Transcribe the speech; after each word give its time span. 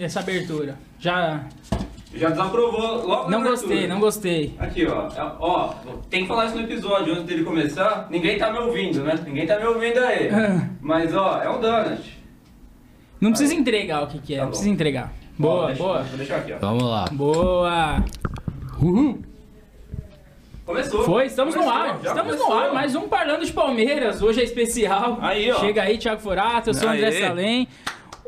essa, 0.00 0.20
abertura. 0.20 0.76
Já. 0.98 1.44
Já 2.14 2.30
desaprovou 2.30 3.06
logo 3.06 3.30
Não 3.30 3.42
gostei, 3.42 3.86
não 3.86 4.00
gostei. 4.00 4.54
Aqui, 4.58 4.86
ó. 4.86 5.08
É, 5.08 5.32
Ó, 5.38 5.74
tem 6.08 6.22
que 6.22 6.28
falar 6.28 6.46
isso 6.46 6.56
no 6.56 6.62
episódio 6.62 7.12
antes 7.12 7.24
dele 7.26 7.44
começar. 7.44 8.06
Ninguém 8.10 8.38
tá 8.38 8.50
me 8.50 8.58
ouvindo, 8.58 9.02
né? 9.04 9.14
Ninguém 9.26 9.46
tá 9.46 9.58
me 9.58 9.66
ouvindo 9.66 9.98
aí. 9.98 10.30
Mas, 10.80 11.14
ó, 11.14 11.42
é 11.42 11.50
um 11.50 11.60
donut. 11.60 12.16
Não 13.20 13.30
precisa 13.30 13.54
entregar 13.54 14.02
o 14.04 14.06
que, 14.06 14.18
que 14.18 14.34
é, 14.34 14.36
Tá 14.38 14.42
não 14.42 14.46
bom. 14.48 14.50
precisa 14.52 14.70
entregar. 14.70 15.12
Boa, 15.38 15.66
deixa- 15.66 15.82
boa. 15.82 16.02
Vou 16.04 16.16
deixar 16.16 16.36
aqui, 16.36 16.52
ó. 16.54 16.58
Vamos 16.58 16.82
lá. 16.84 17.04
Boa. 17.12 18.04
Começou. 20.64 21.04
Foi, 21.04 21.26
estamos 21.26 21.54
no 21.54 21.62
Começou, 21.62 21.80
ar. 21.82 22.00
já 22.02 22.10
Estamos 22.10 22.34
no 22.36 22.42
começou. 22.42 22.64
ar. 22.68 22.72
Mais 22.74 22.94
um 22.96 23.08
Parlando 23.08 23.44
de 23.44 23.52
Palmeiras. 23.52 24.20
Hoje 24.20 24.40
é 24.40 24.44
especial. 24.44 25.18
Aí, 25.20 25.50
ó. 25.52 25.60
Chega 25.60 25.82
aí, 25.82 25.96
Thiago 25.96 26.20
Forato. 26.20 26.70
Eu 26.70 26.74
sou 26.74 26.88
o 26.88 26.92
André 26.92 27.06
Aê. 27.08 27.20
Salem. 27.20 27.68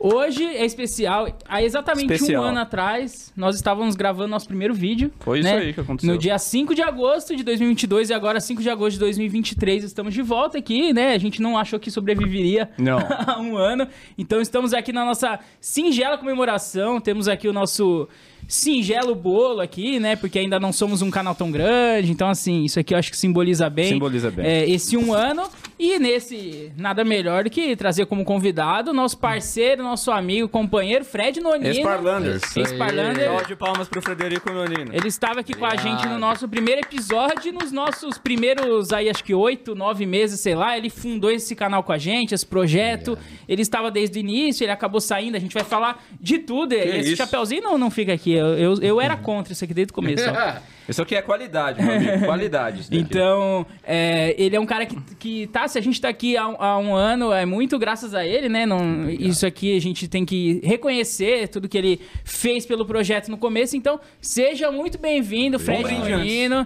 Hoje 0.01 0.45
é 0.45 0.65
especial. 0.65 1.29
Há 1.48 1.62
exatamente 1.62 2.12
Especial. 2.12 2.45
um 2.45 2.47
ano 2.47 2.61
atrás, 2.61 3.33
nós 3.37 3.56
estávamos 3.56 3.97
gravando 3.97 4.29
nosso 4.29 4.47
primeiro 4.47 4.73
vídeo. 4.73 5.11
Foi 5.20 5.41
isso 5.41 5.48
né? 5.48 5.59
aí 5.59 5.73
que 5.73 5.80
aconteceu. 5.80 6.12
No 6.12 6.19
dia 6.19 6.39
5 6.39 6.75
de 6.75 6.83
agosto 6.83 7.34
de 7.34 7.43
2022 7.43 8.11
e 8.11 8.15
agora 8.15 8.41
5 8.41 8.62
de 8.62 8.70
agosto 8.70 8.95
de 8.95 9.01
2023 9.01 9.84
estamos 9.84 10.15
de 10.15 10.23
volta 10.23 10.59
aqui, 10.59 10.92
né? 10.92 11.15
A 11.15 11.19
gente 11.19 11.42
não 11.42 11.59
achou 11.59 11.80
que 11.80 11.91
sobreviveria 11.91 12.70
Não. 12.79 12.98
há 13.27 13.41
um 13.41 13.56
ano. 13.56 13.89
Então 14.16 14.41
estamos 14.41 14.73
aqui 14.73 14.92
na 14.92 15.05
nossa 15.05 15.41
singela 15.61 16.17
comemoração. 16.17 17.01
Temos 17.01 17.27
aqui 17.27 17.48
o 17.48 17.53
nosso 17.53 18.08
singelo 18.49 19.15
bolo 19.15 19.61
aqui, 19.61 20.01
né? 20.01 20.17
Porque 20.17 20.39
ainda 20.39 20.59
não 20.59 20.73
somos 20.73 21.03
um 21.03 21.11
canal 21.11 21.35
tão 21.35 21.51
grande. 21.51 22.11
Então, 22.11 22.29
assim, 22.29 22.65
isso 22.65 22.81
aqui 22.81 22.95
eu 22.95 22.99
acho 22.99 23.11
que 23.11 23.17
simboliza 23.17 23.69
bem. 23.69 23.91
Simboliza 23.91 24.31
bem. 24.31 24.47
é, 24.47 24.69
esse 24.69 24.97
um 24.97 25.13
ano. 25.13 25.45
E 25.79 25.97
nesse, 26.01 26.73
nada 26.77 27.05
melhor 27.05 27.45
do 27.45 27.51
que 27.51 27.77
trazer 27.77 28.07
como 28.07 28.25
convidado 28.25 28.93
nosso 28.93 29.17
parceiro, 29.17 29.81
nosso 29.81 30.11
amigo, 30.11 30.49
companheiro, 30.49 31.05
Fred 31.05 31.41
Nonino. 31.41 31.69
Ex-Parlanders. 31.69 32.57
Ex-Parlander. 32.57 33.29
Salve 33.29 33.47
de 33.47 33.55
palmas 33.55 33.89
pro 33.89 34.03
Frederico 34.03 34.51
Nonino. 34.51 34.93
Ele 34.93 35.07
estava 35.07 35.39
aqui 35.39 35.55
com 35.55 35.65
a 35.65 35.69
Obrigado. 35.69 36.01
gente 36.01 36.09
no 36.09 36.19
nosso 36.19 36.49
primeiro 36.49 36.81
episódio, 36.81 37.53
nos 37.53 37.71
nossos 37.71 38.19
primeiros, 38.19 38.93
aí 38.93 39.09
acho 39.09 39.23
que 39.23 39.33
oito, 39.33 39.77
nove 39.77 40.05
meses, 40.05 40.41
sei 40.41 40.57
lá. 40.57 40.77
Ele 40.77 40.91
fundou 40.91 41.31
esse 41.31 41.55
canal 41.55 41.85
com 41.85 41.93
a 41.93 41.99
gente, 41.99 42.35
esse 42.35 42.47
projeto. 42.47 43.17
Ele 43.49 43.63
estava 43.63 43.89
desde 43.89 44.19
o 44.19 44.21
início, 44.21 44.65
ele 44.65 44.73
acabou 44.73 45.01
saindo. 45.01 45.37
A 45.37 45.41
gente 45.41 45.55
vai 45.55 45.65
falar 45.65 46.05
de 46.21 46.39
tudo. 46.39 46.73
esse 46.73 47.09
isso? 47.11 47.17
chapeuzinho 47.17 47.63
não, 47.63 47.79
não 47.79 47.91
fica 47.91 48.13
aqui. 48.13 48.38
Eu, 48.39 48.58
eu, 48.58 48.75
eu 48.81 49.00
era 49.00 49.17
contra 49.17 49.53
isso 49.53 49.64
aqui 49.64 49.75
desde 49.75 49.91
o 49.91 49.94
começo. 49.94 50.25
Isso 50.89 51.03
aqui 51.03 51.14
é 51.14 51.20
qualidade, 51.20 51.83
meu 51.83 51.94
amigo. 51.94 52.25
Qualidade. 52.25 52.89
Então, 52.91 53.67
é, 53.84 54.34
ele 54.39 54.56
é 54.56 54.61
um 54.61 54.64
cara 54.64 54.86
que, 54.86 54.97
que 55.19 55.47
tá, 55.48 55.69
se 55.69 55.77
a 55.77 55.83
gente 55.83 56.00
tá 56.00 56.08
aqui 56.08 56.34
há, 56.34 56.48
um- 56.48 56.56
há 56.58 56.78
um 56.78 56.95
ano, 56.95 57.30
é 57.30 57.45
muito 57.45 57.78
graças 57.78 58.14
a 58.14 58.25
ele, 58.27 58.48
né? 58.48 58.64
Não, 58.64 59.06
isso 59.11 59.45
aqui 59.45 59.77
a 59.77 59.80
gente 59.83 60.08
tem 60.08 60.25
que 60.25 60.62
reconhecer 60.64 61.48
tudo 61.48 61.69
que 61.69 61.77
ele 61.77 62.00
fez 62.25 62.64
pelo 62.64 62.86
projeto 62.86 63.28
no 63.30 63.36
começo. 63.36 63.77
Então, 63.77 64.00
seja 64.19 64.70
muito 64.73 64.97
bem-vindo, 64.97 65.58
Fred. 65.58 65.84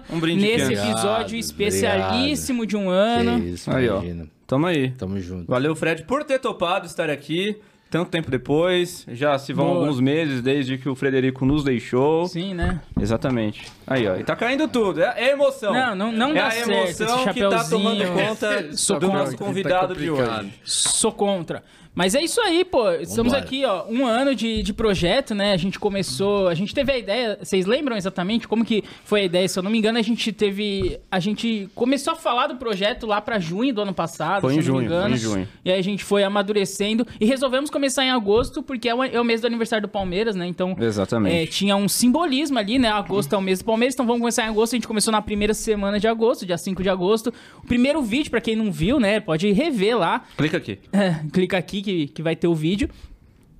Um 0.09 0.19
brinde 0.21 0.41
nesse 0.41 0.63
antes. 0.63 0.79
episódio 0.79 1.09
Obrigado, 1.25 1.33
especialíssimo 1.35 2.65
de 2.65 2.77
um 2.77 2.89
ano. 2.89 3.41
Que 3.41 3.49
isso, 3.49 3.69
Aí, 3.71 3.89
ó. 3.89 4.01
Tamo 4.47 4.67
aí. 4.67 4.91
Tamo 4.91 5.19
junto. 5.19 5.49
Valeu, 5.51 5.75
Fred, 5.75 6.03
por 6.03 6.23
ter 6.23 6.39
topado 6.39 6.85
estar 6.85 7.09
aqui. 7.09 7.57
Tanto 7.93 8.09
tempo 8.09 8.31
depois, 8.31 9.05
já 9.07 9.37
se 9.37 9.53
vão 9.53 9.67
Boa. 9.67 9.77
alguns 9.81 9.99
meses 9.99 10.41
desde 10.41 10.79
que 10.79 10.89
o 10.89 10.95
Frederico 10.95 11.45
nos 11.45 11.63
deixou. 11.63 12.25
Sim, 12.25 12.55
né? 12.55 12.81
Exatamente. 12.99 13.71
Aí, 13.85 14.07
ó. 14.07 14.15
E 14.15 14.23
tá 14.23 14.35
caindo 14.35 14.67
tudo. 14.67 14.99
É, 14.99 15.13
é 15.15 15.31
emoção. 15.33 15.71
Não, 15.71 15.95
não, 15.95 16.11
não 16.11 16.31
é 16.31 16.33
dá 16.33 16.47
a 16.47 16.51
certo 16.51 16.71
emoção 16.71 17.19
esse 17.19 17.33
que 17.35 17.47
tá 17.47 17.63
tomando 17.65 18.03
conta 18.11 18.63
do 18.99 19.07
nosso 19.09 19.37
convidado 19.37 19.93
de 19.95 20.09
complicado. 20.09 20.45
hoje. 20.45 20.59
Sou 20.63 21.11
contra. 21.11 21.63
Mas 21.95 22.15
é 22.15 22.21
isso 22.23 22.41
aí, 22.41 22.65
pô. 22.65 22.89
Estamos 22.91 23.31
Vambora. 23.33 23.39
aqui, 23.39 23.63
ó, 23.65 23.85
um 23.87 24.05
ano 24.05 24.33
de, 24.33 24.63
de 24.63 24.73
projeto, 24.73 25.35
né? 25.35 25.53
A 25.53 25.57
gente 25.57 25.79
começou, 25.79 26.47
a 26.47 26.53
gente 26.55 26.73
teve 26.73 26.91
a 26.91 26.97
ideia, 26.97 27.37
vocês 27.41 27.65
lembram 27.65 27.95
exatamente 27.95 28.47
como 28.47 28.65
que 28.65 28.83
foi 29.03 29.21
a 29.21 29.23
ideia? 29.25 29.47
Se 29.47 29.59
eu 29.59 29.63
não 29.63 29.69
me 29.69 29.77
engano, 29.77 29.99
a 29.99 30.01
gente 30.01 30.31
teve, 30.31 30.99
a 31.11 31.19
gente 31.19 31.69
começou 31.75 32.13
a 32.13 32.15
falar 32.15 32.47
do 32.47 32.55
projeto 32.55 33.05
lá 33.05 33.21
pra 33.21 33.37
junho 33.39 33.73
do 33.73 33.81
ano 33.81 33.93
passado, 33.93 34.41
Foi 34.41 34.53
se 34.53 34.59
em 34.59 34.61
eu 34.63 34.67
não 34.73 34.79
me 34.81 34.87
junho, 34.87 34.89
foi 34.89 34.97
engano. 34.97 35.15
em 35.15 35.17
junho. 35.17 35.47
E 35.63 35.71
aí 35.71 35.79
a 35.79 35.83
gente 35.83 36.03
foi 36.03 36.23
amadurecendo 36.23 37.05
e 37.19 37.25
resolvemos 37.25 37.69
começar 37.69 38.03
em 38.03 38.09
agosto 38.09 38.63
porque 38.63 38.89
é 38.89 38.95
o, 38.95 39.03
é 39.03 39.21
o 39.21 39.23
mês 39.23 39.41
do 39.41 39.47
aniversário 39.47 39.83
do 39.83 39.87
Palmeiras, 39.91 40.35
né? 40.35 40.47
Então, 40.47 40.75
Exatamente. 40.79 41.35
é, 41.35 41.45
tinha 41.45 41.75
um 41.75 41.87
simbolismo 41.87 42.57
ali, 42.57 42.79
né? 42.79 42.89
Agosto 42.89 43.33
é 43.35 43.37
o 43.37 43.41
mês 43.41 43.59
do 43.59 43.65
Palmeiras, 43.65 43.93
então 43.93 44.05
vamos 44.05 44.19
começar 44.21 44.45
em 44.45 44.49
agosto. 44.49 44.73
A 44.73 44.77
gente 44.77 44.87
começou 44.87 45.11
na 45.11 45.21
primeira 45.21 45.53
semana 45.53 45.99
de 45.99 46.07
agosto, 46.07 46.43
dia 46.43 46.57
5 46.57 46.81
de 46.81 46.89
agosto. 46.89 47.31
O 47.63 47.67
primeiro 47.67 48.01
vídeo, 48.01 48.31
pra 48.31 48.41
quem 48.41 48.55
não 48.55 48.71
viu, 48.71 48.99
né? 48.99 49.19
Pode 49.19 49.51
rever 49.51 49.95
lá. 49.95 50.23
Clica 50.35 50.57
aqui. 50.57 50.79
É, 50.91 51.15
clica 51.31 51.55
aqui 51.55 51.82
que, 51.83 52.07
que 52.07 52.23
vai 52.23 52.35
ter 52.35 52.47
o 52.47 52.55
vídeo. 52.55 52.89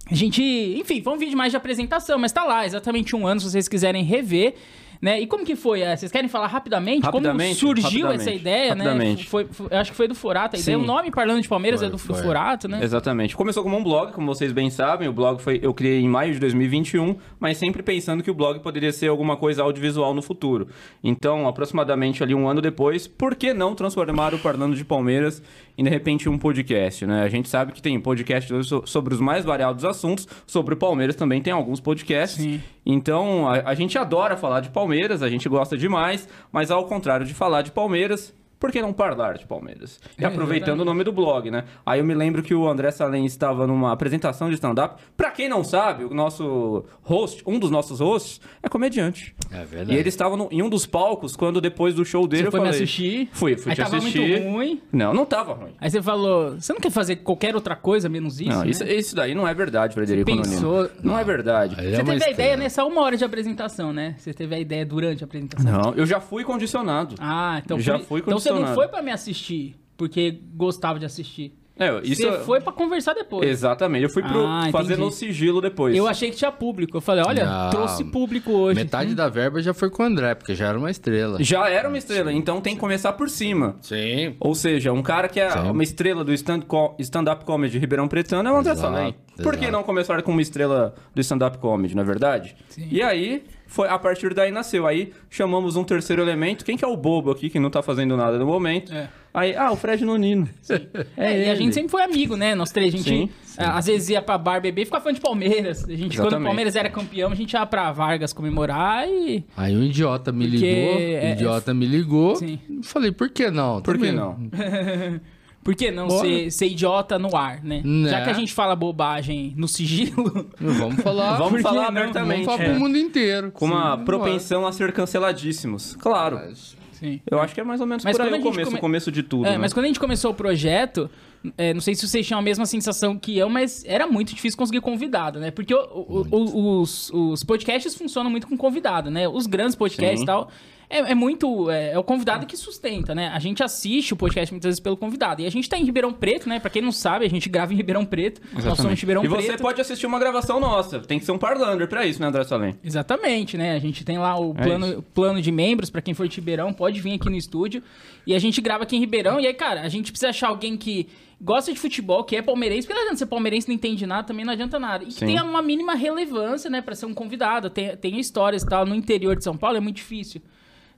A 0.10 0.16
gente, 0.16 0.42
enfim, 0.42 1.02
foi 1.02 1.14
um 1.14 1.18
vídeo 1.18 1.38
mais 1.38 1.52
de 1.52 1.58
apresentação, 1.58 2.18
mas 2.18 2.32
tá 2.32 2.44
lá, 2.44 2.66
exatamente 2.66 3.16
um 3.16 3.26
ano, 3.26 3.40
se 3.40 3.50
vocês 3.50 3.68
quiserem 3.68 4.04
rever. 4.04 4.56
Né? 5.02 5.20
E 5.20 5.28
como 5.28 5.44
que 5.44 5.54
foi? 5.54 5.82
É, 5.82 5.98
Vocês 5.98 6.10
querem 6.14 6.30
falar 6.30 6.48
rapidamente? 6.48 7.04
Rapidamente, 7.04 7.60
como 7.60 7.76
surgiu 7.76 8.06
rapidamente, 8.08 8.22
essa 8.22 8.32
ideia, 8.32 8.70
rapidamente. 8.70 9.24
né? 9.24 9.28
Foi, 9.30 9.46
foi- 9.52 9.68
eu 9.70 9.78
acho 9.78 9.92
que 9.92 9.98
foi 9.98 10.08
do 10.08 10.16
Forato 10.16 10.56
a 10.56 10.60
ideia. 10.60 10.80
O 10.80 10.82
nome 10.86 11.12
Parlando 11.12 11.42
de 11.42 11.50
Palmeiras 11.50 11.82
Foi, 11.82 11.88
é 11.88 11.92
do, 11.92 11.98
do 11.98 12.68
né? 12.70 12.80
Exatamente. 12.82 13.36
Começou 13.36 13.64
como 13.64 13.76
um 13.78 13.84
blog, 13.84 14.14
como 14.14 14.26
vocês 14.34 14.54
bem 14.54 14.70
sabem. 14.70 15.10
O 15.10 15.12
blog 15.12 15.42
foi 15.42 15.60
eu 15.62 15.74
criei 15.74 16.00
em 16.00 16.08
maio 16.08 16.34
de 16.34 16.40
2021, 16.40 17.18
mas 17.38 17.58
sempre 17.58 17.84
pensando 17.84 18.24
que 18.24 18.32
o 18.32 18.34
blog 18.34 18.62
poderia 18.62 18.94
ser 18.94 19.10
alguma 19.10 19.36
coisa 19.36 19.62
audiovisual 19.62 20.14
no 20.14 20.22
futuro. 20.22 20.70
Então, 21.04 21.50
aproximadamente 21.50 22.24
ali 22.24 22.34
um 22.34 22.48
ano 22.48 22.62
depois, 22.62 23.06
por 23.06 23.36
que 23.36 23.54
não 23.54 23.76
transformar 23.76 24.34
o 24.34 24.40
Parlando 24.40 24.74
de 24.74 24.86
Palmeiras 24.86 25.44
em 25.78 25.84
de 25.84 25.90
repente 25.90 26.30
um 26.30 26.38
podcast, 26.38 27.06
né? 27.06 27.24
A 27.24 27.30
gente 27.30 27.50
sabe 27.50 27.72
que 27.72 27.82
tem 27.82 28.00
podcast 28.00 28.52
sobre 28.86 29.14
os 29.14 29.20
mais 29.20 29.44
variados 29.44 29.84
assuntos, 29.84 30.28
sobre 30.46 30.74
o 30.74 30.78
Palmeiras 30.78 31.16
também 31.16 31.42
tem 31.42 31.54
alguns 31.54 31.80
podcasts. 31.80 32.42
Sim. 32.42 32.62
Então, 32.86 33.48
a, 33.48 33.70
a 33.70 33.74
gente 33.74 33.98
adora 33.98 34.38
falar 34.38 34.60
de 34.60 34.70
Palmeiras, 34.70 35.24
a 35.24 35.30
gente 35.30 35.48
gosta 35.50 35.78
demais, 35.78 36.28
mas 36.52 36.70
ao 36.70 36.86
contrário 36.86 37.26
de 37.26 37.34
falar 37.34 37.62
de 37.62 37.72
Palmeiras, 37.72 38.34
por 38.64 38.72
que 38.72 38.82
não 38.82 38.94
falar 38.94 39.34
de 39.38 39.46
Palmeiras? 39.46 40.00
E 40.18 40.24
É, 40.24 40.26
aproveitando 40.28 40.68
exatamente. 40.70 40.82
o 40.84 40.86
nome 40.86 41.04
do 41.04 41.12
blog, 41.12 41.52
né? 41.52 41.66
Aí 41.86 42.00
eu 42.00 42.06
me 42.06 42.14
lembro 42.14 42.42
que 42.42 42.56
o 42.56 42.66
André 42.66 42.92
Salem 42.92 43.26
estava 43.26 43.68
numa 43.68 43.92
apresentação 43.92 44.48
de 44.48 44.56
stand-up. 44.56 45.04
Pra 45.18 45.32
quem 45.32 45.50
não 45.50 45.66
sabe, 45.66 46.06
o 46.06 46.14
nosso 46.14 46.86
host, 47.02 47.44
um 47.46 47.60
dos 47.60 47.70
nossos 47.70 48.00
hosts, 48.00 48.40
é 48.62 48.70
comediante. 48.70 49.36
É 49.52 49.64
E 49.64 49.66
verdade. 49.66 49.98
ele 50.00 50.08
estava 50.08 50.38
no- 50.38 50.48
em 50.50 50.62
um 50.62 50.70
dos 50.70 50.86
palcos 50.86 51.36
quando 51.36 51.60
depois 51.60 51.94
do 51.94 52.06
show 52.06 52.26
dele 52.26 52.44
Você 52.44 52.48
eu 52.48 52.52
foi 52.52 52.60
me 52.62 52.66
falei... 52.68 52.80
assistir? 52.82 53.30
Fui, 53.34 53.58
fui 53.58 53.72
Aí 53.72 53.76
te 53.76 53.82
tava 53.84 53.98
assistir. 53.98 54.20
muito 54.20 54.44
ruim. 54.50 54.82
Não, 54.94 55.14
não 55.14 55.26
tava 55.26 55.54
ruim. 55.54 55.74
Aí 55.82 55.90
você 55.92 56.02
falou, 56.02 56.52
você 56.58 56.72
não 56.72 56.80
quer 56.80 56.92
fazer 56.92 57.18
qualquer 57.18 57.56
outra 57.56 57.76
coisa 57.76 58.08
menos 58.08 58.40
isso? 58.40 58.50
não, 58.50 58.62
né? 58.64 58.70
isso, 58.70 58.84
isso 58.86 59.14
daí 59.16 59.36
não 59.36 59.46
é 59.46 59.54
verdade, 59.54 59.94
Frederico 59.94 60.32
Você 60.32 60.38
pensou- 60.56 60.90
Não 61.04 61.20
é 61.20 61.24
verdade. 61.26 61.76
É 61.78 61.92
Você 61.98 62.02
uma 62.02 62.14
teve 62.14 62.24
a 62.26 62.30
ideia 62.32 62.56
nessa 62.56 62.86
uma 62.86 63.02
hora 63.02 63.18
de 63.18 63.26
apresentação, 63.26 63.92
né? 63.92 64.16
Você 64.18 64.34
teve 64.34 64.56
a 64.56 64.60
ideia 64.60 64.86
durante 64.86 65.22
a 65.22 65.26
apresentação. 65.26 65.70
Não, 65.70 65.94
eu 65.96 66.06
já 66.06 66.22
fui 66.22 66.46
condicionado. 66.46 67.16
Ah, 67.20 67.62
então 67.64 67.78
Já 67.80 68.00
fui 68.00 68.22
Então 68.22 68.40
você 68.40 68.53
não 68.60 68.74
foi 68.74 68.88
pra 68.88 69.02
me 69.02 69.12
assistir 69.12 69.76
porque 69.98 70.40
gostava 70.56 71.00
de 71.00 71.06
assistir. 71.06 71.54
É, 71.76 71.90
isso 72.04 72.22
Você 72.22 72.40
foi 72.44 72.62
pra 72.62 72.72
conversar 72.72 73.16
depois. 73.16 73.50
Exatamente. 73.50 74.04
Eu 74.04 74.10
fui 74.10 74.22
pro 74.22 74.46
Ah, 74.46 74.70
fazer 74.72 74.94
entendi. 74.94 75.02
no 75.02 75.12
sigilo 75.12 75.60
depois. 75.60 75.96
Eu 75.96 76.08
achei 76.08 76.30
que 76.30 76.36
tinha 76.38 76.52
público. 76.52 76.96
Eu 76.98 77.02
falei, 77.02 77.24
olha, 77.26 77.46
Não. 77.46 77.70
trouxe 77.72 78.04
público 78.04 78.52
hoje. 78.52 78.76
Metade 78.80 79.16
da 79.16 79.28
verba 79.28 79.60
já 79.60 79.74
foi 79.74 79.90
com 79.90 80.04
o 80.04 80.06
André, 80.06 80.36
porque 80.36 80.54
já 80.54 80.68
era 80.68 80.78
uma 80.78 80.92
estrela. 80.92 81.42
Já 81.44 81.68
era 81.70 81.88
uma 81.90 81.98
estrela, 81.98 82.32
então 82.32 82.62
tem 82.62 82.76
que 82.76 82.80
começar 82.80 83.14
por 83.14 83.28
cima. 83.28 83.76
Sim. 83.82 84.36
Ou 84.40 84.54
seja, 84.54 84.94
um 84.94 85.02
cara 85.02 85.28
que 85.28 85.40
é 85.40 85.50
Sim. 85.50 85.72
uma 85.72 85.82
estrela 85.82 86.24
do 86.24 86.32
stand 86.34 86.62
stand-up 87.00 87.44
comedy 87.44 87.80
Ribeirão 87.80 88.08
Pretano 88.08 88.48
é 88.48 88.52
o 88.52 88.58
André 88.58 88.76
Salem. 88.76 89.16
Por 89.42 89.58
que 89.58 89.72
não 89.72 89.82
começar 89.82 90.22
com 90.22 90.32
uma 90.32 90.44
estrela 90.44 90.94
do 91.16 91.22
stand-up 91.22 91.58
comedy, 91.58 91.96
não 91.96 92.04
é 92.04 92.06
verdade? 92.06 92.56
Sim. 92.70 92.88
E 92.92 93.02
aí, 93.02 93.44
foi 93.74 93.88
a 93.88 93.98
partir 93.98 94.36
daí 94.36 94.52
nasceu. 94.52 94.86
Aí 94.86 95.12
chamamos 95.32 95.76
um 95.76 95.84
terceiro 95.84 96.22
elemento. 96.22 96.64
Quem 96.64 96.78
que 96.78 96.86
é 96.86 96.88
o 96.88 96.96
bobo 96.96 97.32
aqui 97.32 97.50
que 97.50 97.60
não 97.60 97.72
tá 97.72 97.82
fazendo 97.82 98.16
nada 98.16 98.38
no 98.38 98.46
momento? 98.46 98.94
É. 98.94 99.10
Aí, 99.34 99.56
ah, 99.56 99.72
o 99.72 99.76
Fred 99.76 100.06
Nonino. 100.06 100.48
É, 101.18 101.48
e 101.48 101.50
a 101.50 101.56
gente 101.56 101.74
sempre 101.74 101.90
foi 101.90 102.04
amigo, 102.04 102.36
né? 102.36 102.54
Nós 102.54 102.72
três. 102.72 102.94
A 102.94 102.98
gente 102.98 103.10
Sim, 103.10 103.30
ah, 103.58 103.78
às 103.78 103.88
vezes 103.88 104.10
ia 104.10 104.22
pra 104.22 104.38
bar 104.38 104.62
beber 104.62 104.84
e 104.84 104.86
ficava 104.86 105.04
falando 105.04 105.16
de 105.16 105.22
Palmeiras. 105.22 105.90
A 105.90 105.96
gente, 105.96 106.18
quando 106.18 106.38
o. 106.38 106.44
Palmeiras 106.44 106.76
era 106.76 106.88
campeão, 106.88 107.32
a 107.32 107.36
gente 107.36 107.54
ia 107.54 107.66
pra 107.66 107.92
Vargas 107.92 108.32
comemorar 108.32 109.08
e. 109.08 109.44
Aí 109.58 109.76
um 109.76 109.84
idiota 109.84 110.32
me 110.32 110.48
Porque 110.48 110.66
ligou, 110.66 111.00
é- 111.00 111.30
o 111.30 111.34
idiota 111.34 111.74
me 111.74 111.86
ligou. 111.88 112.36
Sim. 112.36 112.60
Falei, 112.84 113.12
por 113.12 113.30
que 113.30 113.50
não? 113.50 113.82
Por 113.82 113.98
que 113.98 114.06
Também. 114.06 114.14
não? 114.14 114.38
Por 115.64 115.76
que 115.76 115.90
não 115.92 116.10
ser, 116.10 116.52
ser 116.52 116.68
idiota 116.68 117.18
no 117.18 117.36
ar, 117.36 117.64
né? 117.64 117.82
Né? 117.86 118.10
Já 118.10 118.22
que 118.24 118.30
a 118.30 118.34
gente 118.34 118.52
fala 118.54 118.76
bobagem 118.76 119.54
no 119.56 119.68
sigilo. 119.68 120.50
Vamos 120.60 121.02
falar. 121.02 121.38
Vamos 121.40 121.62
falar 121.62 121.92
não? 121.92 122.02
abertamente. 122.02 122.46
Vamos 122.46 122.58
falar 122.58 122.64
é. 122.64 122.72
pro 122.72 122.80
mundo 122.80 122.98
inteiro. 122.98 123.52
Com 123.52 123.66
uma 123.66 123.98
Sim, 123.98 124.04
propensão 124.06 124.68
a 124.68 124.72
ser 124.72 124.92
canceladíssimos. 124.92 125.96
Claro. 125.96 126.36
Mas- 126.38 126.76
Sim. 126.94 127.20
Eu 127.30 127.42
acho 127.42 127.54
que 127.54 127.60
é 127.60 127.64
mais 127.66 127.82
ou 127.82 127.88
menos 127.88 128.02
Mas 128.04 128.16
por 128.16 128.26
aí 128.26 128.34
o 128.40 128.42
começo, 128.42 128.66
come- 128.70 128.78
o 128.78 128.82
começo 128.82 129.12
de 129.12 129.24
tudo, 129.24 129.46
É, 129.46 129.52
né? 129.52 129.58
mas 129.58 129.74
quando 129.74 129.84
a 129.84 129.88
gente 129.88 130.00
começou 130.00 130.32
o 130.32 130.34
projeto, 130.34 131.10
é, 131.58 131.74
não 131.74 131.82
sei 131.82 131.96
se 131.96 132.08
vocês 132.08 132.26
tinham 132.26 132.40
a 132.40 132.42
mesma 132.42 132.66
sensação 132.66 133.18
que 133.20 133.38
eu, 133.38 133.50
mas 133.50 133.84
era 133.86 134.08
muito 134.08 134.34
difícil 134.34 134.58
conseguir 134.58 134.80
convidado, 134.80 135.38
né? 135.38 135.52
Porque 135.52 135.74
o- 135.74 135.80
o- 135.82 136.26
o- 136.32 136.80
os, 136.82 137.12
os 137.14 137.44
podcasts 137.44 137.94
funcionam 137.94 138.32
muito 138.32 138.48
com 138.48 138.56
convidado, 138.56 139.12
né? 139.12 139.28
Os 139.28 139.48
grandes 139.48 139.76
podcasts 139.76 140.20
Sim. 140.20 140.24
e 140.24 140.28
tal. 140.28 140.50
É, 140.94 141.12
é 141.12 141.16
muito. 141.16 141.70
É, 141.72 141.94
é 141.94 141.98
o 141.98 142.04
convidado 142.04 142.46
que 142.46 142.56
sustenta, 142.56 143.16
né? 143.16 143.30
A 143.34 143.40
gente 143.40 143.64
assiste 143.64 144.14
o 144.14 144.16
podcast 144.16 144.54
muitas 144.54 144.68
vezes 144.70 144.80
pelo 144.80 144.96
convidado. 144.96 145.42
E 145.42 145.46
a 145.46 145.50
gente 145.50 145.68
tá 145.68 145.78
em 145.78 145.84
Ribeirão 145.84 146.14
Preto, 146.14 146.48
né? 146.48 146.60
Pra 146.60 146.70
quem 146.70 146.82
não 146.82 146.92
sabe, 146.92 147.26
a 147.26 147.30
gente 147.30 147.50
grava 147.50 147.74
em 147.74 147.76
Ribeirão 147.76 148.06
Preto. 148.06 148.42
Nós 148.54 148.78
somos 148.78 149.00
Ribeirão 149.00 149.26
e 149.26 149.28
Preto. 149.30 149.42
você 149.44 149.58
pode 149.58 149.82
assistir 149.82 150.06
uma 150.06 150.20
gravação 150.20 150.60
nossa. 150.60 151.00
Tem 151.00 151.18
que 151.18 151.26
ser 151.26 151.32
um 151.32 151.38
parlander 151.38 151.88
pra 151.88 152.06
isso, 152.06 152.22
né, 152.22 152.28
André 152.28 152.44
Salem? 152.44 152.76
Exatamente, 152.84 153.58
né? 153.58 153.76
A 153.76 153.80
gente 153.80 154.06
tem 154.06 154.18
lá 154.18 154.40
o 154.40 154.54
É 154.58 154.64
plano, 154.64 155.02
plano 155.14 155.42
de 155.42 155.52
membros 155.52 155.90
pra 155.90 156.02
quem 156.02 156.14
for 156.14 156.28
de 156.28 156.36
Ribeirão, 156.36 156.72
pode 156.72 157.02
vir 157.02 157.14
aqui 157.16 157.30
no 157.30 157.36
estúdio. 157.36 157.82
E 158.28 158.36
a 158.36 158.40
gente 158.40 158.62
grava 158.62 158.84
aqui 158.84 158.96
em 158.96 159.00
Ribeirão. 159.00 159.40
E 159.40 159.48
aí, 159.48 159.54
cara, 159.54 159.82
a 159.82 159.90
gente 159.90 160.12
precisa 160.12 160.30
achar 160.30 160.50
alguém 160.50 160.78
que 160.78 161.08
gosta 161.42 161.74
de 161.74 161.80
futebol, 161.80 162.24
que 162.24 162.38
é 162.38 162.42
palmeirense, 162.42 162.88
porque 162.88 162.94
não 162.94 163.02
adianta 163.02 163.18
ser 163.18 163.26
palmeirense 163.26 163.68
não 163.68 163.76
entende 163.76 164.06
nada, 164.06 164.24
também 164.24 164.46
não 164.46 164.54
adianta 164.54 164.80
nada. 164.80 165.04
E 165.04 165.08
que 165.08 165.26
tenha 165.26 165.44
uma 165.44 165.62
mínima 165.62 165.94
relevância, 165.94 166.70
né, 166.70 166.82
pra 166.82 166.96
ser 166.96 167.06
um 167.06 167.14
convidado. 167.14 167.70
Tem, 167.70 167.98
tem 167.98 168.20
histórias 168.20 168.64
e 168.64 168.68
tal. 168.68 168.86
No 168.86 168.96
interior 168.96 169.36
de 169.36 169.44
São 169.44 169.58
Paulo 169.58 169.78
é 169.78 169.80
muito 169.82 169.98
difícil. 169.98 170.42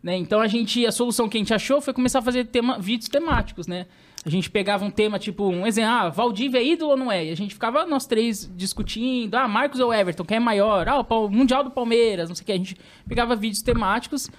Né? 0.06 0.18
Então 0.18 0.40
a 0.40 0.48
gente, 0.48 0.86
a 0.86 0.92
solução 0.92 1.28
que 1.28 1.36
a 1.36 1.40
gente 1.40 1.52
achou 1.52 1.81
foi 1.81 1.92
começar 1.92 2.19
a 2.19 2.22
fazer 2.22 2.46
tema, 2.46 2.78
vídeos 2.78 3.10
temáticos, 3.10 3.66
né? 3.66 3.88
A 4.24 4.30
gente 4.30 4.52
pegava 4.52 4.86
um 4.86 4.92
tema 4.92 5.18
tipo, 5.18 5.48
um 5.50 5.66
exemplo, 5.66 5.90
ah, 5.90 6.10
Valdívia 6.10 6.60
é 6.60 6.63
ídolo 6.63 6.92
ou 6.92 6.98
não 6.98 7.12
é? 7.12 7.25
E 7.25 7.31
a 7.31 7.36
gente 7.36 7.56
ficava 7.56 7.88
nós 7.88 8.06
três 8.06 8.48
discutindo, 8.56 9.34
ah, 9.34 9.48
Marcos 9.48 9.80
ou 9.80 9.92
Everton, 9.92 10.24
quem 10.24 10.38
é 10.38 10.40
maior? 10.40 10.88
Ah, 10.88 11.00
o 11.00 11.28
Mundial 11.28 11.63
do 11.63 11.72
Palmeiras, 11.72 12.30
não 12.30 12.36
sei 12.36 12.44
o 12.44 12.46
que. 12.46 12.52
A 12.52 12.57
gente 12.57 12.78
pegava 13.10 13.36
vídeos 13.36 13.63
temáticos 13.63 14.30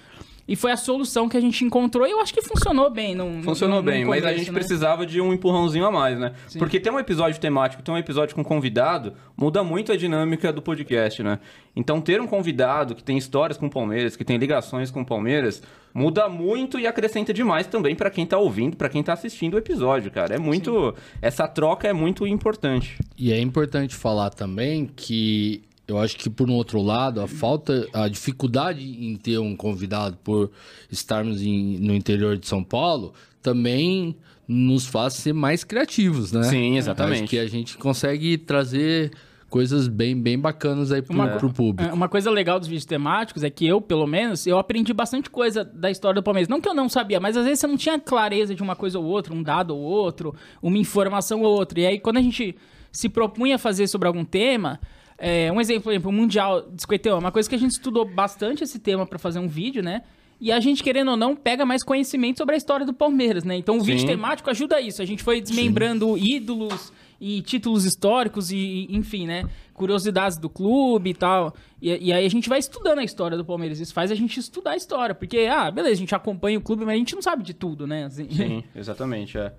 e 0.47 0.55
foi 0.55 0.71
a 0.71 0.77
solução 0.77 1.27
que 1.27 1.35
a 1.35 1.41
gente 1.41 1.63
encontrou 1.65 2.07
e 2.07 2.11
eu 2.11 2.19
acho 2.21 2.33
que 2.33 2.41
funcionou 2.41 2.89
bem. 2.89 3.13
Num, 3.15 3.41
Funcionou 3.43 3.79
num- 3.81 3.85
num 3.85 3.91
bem, 3.91 4.05
mas 4.05 4.19
a 4.19 4.27
começo, 4.27 4.37
gente 4.39 4.51
né? 4.51 4.59
precisava 4.59 5.05
de 5.05 5.19
um 5.19 5.33
empurrãozinho 5.33 5.85
a 5.85 5.91
mais, 5.91 6.17
né? 6.19 6.33
Sim. 6.47 6.59
Porque 6.59 6.79
ter 6.79 6.89
um 6.91 6.99
episódio 6.99 7.39
temático, 7.39 7.83
ter 7.83 7.91
um 7.91 7.97
episódio 7.97 8.35
com 8.35 8.43
convidado, 8.43 9.13
muda 9.35 9.63
muito 9.63 9.91
a 9.91 9.95
dinâmica 9.97 10.53
do 10.53 10.61
podcast, 10.61 11.21
né? 11.23 11.39
Então, 11.75 11.99
ter 12.01 12.19
um 12.21 12.25
convidado 12.27 12.95
que 12.95 13.03
tem 13.03 13.17
histórias 13.17 13.57
com 13.57 13.67
o 13.67 13.69
Palmeiras, 13.69 14.15
que 14.15 14.23
tem 14.23 14.37
ligações 14.37 14.89
com 14.89 15.01
o 15.01 15.05
Palmeiras, 15.05 15.61
muda 15.93 16.27
muito 16.27 16.79
e 16.79 16.87
acrescenta 16.87 17.31
demais 17.33 17.67
também 17.67 17.95
pra 17.95 18.09
quem 18.09 18.25
tá 18.25 18.37
ouvindo, 18.37 18.75
pra 18.75 18.89
quem 18.89 19.03
tá 19.03 19.13
assistindo 19.13 19.53
o 19.55 19.57
episódio, 19.57 20.09
cara. 20.09 20.33
É 20.35 20.39
muito. 20.39 20.95
Essa 21.21 21.47
troca 21.47 21.87
é 21.87 21.93
muito 21.93 22.25
importante. 22.25 22.97
E 23.17 23.31
é 23.31 23.39
importante 23.39 23.93
falar 23.95 24.31
também 24.31 24.89
que 24.95 25.61
eu 25.87 25.97
acho 25.97 26.17
que, 26.17 26.29
por 26.29 26.49
um 26.49 26.53
outro 26.53 26.81
lado, 26.81 27.21
a 27.21 27.27
falta, 27.27 27.87
a 27.93 28.07
dificuldade 28.07 28.81
em 28.83 29.15
ter 29.15 29.37
um 29.39 29.55
convidado 29.55 30.17
por 30.23 30.51
estarmos 30.91 31.41
em- 31.41 31.77
no 31.79 31.95
interior 31.95 32.37
de 32.37 32.47
São 32.47 32.63
Paulo 32.63 33.13
também 33.41 34.15
nos 34.47 34.85
faz 34.85 35.13
ser 35.13 35.33
mais 35.33 35.63
criativos, 35.63 36.31
né? 36.31 36.43
Sim, 36.43 36.77
exatamente. 36.77 37.21
Acho 37.23 37.29
que 37.29 37.39
a 37.39 37.47
gente 37.47 37.77
consegue 37.77 38.37
trazer 38.37 39.11
coisas 39.49 39.87
bem, 39.87 40.13
bem 40.19 40.37
bacanas 40.37 40.91
aí 40.91 41.01
pro, 41.01 41.13
Uma- 41.13 41.29
pro 41.37 41.49
público. 41.51 41.89
É, 41.89 41.93
Uma 41.93 42.09
coisa 42.09 42.29
legal 42.29 42.59
dos 42.59 42.67
vídeos 42.67 42.85
temáticos 42.85 43.43
é 43.43 43.49
que 43.49 43.65
eu, 43.65 43.79
pelo 43.79 44.05
menos, 44.05 44.45
eu 44.45 44.57
aprendi 44.59 44.91
bastante 44.93 45.29
coisa 45.29 45.63
da 45.63 45.89
história 45.89 46.19
do 46.19 46.23
Palmeiras. 46.23 46.49
Não 46.49 46.59
que 46.59 46.67
eu 46.67 46.73
não 46.73 46.89
sabia, 46.89 47.19
mas 47.19 47.37
às 47.37 47.45
vezes 47.45 47.59
você 47.61 47.67
não 47.67 47.77
tinha 47.77 47.97
clareza 47.97 48.53
de 48.53 48.61
uma 48.61 48.75
coisa 48.75 48.99
ou 48.99 49.05
outra, 49.05 49.33
um 49.33 49.41
dado 49.41 49.73
ou 49.75 49.81
outro, 49.81 50.35
uma 50.61 50.77
informação 50.77 51.41
ou 51.43 51.57
outra. 51.57 51.79
E 51.79 51.85
aí, 51.85 51.99
quando 51.99 52.17
a 52.17 52.21
gente 52.21 52.55
se 52.91 53.07
propunha 53.07 53.55
a 53.55 53.59
fazer 53.59 53.87
sobre 53.87 54.07
algum 54.07 54.25
tema, 54.25 54.79
é, 55.17 55.51
um 55.51 55.59
exemplo, 55.59 55.83
por 55.83 55.91
exemplo, 55.91 56.09
o 56.09 56.13
Mundial 56.13 56.61
de 56.61 56.81
51, 56.81 57.15
é 57.15 57.19
uma 57.19 57.31
coisa 57.31 57.49
que 57.49 57.55
a 57.55 57.59
gente 57.59 57.71
estudou 57.71 58.05
bastante 58.05 58.63
esse 58.63 58.79
tema 58.79 59.05
para 59.05 59.17
fazer 59.17 59.39
um 59.39 59.47
vídeo, 59.47 59.81
né? 59.81 60.03
E 60.39 60.51
a 60.51 60.59
gente, 60.59 60.83
querendo 60.83 61.11
ou 61.11 61.17
não, 61.17 61.35
pega 61.35 61.65
mais 61.65 61.83
conhecimento 61.83 62.37
sobre 62.37 62.53
a 62.53 62.57
história 62.57 62.85
do 62.85 62.93
Palmeiras, 62.93 63.43
né? 63.43 63.55
Então 63.55 63.77
o 63.77 63.81
vídeo 63.81 64.01
Sim. 64.01 64.07
temático 64.07 64.49
ajuda 64.49 64.75
a 64.75 64.81
isso. 64.81 65.01
A 65.01 65.05
gente 65.05 65.23
foi 65.23 65.41
desmembrando 65.41 66.15
ídolos 66.15 66.93
e 67.19 67.41
títulos 67.41 67.85
históricos 67.85 68.51
e, 68.51 68.55
e, 68.55 68.95
enfim, 68.95 69.25
né? 69.25 69.49
Curiosidades 69.73 70.37
do 70.37 70.47
clube 70.47 71.09
e 71.09 71.13
tal. 71.15 71.55
E, 71.81 71.89
e 71.89 72.13
aí 72.13 72.23
a 72.23 72.29
gente 72.29 72.47
vai 72.47 72.59
estudando 72.59 72.99
a 72.99 73.03
história 73.03 73.35
do 73.35 73.43
Palmeiras. 73.43 73.79
Isso 73.79 73.93
faz 73.93 74.11
a 74.11 74.15
gente 74.15 74.39
estudar 74.39 74.71
a 74.71 74.75
história. 74.75 75.15
Porque, 75.15 75.47
ah, 75.49 75.71
beleza, 75.71 75.95
a 75.95 75.97
gente 75.97 76.13
acompanha 76.13 76.59
o 76.59 76.61
clube, 76.61 76.85
mas 76.85 76.93
a 76.93 76.97
gente 76.97 77.15
não 77.15 77.21
sabe 77.23 77.41
de 77.41 77.55
tudo, 77.55 77.87
né? 77.87 78.05
Assim, 78.05 78.29
Sim, 78.29 78.63
exatamente, 78.75 79.39
é. 79.39 79.51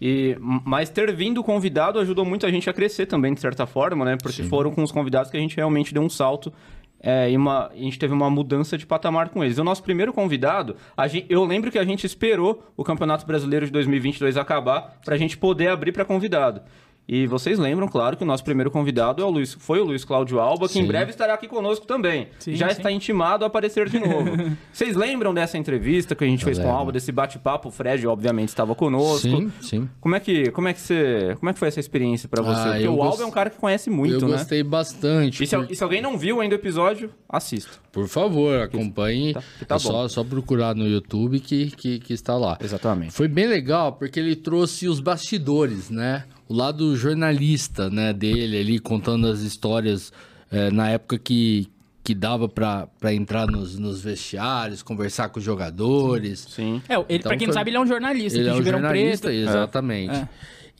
E, 0.00 0.36
mas 0.64 0.90
ter 0.90 1.14
vindo 1.14 1.42
convidado 1.42 1.98
ajudou 1.98 2.24
muito 2.24 2.44
a 2.46 2.50
gente 2.50 2.68
a 2.68 2.72
crescer 2.72 3.06
também, 3.06 3.32
de 3.34 3.40
certa 3.40 3.66
forma, 3.66 4.04
né? 4.04 4.16
Porque 4.16 4.42
foram 4.48 4.70
com 4.70 4.82
os 4.82 4.92
convidados 4.92 5.30
que 5.30 5.36
a 5.36 5.40
gente 5.40 5.56
realmente 5.56 5.94
deu 5.94 6.02
um 6.02 6.08
salto 6.08 6.52
é, 7.00 7.30
e 7.30 7.36
uma, 7.36 7.68
a 7.68 7.74
gente 7.76 7.98
teve 7.98 8.12
uma 8.12 8.28
mudança 8.28 8.76
de 8.76 8.86
patamar 8.86 9.28
com 9.28 9.44
eles. 9.44 9.58
O 9.58 9.64
nosso 9.64 9.82
primeiro 9.82 10.12
convidado, 10.12 10.76
a 10.96 11.06
gen- 11.06 11.24
eu 11.28 11.44
lembro 11.44 11.70
que 11.70 11.78
a 11.78 11.84
gente 11.84 12.04
esperou 12.04 12.62
o 12.76 12.82
Campeonato 12.82 13.26
Brasileiro 13.26 13.64
de 13.66 13.72
2022 13.72 14.36
acabar 14.36 14.98
pra 15.04 15.16
gente 15.16 15.36
poder 15.36 15.68
abrir 15.68 15.92
pra 15.92 16.04
convidado. 16.04 16.62
E 17.08 17.24
vocês 17.26 17.56
lembram, 17.58 17.86
claro, 17.86 18.16
que 18.16 18.24
o 18.24 18.26
nosso 18.26 18.42
primeiro 18.42 18.68
convidado 18.70 19.22
é 19.22 19.24
o 19.24 19.30
Luiz, 19.30 19.54
foi 19.54 19.78
o 19.78 19.84
Luiz 19.84 20.04
Cláudio 20.04 20.40
Alba, 20.40 20.68
que 20.68 20.78
em 20.78 20.82
Sim. 20.82 20.88
breve 20.88 21.10
estará 21.10 21.34
aqui 21.34 21.46
conosco 21.46 21.86
também. 21.86 22.28
Sim, 22.40 22.56
Já 22.56 22.68
sim. 22.70 22.78
está 22.78 22.90
intimado 22.90 23.44
a 23.44 23.46
aparecer 23.46 23.88
de 23.88 24.00
novo. 24.00 24.30
Vocês 24.72 24.96
lembram 24.96 25.32
dessa 25.32 25.56
entrevista 25.56 26.16
que 26.16 26.24
a 26.24 26.26
gente 26.26 26.44
fez 26.44 26.56
com 26.58 26.64
o 26.64 26.66
lembro. 26.66 26.78
Alba, 26.80 26.92
desse 26.92 27.12
bate-papo? 27.12 27.68
O 27.68 27.70
Fred, 27.70 28.04
obviamente, 28.08 28.48
estava 28.48 28.74
conosco. 28.74 29.18
Sim, 29.28 29.52
sim. 29.60 29.88
Como 30.00 30.16
é 30.16 30.20
que, 30.20 30.50
como 30.50 30.66
é 30.66 30.72
que 30.72 30.80
você, 30.80 31.36
como 31.38 31.48
é 31.48 31.52
que 31.52 31.58
foi 31.60 31.68
essa 31.68 31.78
experiência 31.78 32.28
pra 32.28 32.42
você? 32.42 32.60
Ah, 32.60 32.72
Porque 32.72 32.86
eu 32.88 32.94
o 32.96 33.02
Alba 33.02 33.10
gost- 33.10 33.22
é 33.22 33.26
um 33.26 33.30
cara 33.30 33.50
que 33.50 33.56
conhece 33.56 33.88
muito, 33.88 34.14
eu 34.24 34.28
né? 34.28 34.36
gostei 34.38 34.62
bastante. 34.64 35.44
E 35.44 35.46
se, 35.46 35.56
por- 35.56 35.70
e 35.70 35.76
se 35.76 35.84
alguém 35.84 36.02
não 36.02 36.18
viu 36.18 36.40
ainda 36.40 36.56
o 36.56 36.58
episódio, 36.58 37.10
assista. 37.28 37.70
Por 37.92 38.08
favor, 38.08 38.60
acompanhe. 38.62 39.32
tá- 39.32 39.42
tá 39.68 39.76
é 39.76 39.78
só, 39.78 40.08
só 40.08 40.24
procurar 40.24 40.74
no 40.74 40.86
YouTube 40.88 41.38
que, 41.38 41.70
que, 41.70 42.00
que 42.00 42.12
está 42.12 42.36
lá. 42.36 42.58
Exatamente. 42.60 43.12
Foi 43.12 43.28
bem 43.28 43.46
legal 43.46 43.92
porque 43.92 44.18
ele 44.18 44.34
trouxe 44.34 44.88
os 44.88 44.98
bastidores, 44.98 45.88
né? 45.88 46.24
O 46.48 46.54
lado 46.54 46.94
jornalista, 46.96 47.90
né, 47.90 48.12
dele 48.12 48.58
ali 48.58 48.78
contando 48.78 49.26
as 49.26 49.40
histórias 49.40 50.12
eh, 50.50 50.70
na 50.70 50.88
época 50.90 51.18
que, 51.18 51.68
que 52.04 52.14
dava 52.14 52.48
pra 52.48 52.88
entrar 53.12 53.46
nos, 53.48 53.78
nos 53.78 54.00
vestiários, 54.00 54.82
conversar 54.82 55.28
com 55.30 55.38
os 55.40 55.44
jogadores. 55.44 56.46
Sim. 56.48 56.80
É, 56.88 56.94
ele, 56.94 57.04
Então 57.08 57.30
pra 57.30 57.36
quem 57.36 57.46
não 57.48 57.54
sabe, 57.54 57.70
ele 57.70 57.76
é 57.76 57.80
um 57.80 57.86
jornalista. 57.86 58.38
Ele 58.38 58.48
é 58.48 58.52
de 58.52 58.60
um 58.60 58.62
jornalista, 58.64 59.28
Preto. 59.28 59.48
exatamente. 59.48 60.14
É. 60.14 60.28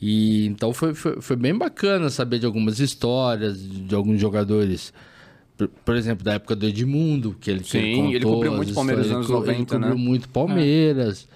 E 0.01 0.45
então 0.45 0.71
foi, 0.73 0.93
foi, 0.93 1.19
foi 1.21 1.35
bem 1.35 1.55
bacana 1.57 2.09
saber 2.09 2.39
de 2.39 2.45
algumas 2.45 2.79
histórias, 2.79 3.59
de, 3.59 3.95
alguns 3.95 4.21
jogadores. 4.21 4.93
Por, 5.57 5.67
por 5.67 5.95
exemplo, 5.95 6.23
da 6.23 6.33
época 6.33 6.55
do 6.55 6.67
Edmundo, 6.67 7.35
que 7.41 7.49
ele, 7.49 7.63
Sim, 7.63 7.79
ele 7.79 7.87
ele 8.15 8.19
contou 8.19 8.33
cobriu 8.35 8.53
muito 8.53 8.73
Palmeiras 8.75 9.07
nos 9.07 9.15
anos 9.15 9.27
ele 9.27 9.39
90, 9.39 9.47
co- 9.47 9.75
Ele 9.75 9.83
cobriu 9.83 9.97
né? 9.97 10.09
muito 10.09 10.29
Palmeiras. 10.29 11.27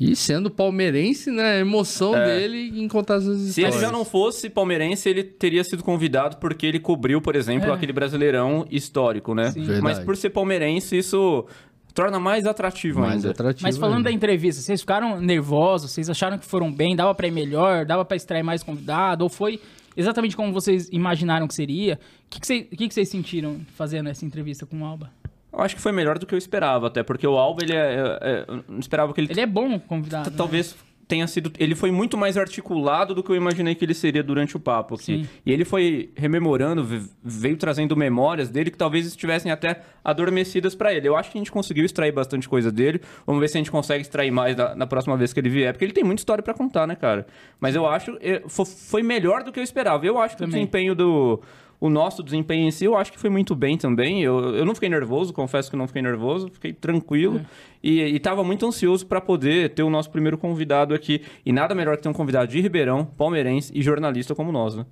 E 0.00 0.16
sendo 0.16 0.50
palmeirense, 0.50 1.30
né? 1.30 1.56
A 1.56 1.58
emoção 1.58 2.12
dele 2.12 2.72
em 2.74 2.88
contar 2.88 3.16
essas 3.16 3.38
Se 3.38 3.48
histórias. 3.60 3.74
ele 3.74 3.84
já 3.84 3.92
não 3.92 4.02
fosse 4.04 4.48
palmeirense, 4.48 5.06
ele 5.08 5.22
teria 5.22 5.62
sido 5.62 5.84
convidado 5.84 6.38
porque 6.38 6.64
ele 6.66 6.80
cobriu, 6.80 7.20
por 7.20 7.36
exemplo, 7.36 7.68
É. 7.70 7.74
aquele 7.74 7.92
brasileirão 7.92 8.66
histórico, 8.70 9.34
né? 9.34 9.50
Sim. 9.50 9.60
Verdade. 9.60 9.82
Mas 9.82 9.98
por 9.98 10.16
ser 10.16 10.30
palmeirense, 10.30 10.96
isso 10.96 11.44
torna 11.92 12.18
mais 12.18 12.46
atrativo 12.46 13.00
mais 13.00 13.16
ainda. 13.16 13.30
atrativo. 13.32 13.62
Mas 13.66 13.76
falando 13.76 14.04
da 14.04 14.08
ainda. 14.08 14.16
entrevista, 14.16 14.62
vocês 14.62 14.80
ficaram 14.80 15.20
nervosos? 15.20 15.90
Vocês 15.90 16.08
acharam 16.08 16.38
que 16.38 16.46
foram 16.46 16.72
bem? 16.72 16.96
Dava 16.96 17.14
pra 17.14 17.26
ir 17.26 17.32
melhor? 17.32 17.84
Dava 17.84 18.02
pra 18.04 18.16
extrair 18.16 18.42
mais 18.42 18.62
convidado? 18.62 19.22
Ou 19.24 19.28
foi 19.28 19.60
exatamente 19.94 20.34
como 20.34 20.50
vocês 20.50 20.88
imaginaram 20.90 21.46
que 21.46 21.54
seria? 21.54 21.94
O 22.26 22.30
que, 22.30 22.40
que, 22.40 22.46
vocês, 22.46 22.66
que 22.70 22.88
que 22.88 22.94
vocês 22.94 23.08
sentiram 23.10 23.60
fazendo 23.74 24.08
essa 24.08 24.24
entrevista 24.24 24.64
com 24.64 24.80
o 24.80 24.84
Alba? 24.86 25.10
Eu 25.52 25.60
acho 25.60 25.74
que 25.74 25.82
foi 25.82 25.92
melhor 25.92 26.18
do 26.18 26.26
que 26.26 26.34
eu 26.34 26.38
esperava, 26.38 26.86
até 26.86 27.02
porque 27.02 27.26
o 27.26 27.36
Alba, 27.36 27.62
ele 27.64 27.74
é, 27.74 27.76
é- 27.76 28.18
é- 28.22 28.44
eu 28.48 28.64
não 28.68 28.78
esperava 28.78 29.12
que 29.12 29.20
ele 29.20 29.30
Ele 29.32 29.40
é 29.40 29.46
bom 29.46 29.78
convidado. 29.80 30.30
T- 30.30 30.36
Talvez 30.36 30.76
tenha 31.08 31.26
sido. 31.26 31.50
Ele 31.58 31.74
foi 31.74 31.90
muito 31.90 32.16
mais 32.16 32.36
articulado 32.38 33.16
do 33.16 33.20
que 33.24 33.30
eu 33.30 33.34
imaginei 33.34 33.74
que 33.74 33.84
ele 33.84 33.94
seria 33.94 34.22
durante 34.22 34.56
o 34.56 34.60
papo 34.60 34.94
aqui. 34.94 35.04
Sim. 35.24 35.28
E 35.44 35.50
ele 35.52 35.64
foi 35.64 36.12
rememorando, 36.14 36.84
ve- 36.84 37.02
veio 37.20 37.56
trazendo 37.56 37.96
memórias 37.96 38.48
dele 38.48 38.70
que 38.70 38.76
talvez 38.78 39.06
estivessem 39.06 39.50
até 39.50 39.80
adormecidas 40.04 40.76
pra 40.76 40.94
ele. 40.94 41.08
Eu 41.08 41.16
acho 41.16 41.32
que 41.32 41.36
a 41.36 41.40
gente 41.40 41.50
conseguiu 41.50 41.84
extrair 41.84 42.12
bastante 42.12 42.48
coisa 42.48 42.70
dele. 42.70 43.00
Vamos 43.26 43.40
ver 43.40 43.48
se 43.48 43.56
a 43.56 43.60
gente 43.60 43.72
consegue 43.72 44.02
extrair 44.02 44.30
mais 44.30 44.56
na, 44.56 44.76
na 44.76 44.86
próxima 44.86 45.16
vez 45.16 45.32
que 45.32 45.40
ele 45.40 45.48
vier, 45.48 45.72
porque 45.72 45.84
ele 45.84 45.92
tem 45.92 46.04
muita 46.04 46.20
história 46.20 46.42
pra 46.44 46.54
contar, 46.54 46.86
né, 46.86 46.94
cara? 46.94 47.26
Mas 47.58 47.74
eu 47.74 47.86
acho. 47.88 48.16
eh, 48.20 48.42
fo- 48.46 48.64
Foi 48.64 49.02
melhor 49.02 49.42
do 49.42 49.50
que 49.50 49.58
eu 49.58 49.64
esperava. 49.64 50.06
Eu 50.06 50.16
acho 50.16 50.36
que 50.36 50.42
o 50.44 50.46
Também. 50.46 50.60
desempenho 50.60 50.94
do. 50.94 51.40
O 51.80 51.88
nosso 51.88 52.22
desempenho 52.22 52.68
em 52.68 52.70
si, 52.70 52.84
eu 52.84 52.94
acho 52.94 53.10
que 53.10 53.18
foi 53.18 53.30
muito 53.30 53.54
bem 53.56 53.78
também. 53.78 54.22
Eu, 54.22 54.54
eu 54.54 54.66
não 54.66 54.74
fiquei 54.74 54.90
nervoso, 54.90 55.32
confesso 55.32 55.70
que 55.70 55.76
não 55.76 55.86
fiquei 55.86 56.02
nervoso, 56.02 56.50
fiquei 56.52 56.74
tranquilo. 56.74 57.40
E, 57.82 58.00
e 58.02 58.18
tava 58.20 58.44
muito 58.44 58.66
ansioso 58.66 59.06
para 59.06 59.18
poder 59.20 59.70
ter 59.70 59.82
o 59.82 59.88
nosso 59.88 60.10
primeiro 60.10 60.36
convidado 60.36 60.92
aqui. 60.92 61.22
E 61.44 61.52
nada 61.52 61.74
melhor 61.74 61.96
que 61.96 62.02
ter 62.02 62.08
um 62.10 62.12
convidado 62.12 62.50
de 62.52 62.60
Ribeirão, 62.60 63.06
palmeirense 63.06 63.72
e 63.74 63.80
jornalista 63.82 64.34
como 64.34 64.52
nós, 64.52 64.74
né? 64.76 64.82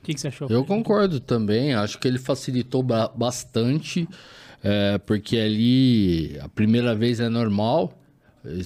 O 0.00 0.04
que, 0.04 0.12
que 0.12 0.20
você 0.20 0.26
achou? 0.28 0.48
Eu 0.50 0.64
concordo 0.64 1.20
também, 1.20 1.72
acho 1.72 1.98
que 2.00 2.08
ele 2.08 2.18
facilitou 2.18 2.82
ba- 2.82 3.10
bastante, 3.14 4.06
é, 4.62 4.98
porque 4.98 5.38
ali 5.38 6.36
a 6.40 6.48
primeira 6.48 6.94
vez 6.96 7.20
é 7.20 7.28
normal, 7.28 7.96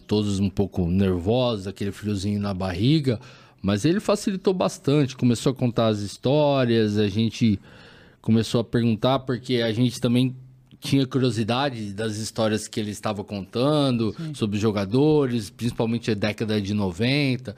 todos 0.07 0.41
um 0.41 0.51
pouco 0.51 0.87
nervosos, 0.89 1.67
aquele 1.69 1.93
friozinho 1.93 2.41
na 2.41 2.53
barriga, 2.53 3.21
mas 3.62 3.85
ele 3.85 4.00
facilitou 4.00 4.55
bastante, 4.55 5.17
começou 5.17 5.53
a 5.53 5.55
contar 5.55 5.88
as 5.88 6.00
histórias, 6.00 6.99
a 6.99 7.09
gente 7.09 7.59
começou 8.21 8.61
a 8.61 8.65
perguntar, 8.65 9.21
porque 9.21 9.57
a 9.57 9.73
gente 9.73 10.00
também 10.00 10.35
tinha 10.81 11.07
curiosidade 11.07 11.93
das 11.93 12.17
histórias 12.17 12.69
que 12.69 12.79
ele 12.79 12.91
estava 12.91 13.25
contando 13.25 14.15
sobre 14.35 14.57
os 14.57 14.62
jogadores, 14.62 15.50
principalmente 15.50 16.11
a 16.11 16.15
década 16.15 16.61
de 16.61 16.73
90. 16.73 17.55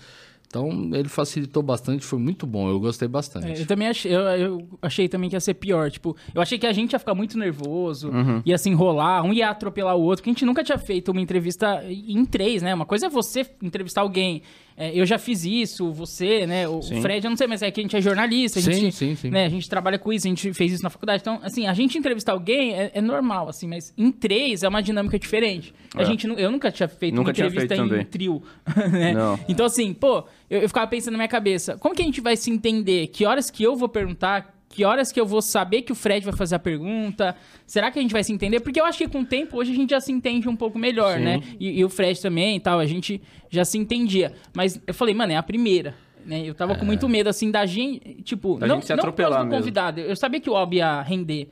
Então 0.50 0.90
ele 0.94 1.08
facilitou 1.08 1.62
bastante, 1.62 2.04
foi 2.04 2.18
muito 2.18 2.44
bom, 2.44 2.68
eu 2.68 2.80
gostei 2.80 3.06
bastante. 3.06 3.46
É, 3.46 3.62
eu 3.62 3.66
também 3.66 3.86
achei, 3.86 4.12
eu, 4.12 4.20
eu 4.20 4.68
achei 4.82 5.08
também 5.08 5.30
que 5.30 5.36
ia 5.36 5.40
ser 5.40 5.54
pior. 5.54 5.88
Tipo, 5.92 6.16
eu 6.34 6.42
achei 6.42 6.58
que 6.58 6.66
a 6.66 6.72
gente 6.72 6.92
ia 6.92 6.98
ficar 6.98 7.14
muito 7.14 7.38
nervoso, 7.38 8.10
ia 8.44 8.58
se 8.58 8.68
enrolar, 8.68 9.24
um 9.24 9.32
ia 9.32 9.48
atropelar 9.48 9.96
o 9.96 10.02
outro, 10.02 10.22
porque 10.22 10.30
a 10.30 10.32
gente 10.32 10.44
nunca 10.44 10.64
tinha 10.64 10.76
feito 10.76 11.12
uma 11.12 11.20
entrevista 11.20 11.84
em 11.88 12.24
três, 12.24 12.62
né? 12.62 12.74
Uma 12.74 12.86
coisa 12.86 13.06
é 13.06 13.08
você 13.08 13.46
entrevistar 13.62 14.00
alguém. 14.00 14.42
É, 14.82 14.98
eu 14.98 15.04
já 15.04 15.18
fiz 15.18 15.44
isso, 15.44 15.92
você, 15.92 16.46
né? 16.46 16.66
O 16.66 16.80
Sim. 16.80 17.02
Fred, 17.02 17.22
eu 17.26 17.28
não 17.28 17.36
sei, 17.36 17.46
mas 17.46 17.60
é 17.60 17.70
que 17.70 17.80
a 17.80 17.82
gente 17.82 17.94
é 17.94 18.00
jornalista, 18.00 18.58
a 18.58 18.62
Sim, 18.62 18.72
gente, 18.72 18.96
sim, 18.96 19.14
sim. 19.14 19.28
Né, 19.28 19.44
a 19.44 19.48
gente 19.50 19.68
trabalha 19.68 19.98
com 19.98 20.10
isso, 20.10 20.26
a 20.26 20.30
gente 20.30 20.54
fez 20.54 20.72
isso 20.72 20.82
na 20.82 20.88
faculdade. 20.88 21.20
Então, 21.20 21.38
assim, 21.42 21.66
a 21.66 21.74
gente 21.74 21.98
entrevistar 21.98 22.32
alguém 22.32 22.72
é, 22.74 22.90
é 22.94 23.00
normal, 23.02 23.48
assim, 23.50 23.68
mas 23.68 23.92
em 23.98 24.10
três 24.10 24.62
é 24.62 24.68
uma 24.68 24.82
dinâmica 24.82 25.18
diferente. 25.18 25.74
A 25.94 26.00
É. 26.00 26.04
gente, 26.06 26.26
eu 26.26 26.50
nunca 26.50 26.70
tinha 26.70 26.88
feito 26.88 27.14
Nunca 27.14 27.28
uma 27.28 27.32
entrevista 27.32 27.68
feito 27.68 27.74
em 27.84 27.88
também. 27.88 28.04
trio, 28.06 28.42
né? 28.90 29.12
Então, 29.48 29.66
assim, 29.66 29.92
pô, 29.92 30.24
eu, 30.48 30.60
eu 30.62 30.68
ficava 30.68 30.86
pensando 30.86 31.12
na 31.12 31.18
minha 31.18 31.28
cabeça, 31.28 31.76
como 31.76 31.94
que 31.94 32.00
a 32.00 32.04
gente 32.06 32.22
vai 32.22 32.34
se 32.34 32.50
entender? 32.50 33.08
Que 33.08 33.26
horas 33.26 33.50
que 33.50 33.62
eu 33.62 33.76
vou 33.76 33.88
perguntar? 33.88 34.58
Que 34.72 34.84
horas 34.84 35.10
que 35.10 35.20
eu 35.20 35.26
vou 35.26 35.42
saber 35.42 35.82
que 35.82 35.90
o 35.90 35.96
Fred 35.96 36.24
vai 36.24 36.32
fazer 36.34 36.54
a 36.54 36.58
pergunta? 36.58 37.34
Será 37.66 37.90
que 37.90 37.98
a 37.98 38.02
gente 38.02 38.12
vai 38.12 38.22
se 38.22 38.32
entender? 38.32 38.60
Porque 38.60 38.80
eu 38.80 38.84
acho 38.84 38.98
que 38.98 39.08
com 39.08 39.22
o 39.22 39.24
tempo, 39.26 39.58
hoje 39.58 39.72
a 39.72 39.74
gente 39.74 39.90
já 39.90 40.00
se 40.00 40.12
entende 40.12 40.48
um 40.48 40.54
pouco 40.54 40.78
melhor, 40.78 41.18
Sim. 41.18 41.24
né? 41.24 41.42
E, 41.58 41.80
e 41.80 41.84
o 41.84 41.88
Fred 41.88 42.20
também 42.22 42.56
e 42.56 42.60
tal, 42.60 42.78
a 42.78 42.86
gente 42.86 43.20
já 43.50 43.64
se 43.64 43.76
entendia. 43.76 44.32
Mas 44.54 44.80
eu 44.86 44.94
falei, 44.94 45.12
mano, 45.12 45.32
é 45.32 45.36
a 45.36 45.42
primeira. 45.42 45.96
Né? 46.24 46.42
Eu 46.44 46.54
tava 46.54 46.76
com 46.76 46.84
muito 46.84 47.08
medo, 47.08 47.28
assim, 47.28 47.50
da 47.50 47.66
gente, 47.66 48.22
tipo, 48.22 48.58
Da 48.58 48.66
não, 48.68 48.76
gente 48.76 48.86
se 48.86 48.92
não 48.92 49.00
atropelar 49.00 49.44
mesmo. 49.44 49.58
convidado. 49.58 50.00
Eu 50.00 50.14
sabia 50.14 50.38
que 50.40 50.48
o 50.48 50.52
Ob 50.54 50.76
ia 50.76 51.02
render. 51.02 51.48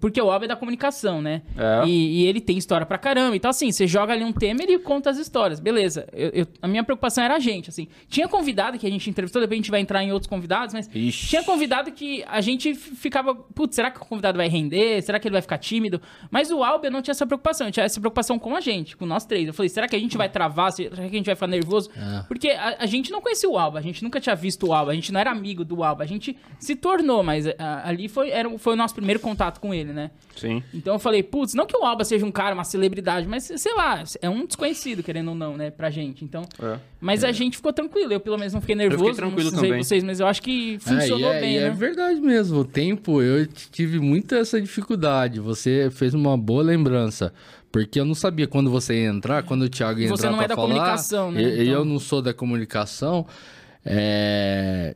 Porque 0.00 0.20
o 0.20 0.26
Ob 0.26 0.44
é 0.44 0.48
da 0.48 0.56
comunicação, 0.56 1.22
né? 1.22 1.42
É. 1.56 1.86
E, 1.86 2.22
e 2.22 2.26
ele 2.26 2.40
tem 2.40 2.58
história 2.58 2.84
pra 2.86 2.98
caramba. 2.98 3.36
Então, 3.36 3.50
assim, 3.50 3.70
você 3.70 3.86
joga 3.86 4.12
ali 4.12 4.24
um 4.24 4.32
tema 4.32 4.60
e 4.60 4.64
ele 4.64 4.78
conta 4.80 5.10
as 5.10 5.18
histórias. 5.18 5.60
Beleza. 5.60 6.06
Eu- 6.12 6.30
eu- 6.30 6.46
a 6.60 6.66
minha 6.66 6.82
preocupação 6.82 7.22
era 7.22 7.36
a 7.36 7.38
gente, 7.38 7.70
assim. 7.70 7.86
Tinha 8.08 8.26
convidado 8.28 8.78
que 8.78 8.86
a 8.86 8.90
gente 8.90 9.08
entrevistou, 9.08 9.40
depois 9.40 9.56
a 9.56 9.60
gente 9.62 9.70
vai 9.70 9.80
entrar 9.80 10.02
em 10.02 10.12
outros 10.12 10.28
convidados, 10.28 10.74
mas 10.74 10.90
Ixi. 10.92 11.28
tinha 11.28 11.42
convidado 11.44 11.92
que 11.92 12.24
a 12.26 12.40
gente 12.40 12.74
ficava, 12.74 13.34
putz, 13.34 13.76
será 13.76 13.90
que 13.90 13.98
o 13.98 14.04
convidado 14.04 14.36
vai 14.36 14.48
render? 14.48 15.00
Será 15.02 15.18
que 15.20 15.28
ele 15.28 15.32
vai 15.34 15.42
ficar 15.42 15.58
tímido? 15.58 16.00
Mas 16.30 16.50
o 16.50 16.62
Alba 16.64 16.90
não 16.90 17.00
tinha 17.00 17.12
essa 17.12 17.26
preocupação, 17.26 17.70
tinha 17.70 17.84
essa 17.86 18.00
preocupação 18.00 18.38
com 18.38 18.56
a 18.56 18.60
gente, 18.60 18.96
com 18.96 19.06
nós 19.06 19.24
três. 19.24 19.46
Eu 19.46 19.54
falei, 19.54 19.68
será 19.68 19.86
que 19.86 19.94
a 19.94 19.98
gente 19.98 20.16
vai 20.16 20.28
travar? 20.28 20.72
Será 20.72 20.90
que 20.96 21.02
a 21.02 21.08
gente 21.08 21.26
vai 21.26 21.34
ficar 21.36 21.46
nervoso? 21.46 21.90
É. 21.96 22.22
Porque 22.26 22.48
a, 22.50 22.76
a 22.80 22.86
gente 22.86 23.10
não 23.12 23.20
conhecia 23.20 23.48
o 23.48 23.56
Alba, 23.56 23.78
a 23.78 23.82
gente 23.82 24.02
nunca 24.02 24.20
tinha 24.20 24.34
visto 24.34 24.66
o 24.66 24.72
Alba, 24.72 24.90
a 24.92 24.94
gente 24.94 25.12
não 25.12 25.20
era 25.20 25.30
amigo 25.30 25.64
do 25.64 25.84
Alba, 25.84 26.02
a 26.02 26.06
gente 26.06 26.36
se 26.58 26.74
tornou, 26.74 27.22
mas 27.22 27.46
a- 27.46 27.82
ali 27.88 28.08
foi, 28.08 28.30
era, 28.30 28.58
foi 28.58 28.72
o 28.72 28.76
nosso 28.76 28.94
primeiro 28.94 29.20
contato 29.20 29.60
com 29.60 29.67
ele, 29.72 29.92
né? 29.92 30.10
Sim. 30.36 30.62
Então 30.72 30.94
eu 30.94 30.98
falei, 30.98 31.22
putz, 31.22 31.54
não 31.54 31.66
que 31.66 31.76
o 31.76 31.84
Alba 31.84 32.04
seja 32.04 32.24
um 32.24 32.30
cara, 32.30 32.54
uma 32.54 32.64
celebridade, 32.64 33.26
mas 33.26 33.50
sei 33.56 33.74
lá, 33.74 34.02
é 34.22 34.28
um 34.30 34.46
desconhecido, 34.46 35.02
querendo 35.02 35.28
ou 35.28 35.34
não, 35.34 35.56
né, 35.56 35.70
pra 35.70 35.90
gente. 35.90 36.24
Então. 36.24 36.42
É. 36.62 36.78
Mas 37.00 37.24
a 37.24 37.32
gente 37.32 37.56
ficou 37.56 37.72
tranquilo, 37.72 38.12
eu 38.12 38.20
pelo 38.20 38.36
menos 38.38 38.52
não 38.52 38.60
fiquei 38.60 38.76
nervoso. 38.76 39.04
fiquei 39.04 39.16
tranquilo 39.16 39.50
não 39.50 39.58
sei 39.58 39.68
também. 39.68 39.82
vocês, 39.84 40.04
mas 40.04 40.20
eu 40.20 40.26
acho 40.26 40.42
que 40.42 40.74
É, 40.76 40.78
funcionou 40.78 41.32
e 41.32 41.36
é, 41.36 41.40
bem, 41.40 41.56
e 41.56 41.60
né? 41.60 41.66
é 41.66 41.70
verdade 41.70 42.20
mesmo. 42.20 42.58
O 42.60 42.64
tempo, 42.64 43.20
eu 43.22 43.46
tive 43.46 43.98
muita 44.00 44.36
essa 44.36 44.60
dificuldade. 44.60 45.40
Você 45.40 45.88
fez 45.90 46.14
uma 46.14 46.36
boa 46.36 46.62
lembrança. 46.62 47.32
Porque 47.70 48.00
eu 48.00 48.04
não 48.06 48.14
sabia 48.14 48.46
quando 48.46 48.70
você 48.70 48.94
ia 48.94 49.08
entrar, 49.10 49.42
quando 49.42 49.62
o 49.62 49.68
Thiago 49.68 50.00
ia 50.00 50.08
Você 50.08 50.22
entrar 50.26 50.30
não 50.30 50.38
pra 50.38 50.44
é 50.46 50.48
da 50.48 50.54
falar, 50.56 50.68
comunicação, 50.68 51.30
né? 51.30 51.42
E, 51.42 51.44
e 51.44 51.62
Então- 51.64 51.74
eu 51.74 51.84
não 51.84 51.98
sou 51.98 52.22
da 52.22 52.32
comunicação. 52.32 53.26
É... 53.84 54.94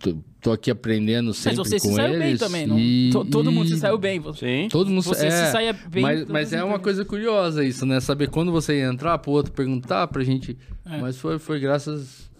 Tô, 0.00 0.16
tô 0.40 0.52
aqui 0.52 0.70
aprendendo 0.70 1.28
Mas 1.28 1.36
sempre 1.36 1.56
você 1.58 1.78
com 1.78 1.88
se 1.88 1.94
saiu 1.94 2.14
eles. 2.14 2.18
bem 2.18 2.36
também, 2.36 2.66
não? 2.66 2.78
e- 2.78 3.10
To- 3.10 3.24
Todo 3.24 3.50
mundo 3.52 3.68
se 3.68 3.78
saiu 3.78 3.96
bem. 3.96 4.18
Você. 4.20 4.62
Sim. 4.62 4.68
Todo 4.68 4.90
mundo 4.90 5.02
Você 5.02 5.26
é, 5.26 5.30
se 5.46 5.52
saia 5.52 5.72
bem 5.72 6.02
Mas, 6.02 6.24
mas 6.26 6.52
as 6.52 6.60
é 6.60 6.64
uma 6.64 6.78
coisa 6.78 7.04
curiosa 7.04 7.64
isso, 7.64 7.86
né? 7.86 8.00
Saber 8.00 8.28
quando 8.28 8.50
você 8.52 8.78
ia 8.80 8.86
entrar, 8.86 9.16
pro 9.18 9.30
outro 9.32 9.52
perguntar 9.52 10.06
pra 10.08 10.22
gente. 10.24 10.58
É. 10.84 10.98
Mas 10.98 11.16
foi, 11.18 11.38
foi 11.38 11.60
graças 11.60 12.30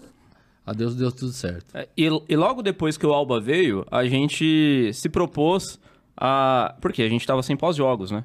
a 0.66 0.73
Deus 0.73 0.94
deu 0.96 1.12
tudo 1.12 1.32
certo. 1.32 1.66
É, 1.76 1.88
E, 1.96 2.08
e 2.28 2.37
logo 2.37 2.62
depois 2.62 2.96
que 2.96 3.06
o 3.06 3.12
Alba 3.12 3.40
veio, 3.40 3.84
a 3.90 4.04
gente 4.06 4.90
se 4.92 5.08
propôs 5.08 5.78
a. 6.16 6.75
Porque 6.80 7.02
a 7.02 7.08
gente 7.08 7.26
tava 7.26 7.42
sem 7.42 7.56
pós-jogos, 7.56 8.11
né? 8.11 8.25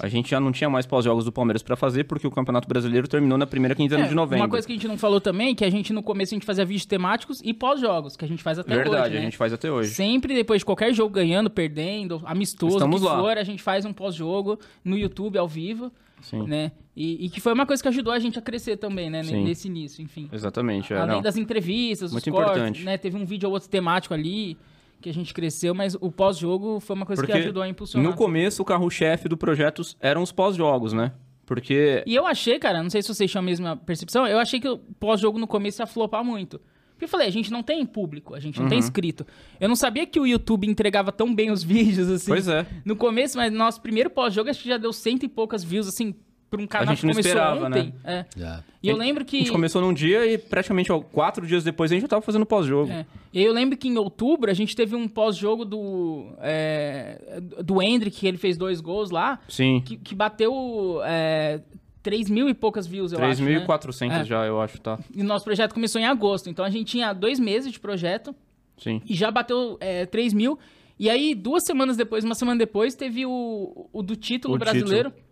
A 0.00 0.06
gente 0.06 0.30
já 0.30 0.38
não 0.38 0.52
tinha 0.52 0.68
mais 0.68 0.86
pós-jogos 0.86 1.24
do 1.24 1.32
Palmeiras 1.32 1.62
pra 1.62 1.74
fazer, 1.76 2.04
porque 2.04 2.26
o 2.26 2.30
Campeonato 2.30 2.68
Brasileiro 2.68 3.08
terminou 3.08 3.38
na 3.38 3.46
primeira 3.46 3.74
quinzena 3.74 4.04
É, 4.04 4.08
de 4.08 4.14
novembro. 4.14 4.44
Uma 4.44 4.48
coisa 4.48 4.66
que 4.66 4.72
a 4.72 4.76
gente 4.76 4.86
não 4.86 4.98
falou 4.98 5.20
também, 5.20 5.54
que 5.54 5.64
a 5.64 5.70
gente 5.70 5.92
no 5.92 6.02
começo 6.02 6.34
a 6.34 6.36
gente 6.36 6.44
fazia 6.46 6.64
vídeos 6.64 6.84
temáticos 6.86 7.40
e 7.42 7.54
pós-jogos, 7.54 8.16
que 8.16 8.24
a 8.24 8.28
gente 8.28 8.42
faz 8.42 8.58
até 8.58 8.74
Verdade, 8.74 9.04
hoje, 9.06 9.14
né? 9.14 9.18
a 9.20 9.22
gente 9.22 9.36
faz 9.36 9.52
até 9.52 9.70
hoje. 9.70 9.90
Sempre 9.94 10.34
depois 10.34 10.60
de 10.60 10.64
qualquer 10.66 10.92
jogo 10.92 11.10
ganhando, 11.14 11.48
perdendo, 11.48 12.20
amistoso, 12.24 12.76
Estamos 12.76 13.00
que 13.00 13.06
lá. 13.06 13.18
for, 13.18 13.38
a 13.38 13.44
gente 13.44 13.62
faz 13.62 13.84
um 13.84 13.92
pós-jogo 13.92 14.58
no 14.84 14.96
YouTube 14.96 15.38
ao 15.38 15.48
vivo, 15.48 15.90
Sim. 16.20 16.42
né? 16.46 16.70
E, 16.94 17.26
e 17.26 17.30
que 17.30 17.40
foi 17.40 17.52
uma 17.52 17.64
coisa 17.64 17.82
que 17.82 17.88
ajudou 17.88 18.12
a 18.12 18.18
gente 18.18 18.38
a 18.38 18.42
crescer 18.42 18.76
também, 18.76 19.08
né? 19.08 19.22
Sim. 19.22 19.42
Nesse 19.44 19.68
início, 19.68 20.02
enfim. 20.02 20.28
Exatamente, 20.32 20.92
é, 20.92 20.98
Além 20.98 21.16
não. 21.16 21.22
das 21.22 21.36
entrevistas, 21.36 22.12
Muito 22.12 22.30
cortes, 22.30 22.50
importante. 22.56 22.84
né? 22.84 22.98
Teve 22.98 23.16
um 23.16 23.24
vídeo 23.24 23.48
ou 23.48 23.54
outro 23.54 23.68
temático 23.68 24.12
ali 24.12 24.56
que 25.00 25.08
a 25.08 25.14
gente 25.14 25.32
cresceu, 25.34 25.74
mas 25.74 25.94
o 26.00 26.10
pós-jogo 26.10 26.80
foi 26.80 26.96
uma 26.96 27.06
coisa 27.06 27.22
Porque 27.22 27.32
que 27.32 27.38
ajudou 27.38 27.62
a 27.62 27.68
impulsionar. 27.68 28.10
no 28.10 28.16
começo 28.16 28.62
o 28.62 28.64
carro-chefe 28.64 29.28
do 29.28 29.36
projeto 29.36 29.82
eram 30.00 30.22
os 30.22 30.32
pós-jogos, 30.32 30.92
né? 30.92 31.12
Porque 31.46 32.02
E 32.06 32.14
eu 32.14 32.26
achei, 32.26 32.58
cara, 32.58 32.82
não 32.82 32.90
sei 32.90 33.00
se 33.02 33.08
vocês 33.14 33.30
tinham 33.30 33.42
a 33.42 33.44
mesma 33.44 33.76
percepção, 33.76 34.26
eu 34.26 34.38
achei 34.38 34.60
que 34.60 34.68
o 34.68 34.78
pós-jogo 35.00 35.38
no 35.38 35.46
começo 35.46 35.80
ia 35.80 35.86
flopar 35.86 36.22
muito. 36.24 36.60
Porque 36.92 37.04
eu 37.04 37.08
falei, 37.08 37.28
a 37.28 37.30
gente 37.30 37.50
não 37.52 37.62
tem 37.62 37.86
público, 37.86 38.34
a 38.34 38.40
gente 38.40 38.56
não 38.56 38.64
Uhum. 38.64 38.70
tem 38.70 38.78
inscrito. 38.80 39.24
Eu 39.60 39.68
não 39.68 39.76
sabia 39.76 40.04
que 40.04 40.18
o 40.18 40.26
YouTube 40.26 40.66
entregava 40.66 41.12
tão 41.12 41.32
bem 41.32 41.50
os 41.52 41.62
vídeos, 41.64 42.08
assim. 42.10 42.26
Pois 42.30 42.48
é. 42.48 42.66
No 42.84 42.96
começo, 42.96 43.36
mas 43.38 43.52
nosso 43.52 43.80
primeiro 43.80 44.10
pós-jogo 44.10 44.50
acho 44.50 44.60
que 44.62 44.68
já 44.68 44.76
deu 44.76 44.92
cento 44.92 45.22
e 45.24 45.28
poucas 45.28 45.62
views, 45.62 45.86
assim, 45.86 46.12
pra 46.50 46.60
um 46.60 46.66
canal 46.66 46.88
gente 46.94 47.00
que 47.00 47.06
não 47.06 47.12
começou 47.12 47.30
esperava, 47.32 47.66
ontem. 47.66 47.94
né? 48.04 48.26
É. 48.34 48.40
Já. 48.40 48.64
E 48.82 48.88
eu 48.88 48.96
lembro 48.96 49.24
que... 49.24 49.36
a 49.36 49.40
gente 49.40 49.52
começou 49.52 49.82
num 49.82 49.92
dia 49.92 50.24
e 50.26 50.38
praticamente 50.38 50.90
ó, 50.90 51.00
quatro 51.00 51.46
dias 51.46 51.62
depois 51.64 51.90
a 51.90 51.94
gente 51.94 52.02
já 52.02 52.08
tava 52.08 52.22
fazendo 52.22 52.46
pós-jogo. 52.46 52.90
É. 52.90 53.04
E 53.32 53.42
eu 53.42 53.52
lembro 53.52 53.76
que 53.76 53.88
em 53.88 53.96
outubro 53.98 54.50
a 54.50 54.54
gente 54.54 54.74
teve 54.74 54.94
um 54.96 55.06
pós-jogo 55.08 55.64
do. 55.64 56.26
É, 56.40 57.40
do 57.62 57.82
Hendrick, 57.82 58.18
que 58.18 58.26
ele 58.26 58.38
fez 58.38 58.56
dois 58.56 58.80
gols 58.80 59.10
lá, 59.10 59.38
Sim. 59.48 59.82
que, 59.84 59.96
que 59.96 60.14
bateu 60.14 61.00
é, 61.04 61.60
3 62.02 62.30
mil 62.30 62.48
e 62.48 62.54
poucas 62.54 62.86
views, 62.86 63.12
eu 63.12 63.22
acho. 63.22 63.42
né? 63.44 63.60
3.400 63.66 64.10
É. 64.20 64.24
já, 64.24 64.46
eu 64.46 64.60
acho, 64.60 64.80
tá? 64.80 64.98
E 65.14 65.20
o 65.20 65.24
nosso 65.24 65.44
projeto 65.44 65.74
começou 65.74 66.00
em 66.00 66.06
agosto. 66.06 66.48
Então 66.48 66.64
a 66.64 66.70
gente 66.70 66.86
tinha 66.86 67.12
dois 67.12 67.38
meses 67.38 67.70
de 67.72 67.78
projeto 67.78 68.34
Sim. 68.78 69.02
e 69.06 69.14
já 69.14 69.30
bateu 69.30 69.76
é, 69.80 70.06
3 70.06 70.32
mil. 70.32 70.58
E 70.98 71.08
aí, 71.08 71.32
duas 71.34 71.62
semanas 71.64 71.96
depois, 71.96 72.24
uma 72.24 72.34
semana 72.34 72.58
depois, 72.58 72.94
teve 72.96 73.24
o, 73.24 73.88
o 73.92 74.02
do 74.02 74.16
título 74.16 74.54
O 74.56 74.58
brasileiro. 74.58 75.10
título. 75.10 75.27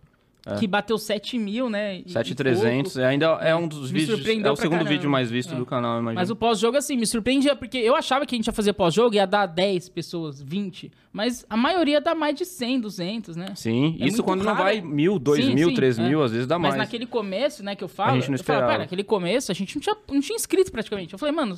Que 0.58 0.66
bateu 0.66 0.96
7 0.96 1.38
mil, 1.38 1.68
né? 1.68 1.96
e- 1.98 2.04
e 2.06 2.12
7.300. 2.12 2.82
pouco. 2.92 3.00
é, 3.00 3.06
Ainda 3.06 3.26
é 3.42 3.54
um 3.56 3.66
dos 3.66 3.90
Me 3.90 3.98
vídeos. 4.00 4.20
É 4.44 4.50
o 4.50 4.54
segundo 4.56 4.78
caramba. 4.78 4.90
vídeo 4.90 5.10
mais 5.10 5.28
visto 5.30 5.54
É. 5.54 5.56
do 5.56 5.66
canal, 5.66 5.98
imagina. 5.98 6.20
Mas 6.20 6.30
o 6.30 6.36
pós-jogo, 6.36 6.76
assim, 6.76 6.96
me 6.96 7.06
surpreendia, 7.06 7.56
porque 7.56 7.78
eu 7.78 7.96
achava 7.96 8.24
que 8.24 8.34
a 8.34 8.38
gente 8.38 8.46
ia 8.46 8.52
fazer 8.52 8.72
pós-jogo 8.74 9.14
e 9.14 9.16
ia 9.16 9.26
dar 9.26 9.46
10 9.46 9.88
pessoas, 9.88 10.40
20. 10.40 10.92
Mas 11.12 11.44
a 11.50 11.56
maioria 11.56 12.00
dá 12.00 12.14
mais 12.14 12.34
de 12.36 12.44
100, 12.44 12.78
200, 12.80 13.34
né? 13.36 13.46
Sim, 13.56 13.96
É 14.00 14.06
isso 14.06 14.22
quando 14.22 14.44
não 14.44 14.52
raro. 14.52 14.64
vai 14.64 14.80
mil, 14.80 15.18
dois 15.18 15.44
Sim, 15.44 15.54
mil, 15.54 15.70
sim, 15.70 15.74
três 15.74 15.98
é. 15.98 16.08
mil, 16.08 16.22
às 16.22 16.30
vezes 16.30 16.46
dá 16.46 16.58
Mas 16.58 16.70
mais. 16.76 16.78
naquele 16.78 17.06
começo, 17.06 17.64
né, 17.64 17.74
que 17.74 17.82
eu 17.82 17.88
falo, 17.88 18.12
A 18.12 18.14
gente 18.20 18.28
não 18.30 18.36
eu 18.36 18.44
falo, 18.44 18.58
esperava. 18.60 18.78
naquele 18.78 19.02
começo 19.02 19.50
a 19.50 19.54
gente 19.54 19.74
não 19.74 19.82
tinha, 19.82 19.96
não 20.12 20.20
tinha 20.20 20.36
inscrito 20.36 20.70
praticamente. 20.70 21.12
Eu 21.12 21.18
falei, 21.18 21.34
mano, 21.34 21.56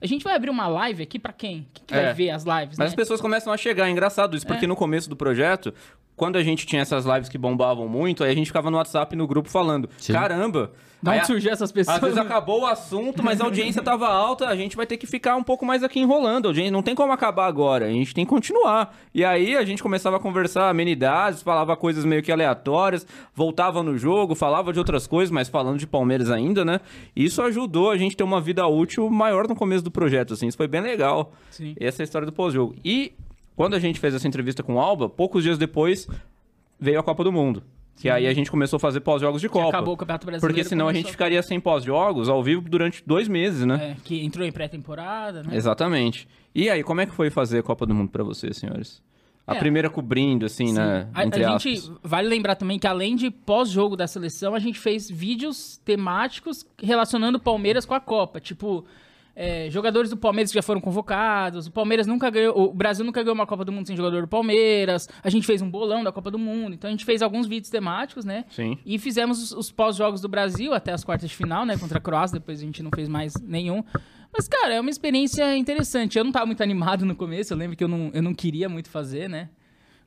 a 0.00 0.06
gente 0.06 0.24
vai 0.24 0.34
abrir 0.34 0.50
uma 0.50 0.66
live 0.66 1.02
aqui 1.02 1.18
pra 1.18 1.32
quem? 1.32 1.66
Quem 1.72 1.84
que 1.86 1.94
É. 1.94 2.02
vai 2.06 2.14
ver 2.14 2.30
as 2.30 2.42
lives, 2.44 2.70
Mas 2.70 2.78
né? 2.78 2.84
as 2.86 2.94
pessoas 2.94 3.20
começam 3.20 3.52
a 3.52 3.56
chegar, 3.56 3.86
é 3.86 3.90
engraçado 3.90 4.36
isso, 4.36 4.46
porque 4.46 4.66
no 4.66 4.74
começo 4.74 5.08
do 5.08 5.14
projeto, 5.16 5.72
quando 6.16 6.36
a 6.36 6.42
gente 6.42 6.66
tinha 6.66 6.82
essas 6.82 7.04
lives 7.04 7.28
que 7.28 7.38
bombavam 7.38 7.88
muito, 7.88 8.22
aí 8.22 8.30
a 8.30 8.34
gente 8.34 8.46
ficava 8.46 8.70
no 8.70 8.76
WhatsApp 8.76 9.14
no 9.16 9.26
grupo 9.26 9.48
falando: 9.48 9.88
Sim. 9.98 10.12
caramba! 10.12 10.72
Da 11.04 11.12
aí 11.12 11.18
onde 11.18 11.26
surgiu 11.26 11.52
essas 11.52 11.70
pessoas? 11.70 11.96
Às 11.96 12.02
vezes 12.02 12.18
acabou 12.18 12.62
o 12.62 12.66
assunto, 12.66 13.22
mas 13.22 13.38
a 13.38 13.44
audiência 13.44 13.82
tava 13.82 14.08
alta, 14.08 14.48
a 14.48 14.56
gente 14.56 14.74
vai 14.74 14.86
ter 14.86 14.96
que 14.96 15.06
ficar 15.06 15.36
um 15.36 15.42
pouco 15.42 15.66
mais 15.66 15.82
aqui 15.82 16.00
enrolando. 16.00 16.48
A 16.48 16.52
gente 16.54 16.70
não 16.70 16.82
tem 16.82 16.94
como 16.94 17.12
acabar 17.12 17.46
agora, 17.46 17.84
a 17.84 17.90
gente 17.90 18.14
tem 18.14 18.24
que 18.24 18.30
continuar. 18.30 18.96
E 19.12 19.22
aí 19.22 19.54
a 19.54 19.62
gente 19.66 19.82
começava 19.82 20.16
a 20.16 20.20
conversar 20.20 20.70
amenidades, 20.70 21.42
falava 21.42 21.76
coisas 21.76 22.06
meio 22.06 22.22
que 22.22 22.32
aleatórias, 22.32 23.06
voltava 23.34 23.82
no 23.82 23.98
jogo, 23.98 24.34
falava 24.34 24.72
de 24.72 24.78
outras 24.78 25.06
coisas, 25.06 25.30
mas 25.30 25.46
falando 25.46 25.78
de 25.78 25.86
Palmeiras 25.86 26.30
ainda, 26.30 26.64
né? 26.64 26.80
Isso 27.14 27.42
ajudou 27.42 27.90
a 27.90 27.98
gente 27.98 28.16
ter 28.16 28.24
uma 28.24 28.40
vida 28.40 28.66
útil 28.66 29.10
maior 29.10 29.46
no 29.46 29.54
começo 29.54 29.84
do 29.84 29.90
projeto, 29.90 30.32
assim. 30.32 30.46
Isso 30.46 30.56
foi 30.56 30.68
bem 30.68 30.80
legal. 30.80 31.34
Sim. 31.50 31.74
Essa 31.78 32.00
é 32.00 32.02
a 32.02 32.06
história 32.06 32.24
do 32.24 32.32
pós-jogo. 32.32 32.74
E 32.82 33.12
quando 33.56 33.74
a 33.74 33.78
gente 33.78 33.98
fez 34.00 34.14
essa 34.14 34.26
entrevista 34.28 34.62
com 34.62 34.74
o 34.74 34.80
Alba, 34.80 35.08
poucos 35.08 35.42
dias 35.42 35.58
depois 35.58 36.06
veio 36.78 36.98
a 36.98 37.02
Copa 37.02 37.22
do 37.24 37.32
Mundo. 37.32 37.62
Que 37.96 38.10
aí 38.10 38.26
a 38.26 38.34
gente 38.34 38.50
começou 38.50 38.76
a 38.76 38.80
fazer 38.80 38.98
pós-jogos 39.00 39.40
de 39.40 39.48
Copa. 39.48 39.68
acabou 39.68 39.94
o 39.94 39.96
Campeonato 39.96 40.26
Brasileiro, 40.26 40.52
Porque 40.54 40.68
senão 40.68 40.86
a 40.86 40.88
começou 40.88 40.96
gente 41.02 41.08
a- 41.08 41.12
ficaria 41.12 41.42
sem 41.44 41.60
pós-jogos 41.60 42.28
ao 42.28 42.42
vivo 42.42 42.68
durante 42.68 43.02
dois 43.06 43.28
meses, 43.28 43.64
né? 43.64 43.92
É, 43.92 43.96
que 44.02 44.24
entrou 44.24 44.44
em 44.44 44.50
pré-temporada, 44.50 45.44
né? 45.44 45.54
Exatamente. 45.56 46.26
E 46.52 46.68
aí, 46.68 46.82
como 46.82 47.00
é 47.00 47.06
que 47.06 47.12
foi 47.14 47.30
fazer 47.30 47.60
a 47.60 47.62
Copa 47.62 47.86
do 47.86 47.94
Mundo 47.94 48.08
pra 48.10 48.24
vocês, 48.24 48.56
senhores? 48.56 49.00
A 49.46 49.54
É. 49.54 49.58
primeira 49.60 49.88
cobrindo, 49.88 50.44
assim, 50.46 50.72
né? 50.72 51.06
A, 51.14 51.24
Entre 51.24 51.44
a 51.44 51.54
aspas. 51.54 51.62
gente 51.62 51.92
vale 52.02 52.26
lembrar 52.28 52.56
também 52.56 52.78
que 52.80 52.86
além 52.88 53.14
de 53.14 53.30
pós-jogo 53.30 53.94
da 53.94 54.08
seleção, 54.08 54.54
a 54.56 54.58
gente 54.58 54.78
fez 54.80 55.08
vídeos 55.08 55.76
temáticos 55.84 56.66
relacionando 56.82 57.38
o 57.38 57.40
Palmeiras 57.40 57.84
com 57.84 57.94
a 57.94 58.00
Copa. 58.00 58.40
Tipo, 58.40 58.84
é, 59.36 59.68
jogadores 59.70 60.10
do 60.10 60.16
Palmeiras 60.16 60.50
que 60.50 60.54
já 60.54 60.62
foram 60.62 60.80
convocados. 60.80 61.66
O 61.66 61.72
Palmeiras 61.72 62.06
nunca 62.06 62.30
ganhou. 62.30 62.56
O 62.56 62.72
Brasil 62.72 63.04
nunca 63.04 63.22
ganhou 63.22 63.34
uma 63.34 63.46
Copa 63.46 63.64
do 63.64 63.72
Mundo 63.72 63.86
sem 63.86 63.96
jogador 63.96 64.22
do 64.22 64.28
Palmeiras. 64.28 65.08
A 65.22 65.30
gente 65.30 65.46
fez 65.46 65.60
um 65.60 65.70
bolão 65.70 66.04
da 66.04 66.12
Copa 66.12 66.30
do 66.30 66.38
Mundo. 66.38 66.74
Então 66.74 66.88
a 66.88 66.90
gente 66.90 67.04
fez 67.04 67.22
alguns 67.22 67.46
vídeos 67.46 67.70
temáticos, 67.70 68.24
né? 68.24 68.44
Sim. 68.50 68.78
E 68.84 68.98
fizemos 68.98 69.42
os, 69.42 69.52
os 69.52 69.72
pós-jogos 69.72 70.20
do 70.20 70.28
Brasil 70.28 70.72
até 70.72 70.92
as 70.92 71.02
quartas 71.02 71.28
de 71.28 71.36
final, 71.36 71.66
né? 71.66 71.76
Contra 71.76 71.98
a 71.98 72.00
Croácia. 72.00 72.38
Depois 72.38 72.60
a 72.60 72.64
gente 72.64 72.82
não 72.82 72.90
fez 72.94 73.08
mais 73.08 73.34
nenhum. 73.42 73.82
Mas, 74.32 74.48
cara, 74.48 74.74
é 74.74 74.80
uma 74.80 74.90
experiência 74.90 75.56
interessante. 75.56 76.18
Eu 76.18 76.24
não 76.24 76.32
tava 76.32 76.46
muito 76.46 76.62
animado 76.64 77.04
no 77.04 77.14
começo. 77.14 77.52
Eu 77.52 77.56
lembro 77.56 77.76
que 77.76 77.84
eu 77.84 77.88
não, 77.88 78.10
eu 78.14 78.22
não 78.22 78.34
queria 78.34 78.68
muito 78.68 78.88
fazer, 78.88 79.28
né? 79.28 79.48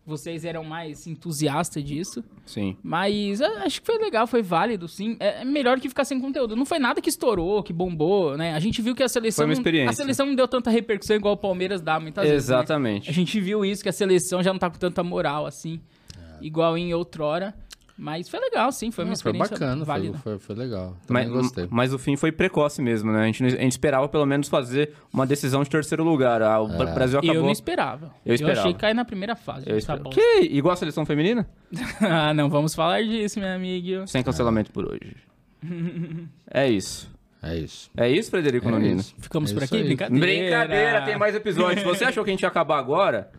Vocês 0.08 0.46
eram 0.46 0.64
mais 0.64 1.06
entusiastas 1.06 1.84
disso. 1.84 2.24
Sim. 2.46 2.78
Mas 2.82 3.42
eu 3.42 3.58
acho 3.58 3.82
que 3.82 3.86
foi 3.86 3.98
legal, 3.98 4.26
foi 4.26 4.42
válido, 4.42 4.88
sim. 4.88 5.18
É 5.20 5.42
é 5.42 5.46
melhor 5.46 5.80
que 5.82 5.90
ficar 5.90 6.06
sem 6.06 6.18
conteúdo. 6.20 6.56
Não 6.56 6.66
foi 6.66 6.80
nada 6.80 7.02
que 7.02 7.10
estourou, 7.10 7.62
que 7.62 7.74
bombou, 7.74 8.38
né? 8.38 8.54
A 8.54 8.60
gente 8.60 8.82
viu 8.82 8.96
que 8.96 9.04
a 9.04 9.10
seleção. 9.10 9.44
Foi 9.44 9.48
uma 9.48 9.54
experiência. 9.54 9.90
A 9.90 9.94
seleção 9.94 10.26
não 10.26 10.34
deu 10.34 10.48
tanta 10.48 10.70
repercussão 10.70 11.18
igual 11.18 11.34
o 11.34 11.38
Palmeiras 11.38 11.82
dá 11.82 12.00
muitas 12.00 12.24
vezes. 12.24 12.48
né? 12.48 12.56
Exatamente. 12.56 13.10
A 13.10 13.14
gente 13.14 13.38
viu 13.42 13.66
isso, 13.66 13.84
que 13.84 13.90
a 13.90 13.94
seleção 13.94 14.42
já 14.42 14.54
não 14.54 14.60
tá 14.60 14.70
com 14.70 14.78
tanta 14.78 15.04
moral, 15.04 15.46
assim. 15.46 15.82
É. 16.18 16.46
Igual 16.46 16.78
em 16.78 16.94
outrora. 16.94 17.54
Mas 18.00 18.30
foi 18.30 18.40
legal, 18.40 18.72
sim. 18.72 18.92
Foi 18.92 19.04
uma 19.04 19.10
Não, 19.10 19.16
foi 19.16 19.32
experiência 19.32 19.56
bacana, 19.56 19.78
foi, 19.78 19.86
válida. 19.86 20.18
foi, 20.20 20.38
foi 20.38 20.56
legal. 20.56 20.96
Também 21.08 21.24
Mas, 21.28 21.34
gostei. 21.34 21.68
mas 21.70 21.94
o 21.94 21.98
fim 21.98 22.16
foi 22.16 22.32
precoce 22.32 22.80
mesmo, 22.80 23.12
né? 23.12 23.24
A 23.24 23.26
gente, 23.26 23.44
a 23.44 23.50
gente 23.50 23.72
esperava 23.72 24.08
pelo 24.08 24.26
menos 24.26 24.48
fazer 24.48 24.94
uma 25.12 25.26
decisão 25.26 25.64
de 25.64 25.70
terceiro 25.70 26.04
lugar. 26.04 26.42
Ah, 26.44 26.62
o 26.62 26.68
Bra- 26.68 26.92
Brasil 26.94 27.18
acabou. 27.18 27.36
Eu 27.36 27.42
não 27.42 27.52
esperava. 27.52 28.14
Eu 28.24 28.36
esperava. 28.36 28.60
achei 28.60 28.74
que 28.74 28.80
cair 28.80 28.94
na 28.94 29.04
primeira 29.04 29.36
fase. 29.36 29.66
Eu 29.68 29.84
tá 29.84 29.98
bom. 29.98 30.12
Que? 30.12 30.42
Igual 30.44 30.74
a 30.74 30.76
seleção 30.76 31.06
feminina? 31.08 31.50
ah, 32.02 32.34
não 32.36 32.50
vamos 32.50 32.76
falar 32.76 33.02
disso, 33.04 33.40
meu 33.40 33.50
amigo. 33.50 34.06
Sem 34.08 34.22
cancelamento 34.22 34.72
por 34.72 34.86
hoje. 34.86 35.16
é 36.52 36.70
isso. 36.70 37.10
É 37.42 37.56
isso. 37.56 37.90
É 37.96 38.10
isso, 38.10 38.30
Frederico 38.32 38.68
É 38.68 38.72
Nonino? 38.72 39.00
isso. 39.00 39.16
Ficamos 39.20 39.52
É 39.52 39.54
por 39.54 39.64
isso 39.64 39.74
aqui? 39.74 39.82
aí. 39.84 39.88
Brincadeira. 39.90 40.26
Brincadeira, 40.26 41.02
tem 41.04 41.18
mais 41.18 41.36
episódios. 41.36 41.84
Você 41.84 42.04
achou 42.06 42.24
que 42.24 42.30
a 42.30 42.34
gente 42.34 42.42
ia 42.42 42.48
acabar 42.48 42.78
agora? 42.78 43.32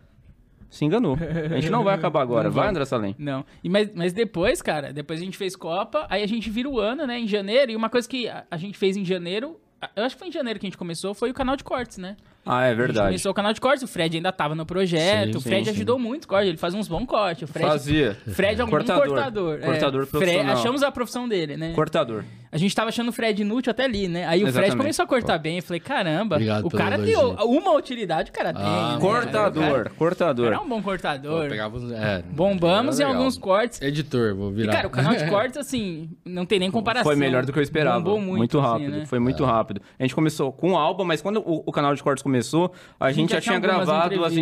Se 0.69 0.85
enganou. 0.85 1.17
A 1.51 1.55
gente 1.59 1.69
não 1.69 1.83
vai 1.83 1.95
acabar 1.95 2.21
agora. 2.21 2.49
Vai. 2.49 2.67
André 2.69 2.85
Salem. 2.85 3.15
Não. 3.17 3.43
E 3.63 3.69
mas, 3.69 3.89
mas 3.95 4.13
depois, 4.13 4.61
cara, 4.61 4.93
depois 4.93 5.19
a 5.19 5.23
gente 5.23 5.37
fez 5.37 5.55
Copa, 5.55 6.05
aí 6.09 6.21
a 6.23 6.27
gente 6.27 6.49
vira 6.49 6.69
o 6.69 6.79
ano, 6.79 7.07
né, 7.07 7.19
em 7.19 7.27
janeiro, 7.27 7.71
e 7.71 7.75
uma 7.75 7.89
coisa 7.89 8.07
que 8.07 8.27
a, 8.27 8.43
a 8.51 8.57
gente 8.57 8.77
fez 8.77 8.95
em 8.95 9.03
janeiro, 9.03 9.59
eu 9.95 10.03
acho 10.03 10.15
que 10.15 10.19
foi 10.19 10.27
em 10.27 10.31
janeiro 10.31 10.59
que 10.59 10.65
a 10.65 10.69
gente 10.69 10.77
começou, 10.77 11.13
foi 11.13 11.31
o 11.31 11.33
canal 11.33 11.55
de 11.55 11.63
cortes, 11.63 11.97
né? 11.97 12.15
Ah, 12.45 12.63
é 12.63 12.67
A 12.67 12.69
gente 12.69 12.77
verdade. 12.77 13.07
começou 13.07 13.31
o 13.31 13.33
canal 13.35 13.53
de 13.53 13.59
cortes, 13.61 13.83
o 13.83 13.87
Fred 13.87 14.15
ainda 14.17 14.31
tava 14.31 14.53
no 14.55 14.65
projeto, 14.65 15.33
Sim, 15.33 15.37
o 15.37 15.41
Fred 15.41 15.65
sim, 15.65 15.71
sim. 15.71 15.77
ajudou 15.77 15.97
muito 15.99 16.25
o 16.25 16.27
corte, 16.27 16.47
ele 16.49 16.57
faz 16.57 16.73
uns 16.73 16.87
bons 16.87 17.05
cortes, 17.05 17.49
o 17.49 17.51
Fred... 17.51 17.67
Fazia. 17.69 18.17
Fred 18.27 18.59
é 18.61 18.63
um 18.65 18.69
Cortador. 18.69 19.03
bom 19.07 19.13
cortador. 19.13 19.59
é. 19.61 19.65
Cortador 19.65 20.05
Fred- 20.05 20.23
profissional. 20.25 20.53
achamos 20.57 20.83
a 20.83 20.91
profissão 20.91 21.27
dele, 21.27 21.57
né? 21.57 21.73
Cortador. 21.73 22.23
A 22.51 22.57
gente 22.57 22.75
tava 22.75 22.89
achando 22.89 23.09
o 23.09 23.11
Fred 23.11 23.41
inútil 23.41 23.71
até 23.71 23.83
ali, 23.85 24.07
né? 24.07 24.25
Aí 24.25 24.39
o 24.39 24.47
Fred 24.47 24.49
Exatamente. 24.49 24.77
começou 24.77 25.03
a 25.03 25.07
cortar 25.07 25.37
bem. 25.37 25.57
Eu 25.57 25.63
falei, 25.63 25.79
caramba, 25.79 26.35
Obrigado 26.35 26.65
o 26.65 26.69
cara 26.71 26.97
tem 26.97 27.15
uma 27.15 27.73
utilidade, 27.75 28.31
o 28.31 28.33
cara 28.33 28.53
tem. 28.53 28.63
Ah, 28.65 28.93
né? 28.95 28.99
Cortador. 28.99 29.63
Cara 29.63 29.89
Cortador. 29.91 30.47
era 30.47 30.59
um 30.61 30.67
bom 30.67 30.81
cortador. 30.81 31.43
Eu 31.43 31.49
pegava 31.49 31.77
é, 31.95 32.23
Bombamos 32.29 32.99
em 32.99 33.03
alguns 33.03 33.37
cortes. 33.37 33.81
Editor, 33.81 34.35
vou 34.35 34.49
E, 34.51 34.55
virar. 34.55 34.73
cara, 34.73 34.87
o 34.87 34.89
canal 34.89 35.15
de 35.15 35.25
cortes, 35.29 35.57
assim, 35.57 36.09
não 36.25 36.45
tem 36.45 36.59
nem 36.59 36.71
comparação. 36.71 37.03
Foi 37.05 37.15
melhor 37.15 37.45
do 37.45 37.53
que 37.53 37.59
eu 37.59 37.63
esperava. 37.63 37.99
Bombou 37.99 38.19
muito 38.19 38.37
muito, 38.37 38.59
assim, 38.59 38.67
rápido. 38.67 38.97
né? 38.97 39.05
Foi 39.05 39.19
muito 39.19 39.45
rápido. 39.45 39.81
A 39.99 40.03
gente 40.03 40.15
começou 40.15 40.51
com 40.51 40.71
o 40.71 40.77
Alba, 40.77 41.03
mas 41.05 41.21
quando 41.21 41.41
o, 41.41 41.63
o 41.65 41.71
canal 41.71 41.93
de 41.93 42.01
cortes 42.01 42.23
começou, 42.23 42.71
a, 42.99 43.11
gente, 43.11 43.29
já 43.29 43.35
já 43.37 43.41
tinha 43.41 43.59
gravado 43.59 44.23
as 44.25 44.33
entrevistas, 44.33 44.39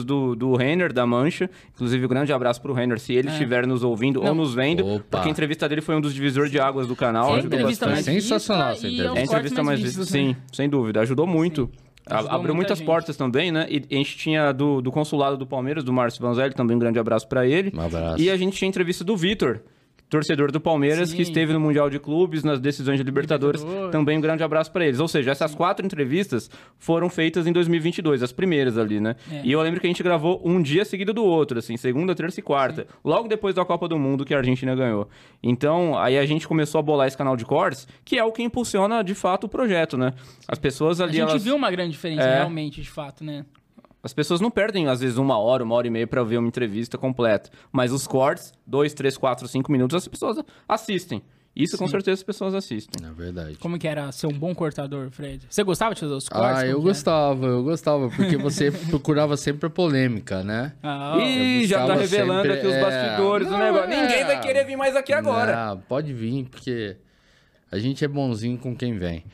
entrevistas 0.00 0.04
do, 0.04 0.36
do 0.36 0.54
Renner, 0.54 0.92
da 0.92 1.04
Mancha. 1.06 1.50
Inclusive, 1.74 2.04
um 2.04 2.08
grande 2.08 2.32
abraço 2.32 2.60
pro 2.62 2.72
Renner, 2.72 2.98
se 3.00 3.12
ele 3.12 3.28
estiver 3.28 3.66
nos 3.66 3.82
ouvindo 3.82 4.18
ou 4.20 4.26
É. 4.26 4.28
Não. 4.28 4.34
nos 4.36 4.54
vendo. 4.54 4.86
Opa. 4.86 5.04
Porque 5.10 5.28
a 5.28 5.30
entrevista 5.30 5.68
dele 5.68 5.80
foi 5.80 5.96
um 5.96 6.00
dos 6.00 6.14
divisores 6.14 6.50
de 6.50 6.60
águas 6.60 6.86
do 6.86 6.94
canal. 6.94 7.30
É 7.30 7.32
a 7.32 7.39
ajudou 7.39 7.39
entrevista 7.46 7.86
bastante. 7.86 8.06
mais 8.10 8.22
Sensacional 8.24 8.72
vista 8.72 8.86
essa 8.86 8.88
e 8.88 8.94
entrevista. 8.94 9.18
É 9.18 9.20
a 9.20 9.24
entrevista 9.24 9.62
mais 9.62 9.80
vistos, 9.80 9.98
vista, 10.10 10.18
né? 10.18 10.34
sim, 10.34 10.36
sem 10.52 10.68
dúvida. 10.68 11.00
Ajudou 11.00 11.26
muito. 11.26 11.70
A- 12.06 12.16
Ajudou 12.18 12.34
Abriu 12.34 12.54
muita 12.54 12.56
muitas 12.56 12.78
gente. 12.78 12.86
portas 12.86 13.16
também, 13.16 13.52
né? 13.52 13.66
E 13.70 13.84
a 13.90 13.94
gente 13.98 14.16
tinha 14.16 14.52
do, 14.52 14.80
do 14.80 14.90
consulado 14.90 15.36
do 15.36 15.46
Palmeiras, 15.46 15.84
do 15.84 15.92
Márcio 15.92 16.20
Vanzelli, 16.22 16.54
também 16.54 16.74
um 16.76 16.78
grande 16.80 16.98
abraço 16.98 17.28
pra 17.28 17.46
ele. 17.46 17.72
Um 17.74 17.80
abraço. 17.80 18.20
E 18.22 18.30
a 18.30 18.36
gente 18.36 18.56
tinha 18.56 18.68
entrevista 18.68 19.04
do 19.04 19.16
Vitor, 19.16 19.60
torcedor 20.10 20.50
do 20.50 20.60
Palmeiras, 20.60 21.10
Sim. 21.10 21.16
que 21.16 21.22
esteve 21.22 21.52
no 21.52 21.60
Mundial 21.60 21.88
de 21.88 21.98
Clubes, 22.00 22.42
nas 22.42 22.58
decisões 22.60 22.98
de 22.98 23.04
Libertadores. 23.04 23.60
Libertadores. 23.62 23.92
Também 23.92 24.18
um 24.18 24.20
grande 24.20 24.42
abraço 24.42 24.70
pra 24.72 24.84
eles. 24.84 24.98
Ou 24.98 25.06
seja, 25.08 25.30
essas 25.30 25.54
quatro 25.54 25.86
entrevistas 25.86 26.50
foram 26.78 27.08
feitas 27.08 27.46
em 27.46 27.52
2022, 27.52 28.22
as 28.22 28.32
primeiras 28.32 28.76
ali, 28.76 29.00
né? 29.00 29.14
É. 29.30 29.42
E 29.44 29.52
eu 29.52 29.62
lembro 29.62 29.80
que 29.80 29.86
a 29.86 29.90
gente 29.90 30.02
gravou 30.02 30.42
um 30.44 30.60
dia 30.60 30.84
seguido 30.84 31.14
do 31.14 31.24
outro, 31.24 31.58
assim, 31.60 31.76
segunda, 31.76 32.14
terça 32.14 32.40
e 32.40 32.42
quarta. 32.42 32.86
Logo 33.04 33.28
depois 33.28 33.54
da 33.54 33.64
Copa 33.64 33.86
do 33.86 33.98
Mundo 33.98 34.24
que 34.24 34.34
a 34.34 34.38
Argentina 34.38 34.74
ganhou. 34.74 35.08
Então, 35.42 35.96
aí 35.96 36.18
a 36.18 36.26
gente 36.26 36.46
começou 36.48 36.80
a 36.80 36.82
bolar 36.82 37.06
esse 37.06 37.16
canal 37.16 37.36
de 37.36 37.44
cortes, 37.44 37.86
que 38.04 38.18
é 38.18 38.24
o 38.24 38.32
que 38.32 38.42
impulsiona, 38.42 39.04
de 39.04 39.14
fato, 39.14 39.44
o 39.44 39.48
projeto, 39.48 39.96
né? 39.96 40.12
As 40.48 40.58
pessoas 40.58 41.00
A 41.00 41.04
ali, 41.04 41.12
gente 41.14 41.30
elas... 41.30 41.44
viu 41.44 41.54
uma 41.54 41.70
grande 41.70 41.92
diferença, 41.92 42.22
É. 42.22 42.34
realmente, 42.38 42.82
de 42.82 42.90
fato, 42.90 43.22
né? 43.24 43.44
As 44.02 44.12
pessoas 44.14 44.40
não 44.40 44.50
perdem, 44.50 44.88
às 44.88 45.00
vezes, 45.00 45.18
uma 45.18 45.38
hora, 45.38 45.62
uma 45.62 45.74
hora 45.74 45.86
e 45.86 45.90
meia 45.90 46.06
pra 46.06 46.22
ver 46.22 46.38
uma 46.38 46.48
entrevista 46.48 46.96
completa. 46.96 47.50
Mas 47.70 47.92
os 47.92 48.06
cortes, 48.06 48.52
dois, 48.66 48.94
três, 48.94 49.16
quatro, 49.18 49.46
cinco 49.46 49.70
minutos, 49.70 49.94
as 49.96 50.08
pessoas 50.08 50.38
assistem. 50.68 51.22
Isso, 51.54 51.76
com 51.76 51.88
certeza, 51.88 52.14
as 52.14 52.22
pessoas 52.22 52.54
assistem. 52.54 53.04
É 53.04 53.12
verdade. 53.12 53.56
Como 53.56 53.76
que 53.76 53.86
era 53.88 54.10
ser 54.12 54.28
um 54.28 54.32
bom 54.32 54.54
cortador, 54.54 55.10
Fred? 55.10 55.44
Você 55.50 55.64
gostava 55.64 55.94
de 55.94 56.00
fazer 56.00 56.14
os 56.14 56.28
cortes? 56.28 56.58
Ah, 56.60 56.66
eu 56.66 56.80
gostava, 56.80 57.44
eu 57.44 57.64
gostava, 57.64 58.08
porque 58.08 58.36
você 58.36 58.70
procurava 58.88 59.36
sempre 59.36 59.66
a 59.66 59.70
polêmica, 59.70 60.44
né? 60.44 60.72
Ah, 60.80 61.14
ó. 61.16 61.20
Ih, 61.20 61.66
já 61.66 61.84
tá 61.84 61.94
revelando 61.94 62.42
sempre- 62.42 62.52
aqui 62.58 62.66
os 62.68 62.72
é, 62.74 62.80
bastidores 62.80 63.48
do 63.48 63.52
não, 63.52 63.58
negócio. 63.58 63.90
é. 63.92 64.00
Ninguém 64.02 64.24
vai 64.24 64.40
querer 64.40 64.64
vir 64.64 64.76
mais 64.76 64.94
aqui 64.94 65.12
agora. 65.12 65.72
Ah, 65.72 65.76
pode 65.76 66.12
vir, 66.14 66.44
porque 66.48 66.96
a 67.70 67.78
gente 67.80 68.04
é 68.04 68.08
bonzinho 68.08 68.56
com 68.56 68.74
quem 68.74 68.96
vem. 68.96 69.24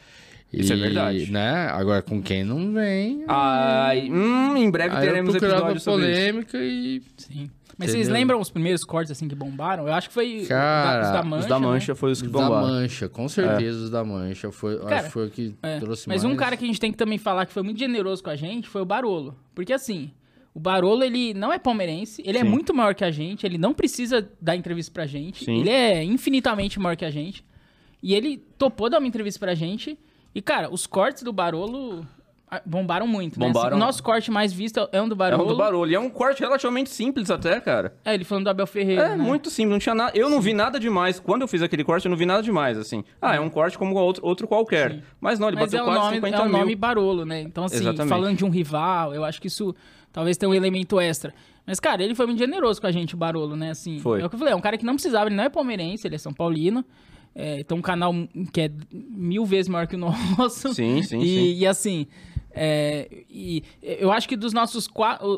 Isso 0.56 0.72
é 0.72 0.76
E, 0.76 0.80
verdade. 0.80 1.30
Né? 1.30 1.68
Agora, 1.68 2.02
com 2.02 2.22
quem 2.22 2.42
não 2.44 2.72
vem. 2.72 3.24
Ai, 3.28 4.08
hum, 4.10 4.56
em 4.56 4.70
breve 4.70 4.96
teremos 4.98 5.34
episódio 5.34 5.80
sobre 5.80 6.06
isso. 6.10 6.20
polêmica 6.20 6.58
e. 6.58 7.02
Sim. 7.16 7.50
Mas 7.78 7.90
vocês 7.90 8.04
Entendeu? 8.06 8.20
lembram 8.20 8.40
os 8.40 8.48
primeiros 8.48 8.84
cortes, 8.84 9.10
assim, 9.10 9.28
que 9.28 9.34
bombaram? 9.34 9.86
Eu 9.86 9.92
acho 9.92 10.08
que 10.08 10.14
foi 10.14 10.44
o 10.44 10.48
Cara, 10.48 11.02
da, 11.02 11.06
os 11.08 11.12
da 11.12 11.22
Mancha, 11.22 11.40
Os 11.42 11.46
da 11.46 11.60
né? 11.60 11.66
Mancha 11.66 11.94
foi 11.94 12.10
os 12.12 12.20
que 12.22 12.26
Os 12.28 12.32
da 12.32 12.38
bombaram. 12.40 12.66
Mancha, 12.68 13.08
com 13.10 13.28
certeza 13.28 13.84
os 13.84 13.90
da 13.90 14.02
Mancha. 14.02 14.50
Foi, 14.50 14.78
Cara, 14.78 14.94
acho 14.96 15.04
que 15.04 15.10
foi 15.12 15.26
o 15.26 15.30
que 15.30 15.54
É, 15.62 15.78
trouxe 15.78 16.08
Mas 16.08 16.24
mais. 16.24 16.34
um 16.34 16.36
cara 16.38 16.56
que 16.56 16.64
a 16.64 16.66
gente 16.66 16.80
tem 16.80 16.90
que 16.90 16.96
também 16.96 17.18
falar 17.18 17.44
que 17.44 17.52
foi 17.52 17.62
muito 17.62 17.78
generoso 17.78 18.22
com 18.24 18.30
a 18.30 18.36
gente 18.36 18.66
foi 18.66 18.80
o 18.80 18.84
Barolo. 18.86 19.36
Porque 19.54 19.74
assim, 19.74 20.10
o 20.54 20.58
Barolo, 20.58 21.04
ele 21.04 21.34
não 21.34 21.52
é 21.52 21.58
palmeirense, 21.58 22.22
ele 22.24 22.38
é 22.38 22.42
Sim. 22.42 22.48
muito 22.48 22.72
maior 22.72 22.94
que 22.94 23.04
a 23.04 23.10
gente, 23.10 23.44
ele 23.44 23.58
não 23.58 23.74
precisa 23.74 24.26
dar 24.40 24.56
entrevista 24.56 24.90
pra 24.90 25.04
gente, 25.04 25.44
Sim. 25.44 25.60
ele 25.60 25.68
é 25.68 26.02
infinitamente 26.02 26.80
maior 26.80 26.96
que 26.96 27.04
a 27.04 27.10
gente. 27.10 27.44
E 28.02 28.14
ele 28.14 28.38
topou 28.56 28.88
dar 28.88 28.98
uma 29.00 29.06
entrevista 29.08 29.38
pra 29.38 29.54
gente. 29.54 29.98
E, 30.36 30.42
cara, 30.42 30.68
os 30.70 30.86
cortes 30.86 31.22
do 31.22 31.32
Barolo 31.32 32.06
ah, 32.50 32.60
bombaram 32.66 33.06
muito, 33.06 33.40
né? 33.40 33.46
Bombaram. 33.46 33.74
O 33.74 33.80
nosso 33.80 34.02
corte 34.02 34.30
mais 34.30 34.52
visto 34.52 34.86
é 34.92 35.00
um 35.00 35.08
do 35.08 35.14
É 35.14 35.16
Barolo. 35.16 35.44
um 35.44 35.46
do 35.48 35.56
Barulho. 35.56 35.90
E 35.90 35.94
é 35.94 35.98
um 35.98 36.10
corte 36.10 36.40
relativamente 36.40 36.90
simples 36.90 37.30
até, 37.30 37.58
cara. 37.58 37.96
É, 38.04 38.12
ele 38.12 38.22
falando 38.22 38.44
do 38.44 38.50
Abel 38.50 38.66
Ferreira, 38.66 39.02
É 39.02 39.08
né? 39.16 39.16
muito 39.16 39.48
simples, 39.48 39.72
não 39.72 39.78
tinha 39.78 39.94
nada. 39.94 40.12
Eu 40.14 40.28
não 40.28 40.38
vi 40.38 40.52
nada 40.52 40.78
demais. 40.78 41.18
Quando 41.18 41.40
eu 41.40 41.48
fiz 41.48 41.62
aquele 41.62 41.82
corte, 41.82 42.04
eu 42.04 42.10
não 42.10 42.18
vi 42.18 42.26
nada 42.26 42.42
demais, 42.42 42.76
assim. 42.76 43.02
Ah, 43.20 43.34
é 43.34 43.40
um 43.40 43.48
corte 43.48 43.78
como 43.78 43.94
outro, 43.96 44.26
outro 44.26 44.46
qualquer. 44.46 45.02
Mas 45.18 45.38
não, 45.38 45.48
ele 45.48 45.56
Mas 45.56 45.70
bateu 45.70 45.78
é 45.78 45.82
o 45.82 45.86
quase 45.86 46.00
nome, 46.00 46.14
50 46.16 46.36
é 46.36 46.40
o 46.40 46.44
mil. 46.44 46.58
nome 46.58 46.76
Barolo, 46.76 47.24
né? 47.24 47.40
Então, 47.40 47.64
assim, 47.64 47.78
Exatamente. 47.78 48.08
falando 48.10 48.36
de 48.36 48.44
um 48.44 48.50
rival, 48.50 49.14
eu 49.14 49.24
acho 49.24 49.40
que 49.40 49.46
isso 49.48 49.74
talvez 50.12 50.36
tenha 50.36 50.50
um 50.50 50.54
elemento 50.54 51.00
extra. 51.00 51.32
Mas, 51.66 51.80
cara, 51.80 52.02
ele 52.04 52.14
foi 52.14 52.26
muito 52.26 52.38
generoso 52.38 52.78
com 52.78 52.86
a 52.86 52.92
gente, 52.92 53.14
o 53.14 53.16
Barolo, 53.16 53.56
né? 53.56 53.70
Assim, 53.70 53.98
Foi. 54.00 54.20
É 54.20 54.26
o 54.26 54.28
que 54.28 54.34
eu 54.34 54.38
falei, 54.38 54.52
é 54.52 54.56
um 54.56 54.60
cara 54.60 54.76
que 54.76 54.84
não 54.84 54.92
precisava, 54.94 55.28
ele 55.28 55.34
não 55.34 55.44
é 55.44 55.48
palmeirense, 55.48 56.06
ele 56.06 56.14
é 56.14 56.18
São 56.18 56.32
Paulino. 56.32 56.84
É, 57.38 57.62
tem 57.62 57.76
um 57.76 57.82
canal 57.82 58.14
que 58.50 58.62
é 58.62 58.70
mil 58.90 59.44
vezes 59.44 59.68
maior 59.68 59.86
que 59.86 59.94
o 59.94 59.98
nosso. 59.98 60.72
Sim, 60.72 61.02
sim, 61.02 61.18
e, 61.20 61.26
sim. 61.26 61.58
E 61.58 61.66
assim, 61.66 62.06
é, 62.56 63.08
e 63.30 63.62
eu 63.82 64.10
acho 64.10 64.28
que 64.28 64.36
dos 64.36 64.52
nossos, 64.52 64.88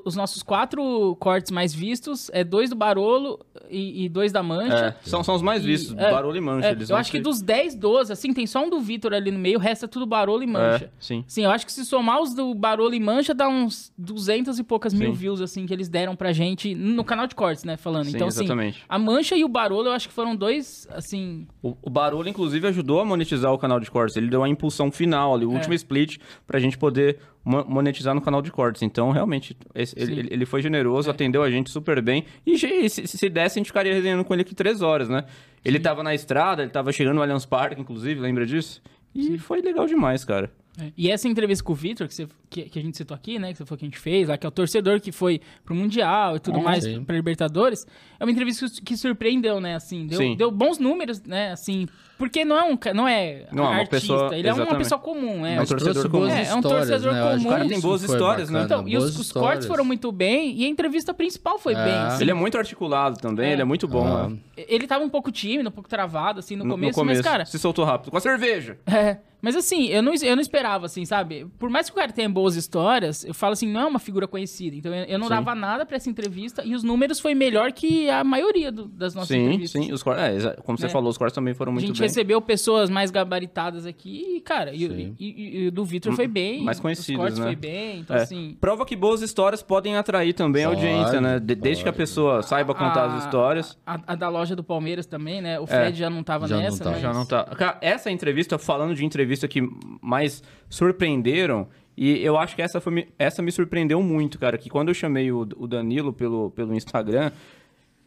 os 0.04 0.14
nossos 0.14 0.42
quatro 0.42 1.16
cortes 1.18 1.50
mais 1.50 1.74
vistos, 1.74 2.30
é 2.32 2.44
dois 2.44 2.70
do 2.70 2.76
Barolo 2.76 3.40
e, 3.68 4.04
e 4.04 4.08
dois 4.08 4.30
da 4.32 4.42
Mancha. 4.42 4.96
É, 5.04 5.08
são, 5.08 5.22
são 5.24 5.34
os 5.34 5.42
mais 5.42 5.62
E- 5.64 5.66
vistos, 5.66 5.96
é, 5.98 6.10
Barulho 6.10 6.36
e 6.36 6.40
Mancha. 6.40 6.68
É, 6.68 6.76
eu 6.88 6.96
acho 6.96 7.10
que 7.10 7.18
dos 7.18 7.42
10, 7.42 7.74
12, 7.74 8.12
assim, 8.12 8.32
tem 8.32 8.46
só 8.46 8.64
um 8.64 8.70
do 8.70 8.78
Vitor 8.80 9.12
ali 9.12 9.30
no 9.30 9.38
meio, 9.38 9.58
o 9.58 9.60
resto 9.60 9.84
é 9.84 9.88
tudo 9.88 10.06
Barolo 10.06 10.42
e 10.42 10.46
Mancha. 10.46 10.84
É, 10.86 10.90
sim. 11.00 11.24
Sim, 11.26 11.44
eu 11.44 11.50
acho 11.50 11.66
que 11.66 11.72
se 11.72 11.84
somar 11.84 12.22
os 12.22 12.34
do 12.34 12.54
Barolo 12.54 12.94
e 12.94 13.00
Mancha, 13.00 13.34
dá 13.34 13.48
uns 13.48 13.92
200 13.98 14.58
e 14.58 14.62
poucas 14.64 14.94
mil 14.94 15.10
Sim. 15.12 15.16
views, 15.18 15.40
assim, 15.40 15.66
que 15.66 15.72
eles 15.72 15.88
deram 15.88 16.14
pra 16.14 16.32
gente 16.32 16.74
no 16.74 17.02
canal 17.04 17.26
de 17.26 17.34
cortes, 17.34 17.64
né, 17.64 17.76
falando. 17.76 18.04
Sim, 18.06 18.12
então, 18.16 18.28
assim, 18.28 18.44
exatamente. 18.44 18.84
a 18.88 18.98
Mancha 18.98 19.36
e 19.36 19.44
o 19.44 19.48
Barolo, 19.48 19.88
eu 19.88 19.92
acho 19.92 20.08
que 20.08 20.14
foram 20.14 20.36
dois, 20.36 20.86
assim... 20.92 21.46
O, 21.62 21.76
o 21.82 21.90
Barulho, 21.90 22.28
inclusive, 22.28 22.66
ajudou 22.68 23.00
a 23.00 23.04
monetizar 23.04 23.52
o 23.52 23.58
canal 23.58 23.80
de 23.80 23.90
cortes. 23.90 24.16
Ele 24.16 24.28
deu 24.28 24.42
a 24.44 24.48
impulsão 24.48 24.90
final 24.92 25.34
ali, 25.34 25.44
o 25.46 25.52
É. 25.52 25.54
último 25.54 25.74
split, 25.74 26.18
pra 26.46 26.58
gente 26.60 26.76
poder 26.78 27.07
mo- 27.44 27.64
monetizar 27.66 28.14
no 28.14 28.20
canal 28.20 28.42
de 28.42 28.50
cortes. 28.50 28.82
Então, 28.82 29.10
realmente, 29.10 29.56
esse- 29.74 29.98
ele, 29.98 30.22
Sim. 30.22 30.28
ele- 30.30 30.46
foi 30.46 30.60
generoso, 30.62 31.10
atendeu 31.10 31.42
a 31.42 31.50
gente 31.50 31.70
super 31.70 32.00
bem. 32.02 32.24
E 32.46 32.58
se, 32.88 33.06
se 33.06 33.28
desse, 33.28 33.58
a 33.58 33.60
gente 33.60 33.66
ficaria 33.68 33.92
resenhando 33.94 34.24
com 34.24 34.32
ele 34.34 34.42
aqui 34.42 34.54
três 34.54 34.82
horas, 34.82 35.08
né? 35.08 35.24
Ele 35.64 35.78
tava 35.78 36.02
na 36.02 36.14
estrada, 36.14 36.62
ele 36.62 36.70
tava 36.70 36.92
chegando 36.92 37.16
no 37.16 37.22
Allianz 37.22 37.44
Parque, 37.46 37.80
inclusive, 37.80 38.20
lembra 38.20 38.44
disso? 38.46 38.82
E 39.14 39.38
foi 39.38 39.60
legal 39.62 39.86
demais, 39.86 40.24
cara. 40.24 40.50
E 40.96 41.10
essa 41.10 41.26
entrevista 41.26 41.64
com 41.64 41.72
o 41.72 41.74
Vitor, 41.74 42.06
que, 42.06 42.14
você- 42.14 42.28
que, 42.48 42.62
que 42.62 42.78
a 42.78 42.82
gente 42.82 42.96
citou 42.96 43.12
aqui, 43.12 43.36
né, 43.36 43.50
que 43.50 43.58
você 43.58 43.64
falou 43.66 43.76
que 43.78 43.84
a 43.84 43.88
gente 43.88 43.98
fez, 43.98 44.28
lá, 44.28 44.38
que 44.38 44.46
é 44.46 44.48
o 44.48 44.52
torcedor 44.52 45.00
que 45.00 45.10
foi 45.10 45.40
pro 45.64 45.74
Mundial 45.74 46.36
e 46.36 46.38
tudo 46.38 46.60
Ah, 46.60 46.62
mais, 46.62 46.84
sim. 46.84 47.02
pra 47.02 47.16
Libertadores, 47.16 47.84
é 48.20 48.24
uma 48.24 48.30
entrevista 48.30 48.64
que, 48.84 48.96
surpreendeu, 48.96 49.60
né, 49.60 49.74
assim, 49.74 50.06
deu, 50.06 50.18
Sim. 50.18 50.36
deu 50.36 50.52
bons 50.52 50.78
números, 50.78 51.20
né, 51.24 51.50
assim, 51.50 51.88
Porque 52.18 52.44
não 52.44 52.56
é 52.58 52.64
um 52.64 52.78
não 52.94 53.06
é 53.08 53.46
Não, 53.52 53.64
é 53.64 53.68
uma 53.68 53.74
artista, 53.80 53.90
pessoa- 54.14 54.36
ele 54.36 54.48
é 54.48 54.52
uma 54.52 54.74
pessoa 54.76 54.98
comum, 54.98 55.42
né? 55.42 55.54
É 55.54 55.60
um 55.60 55.64
torcedor 55.64 56.10
comum. 56.10 56.20
boas 56.26 56.32
É, 56.32 56.42
é 56.46 56.54
um 56.54 56.60
torcedor 56.60 57.12
né? 57.12 57.22
Comum. 57.32 57.46
O 57.46 57.48
cara 57.50 57.68
tem 57.68 57.80
boas 57.80 58.02
histórias, 58.02 58.50
né? 58.50 58.62
bacana, 58.62 58.80
Então, 58.82 58.88
e 58.88 58.96
os, 58.96 59.04
boas 59.04 59.18
os 59.18 59.32
cortes 59.32 59.66
foram 59.66 59.84
muito 59.84 60.10
bem 60.10 60.52
e 60.56 60.64
a 60.64 60.68
entrevista 60.68 61.14
principal 61.14 61.58
foi 61.58 61.74
É. 61.74 61.84
bem. 61.84 61.94
assim. 61.94 62.24
Ele 62.24 62.30
é 62.32 62.34
muito 62.34 62.58
articulado 62.58 63.18
também, 63.18 63.50
É. 63.50 63.52
ele 63.52 63.62
é 63.62 63.64
muito 63.64 63.86
bom. 63.86 64.06
Ah. 64.06 64.28
né? 64.28 64.36
Ele 64.56 64.86
tava 64.86 65.04
um 65.04 65.08
pouco 65.08 65.30
tímido, 65.30 65.68
um 65.68 65.72
pouco 65.72 65.88
travado, 65.88 66.40
assim, 66.40 66.56
no, 66.56 66.64
No- 66.64 66.70
começo, 66.74 66.90
no 66.98 67.04
começo, 67.04 67.22
mas, 67.22 67.26
cara, 67.32 67.44
se 67.46 67.58
soltou 67.58 67.84
rápido. 67.84 68.10
Com 68.10 68.16
a 68.16 68.20
cerveja. 68.20 68.76
É, 68.98 69.18
mas 69.40 69.54
assim, 69.54 69.86
eu 69.86 70.02
não, 70.02 70.12
eu 70.20 70.34
não 70.34 70.42
esperava, 70.42 70.86
assim, 70.86 71.04
sabe? 71.04 71.46
Por 71.60 71.70
mais 71.70 71.86
que 71.88 71.92
o 71.92 71.94
cara 71.94 72.10
tenha 72.10 72.28
boas 72.28 72.56
histórias, 72.56 73.24
eu 73.24 73.32
falo 73.32 73.52
assim, 73.52 73.68
não 73.70 73.80
é 73.82 73.86
uma 73.86 74.00
figura 74.00 74.26
conhecida. 74.26 74.74
Então 74.74 74.92
eu, 74.92 75.04
eu 75.04 75.16
não 75.18 75.28
Sim. 75.28 75.34
dava 75.34 75.54
nada 75.54 75.86
pra 75.86 75.96
essa 75.96 76.10
entrevista 76.10 76.64
e 76.64 76.74
os 76.74 76.82
números 76.82 77.20
foi 77.20 77.36
melhor 77.36 77.70
que 77.70 78.10
a 78.10 78.24
maioria 78.24 78.72
do- 78.72 78.86
das 78.88 79.14
nossas 79.14 79.28
Sim, 79.28 79.44
entrevistas. 79.46 79.84
sim. 79.84 79.92
Os 79.92 80.02
cortes, 80.02 80.44
é, 80.44 80.56
como 80.64 80.76
você 80.76 80.86
É. 80.86 80.88
falou, 80.88 81.08
os 81.08 81.16
cortes 81.16 81.34
também 81.36 81.54
foram 81.54 81.70
A 81.70 81.74
muito 81.74 81.86
gente 81.86 82.00
bem. 82.00 82.07
Recebeu 82.08 82.40
pessoas 82.40 82.90
mais 82.90 83.10
gabaritadas 83.10 83.86
aqui 83.86 84.36
e, 84.36 84.40
cara, 84.40 84.72
e, 84.74 84.84
e- 84.84 85.14
e- 85.18 85.58
e 85.64 85.68
o 85.68 85.72
do 85.72 85.84
Vitor 85.84 86.12
foi 86.14 86.26
bem. 86.26 86.62
mais 86.64 86.78
Os 86.78 86.80
conhecidos, 86.82 87.16
cortes 87.20 87.38
né? 87.38 87.44
foi 87.46 87.56
bem, 87.56 88.00
então 88.00 88.16
É. 88.16 88.22
assim... 88.22 88.56
Prova 88.60 88.84
que 88.84 88.96
boas 88.96 89.22
histórias 89.22 89.62
podem 89.62 89.96
atrair 89.96 90.32
também 90.32 90.64
a 90.64 90.68
Pode, 90.68 90.86
audiência, 90.86 91.20
né? 91.20 91.38
De- 91.38 91.54
desde 91.54 91.82
que 91.82 91.88
a 91.88 91.92
pessoa 91.92 92.42
saiba 92.42 92.74
contar 92.74 93.02
a- 93.04 93.16
as 93.16 93.24
histórias. 93.24 93.78
A, 93.86 94.00
a 94.06 94.14
da 94.14 94.28
loja 94.28 94.56
do 94.56 94.64
Palmeiras 94.64 95.06
também, 95.06 95.40
né? 95.40 95.58
O 95.60 95.66
Fred 95.66 95.96
já 95.98 96.08
não 96.10 96.22
tava 96.22 96.46
Já 96.48 96.56
não 96.56 96.62
nessa, 96.62 96.84
tá. 96.84 96.90
mas... 96.90 97.00
Já 97.00 97.12
não 97.12 97.26
tá. 97.26 97.44
Cara, 97.44 97.78
essa 97.80 98.10
entrevista, 98.10 98.58
falando 98.58 98.94
de 98.94 99.04
entrevista 99.04 99.46
que 99.48 99.62
mais 100.02 100.42
surpreenderam, 100.68 101.68
e 101.96 102.22
eu 102.24 102.38
acho 102.38 102.54
que 102.54 102.62
essa, 102.62 102.80
foi, 102.80 102.92
me- 102.92 103.08
essa 103.18 103.42
me 103.42 103.50
surpreendeu 103.50 104.00
muito, 104.02 104.38
cara. 104.38 104.56
Que 104.56 104.70
quando 104.70 104.88
eu 104.88 104.94
chamei 104.94 105.30
o, 105.32 105.40
o 105.56 105.66
Danilo 105.66 106.12
pelo, 106.12 106.50
pelo 106.52 106.72
Instagram, 106.74 107.32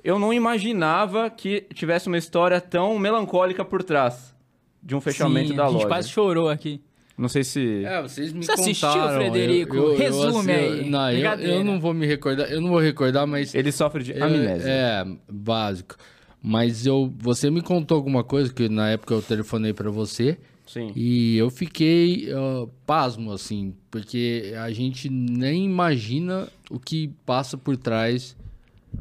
eu 0.03 0.17
não 0.19 0.33
imaginava 0.33 1.29
que 1.29 1.61
tivesse 1.73 2.07
uma 2.07 2.17
história 2.17 2.59
tão 2.61 2.97
melancólica 2.99 3.63
por 3.65 3.83
trás 3.83 4.33
de 4.81 4.95
um 4.95 5.01
fechamento 5.01 5.49
Sim, 5.49 5.55
da 5.55 5.63
a 5.63 5.67
gente 5.67 5.75
loja. 5.75 5.87
quase 5.87 6.09
chorou 6.09 6.49
aqui. 6.49 6.81
Não 7.17 7.29
sei 7.29 7.43
se. 7.43 7.83
É, 7.85 8.01
vocês 8.01 8.33
me 8.33 8.43
Você 8.43 8.53
assistiu, 8.53 8.87
contaram. 8.89 9.15
Frederico? 9.15 9.75
Eu- 9.75 9.83
eu- 9.83 9.91
eu 9.93 9.97
Resume 9.97 10.39
assi- 10.39 10.51
aí. 10.51 10.89
Não, 10.89 11.11
eu, 11.11 11.31
eu 11.39 11.63
não 11.63 11.79
vou 11.79 11.93
me 11.93 12.05
recordar, 12.07 12.49
eu 12.51 12.59
não 12.59 12.69
vou 12.69 12.79
recordar, 12.79 13.27
mas 13.27 13.53
Ele 13.53 13.71
sofre 13.71 14.03
de 14.03 14.11
Eu- 14.17 14.23
amnésia. 14.23 14.67
É, 14.69 15.05
básico. 15.31 15.95
Mas 16.41 16.87
eu, 16.87 17.13
você 17.19 17.51
me 17.51 17.61
contou 17.61 17.95
alguma 17.95 18.23
coisa 18.23 18.51
que 18.51 18.67
na 18.67 18.89
época 18.89 19.13
eu 19.13 19.21
telefonei 19.21 19.73
pra 19.73 19.91
você 19.91 20.39
Sim. 20.65 20.91
e 20.95 21.37
eu 21.37 21.51
fiquei 21.51 22.29
ah, 22.33 22.65
pasmo 22.87 23.31
assim, 23.31 23.75
porque 23.91 24.51
a 24.59 24.71
gente 24.71 25.07
nem 25.07 25.65
imagina 25.65 26.47
o 26.71 26.79
que 26.79 27.09
passa 27.23 27.55
por 27.55 27.77
trás. 27.77 28.35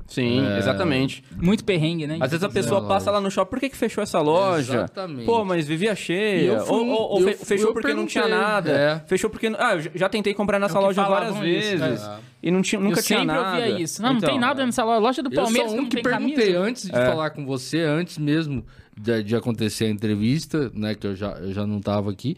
Sim, 0.07 0.45
É. 0.45 0.59
exatamente. 0.59 1.23
Muito 1.37 1.65
perrengue, 1.65 2.07
né? 2.07 2.19
Às 2.21 2.31
vezes 2.33 2.43
a 2.43 2.49
pessoa 2.49 2.87
passa 2.89 3.11
lá 3.11 3.21
no 3.21 3.31
shopping, 3.31 3.51
por 3.51 3.61
que, 3.61 3.69
que 3.71 3.77
fechou 3.77 4.03
essa 4.03 4.21
loja? 4.21 4.75
Exatamente. 4.75 5.25
Pô, 5.27 5.45
mas 5.45 5.67
vivia 5.67 5.95
cheia. 5.95 6.53
eu 6.53 6.67
fui 6.67 6.77
Ou, 6.77 6.87
ou- 6.89 7.11
ou 7.13 7.21
eu 7.21 7.29
fe- 7.29 7.35
fui- 7.35 7.47
fechou 7.47 7.69
eu 7.69 7.73
porque 7.75 7.95
não 7.95 8.07
tinha 8.07 8.25
perguntei, 8.25 8.45
nada. 8.49 8.71
é. 8.73 9.03
Fechou 9.07 9.31
porque. 9.31 9.47
Ah, 9.59 9.77
eu 9.77 9.91
já 9.95 10.09
tentei 10.09 10.35
comprar 10.35 10.59
nessa 10.59 10.75
É 10.77 10.79
que 10.81 10.85
loja 10.85 11.03
várias 11.05 11.29
falavam 11.35 11.47
isso, 11.49 11.79
vezes. 11.79 12.03
é. 12.03 12.19
E 12.43 12.51
não 12.51 12.63
tinha, 12.63 12.81
nunca 12.81 12.99
eu 13.01 13.03
tinha 13.05 13.19
sempre 13.21 13.35
nada. 13.35 13.59
ouvia 13.59 13.81
isso. 13.81 14.03
Não, 14.03 14.11
não 14.11 14.17
Então, 14.19 14.31
tem 14.31 14.39
nada 14.41 14.67
nessa 14.67 14.83
loja. 14.85 14.99
Loja 15.01 15.23
do 15.23 15.31
Eu 15.33 15.35
Palmeiras 15.43 15.71
sou 15.71 15.77
que 15.77 15.79
um 15.79 15.83
não 15.83 15.89
que 15.89 15.95
tem 15.97 16.03
perguntei 16.03 16.35
camisa. 16.53 16.59
antes 16.61 16.83
de 16.91 16.97
É. 16.97 17.07
falar 17.07 17.31
com 17.31 17.45
você, 17.47 17.81
antes 17.81 18.19
mesmo 18.19 18.65
de, 18.99 19.23
de 19.23 19.37
acontecer 19.37 19.85
a 19.85 19.91
entrevista, 19.91 20.71
né, 20.75 20.95
que 20.95 21.07
eu 21.07 21.15
já, 21.15 21.33
eu 21.33 21.53
já 21.53 21.67
não 21.67 21.81
tava 21.81 22.11
aqui. 22.11 22.37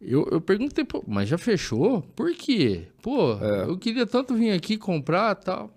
Eu, 0.00 0.28
eu 0.30 0.40
perguntei, 0.40 0.84
pô, 0.84 1.02
mas 1.06 1.28
já 1.28 1.38
fechou? 1.38 2.02
Por 2.14 2.32
quê? 2.34 2.82
Pô, 3.02 3.32
É. 3.40 3.62
eu 3.68 3.76
queria 3.78 4.06
tanto 4.06 4.34
vir 4.34 4.50
aqui 4.50 4.76
comprar 4.76 5.34
tal. 5.36 5.70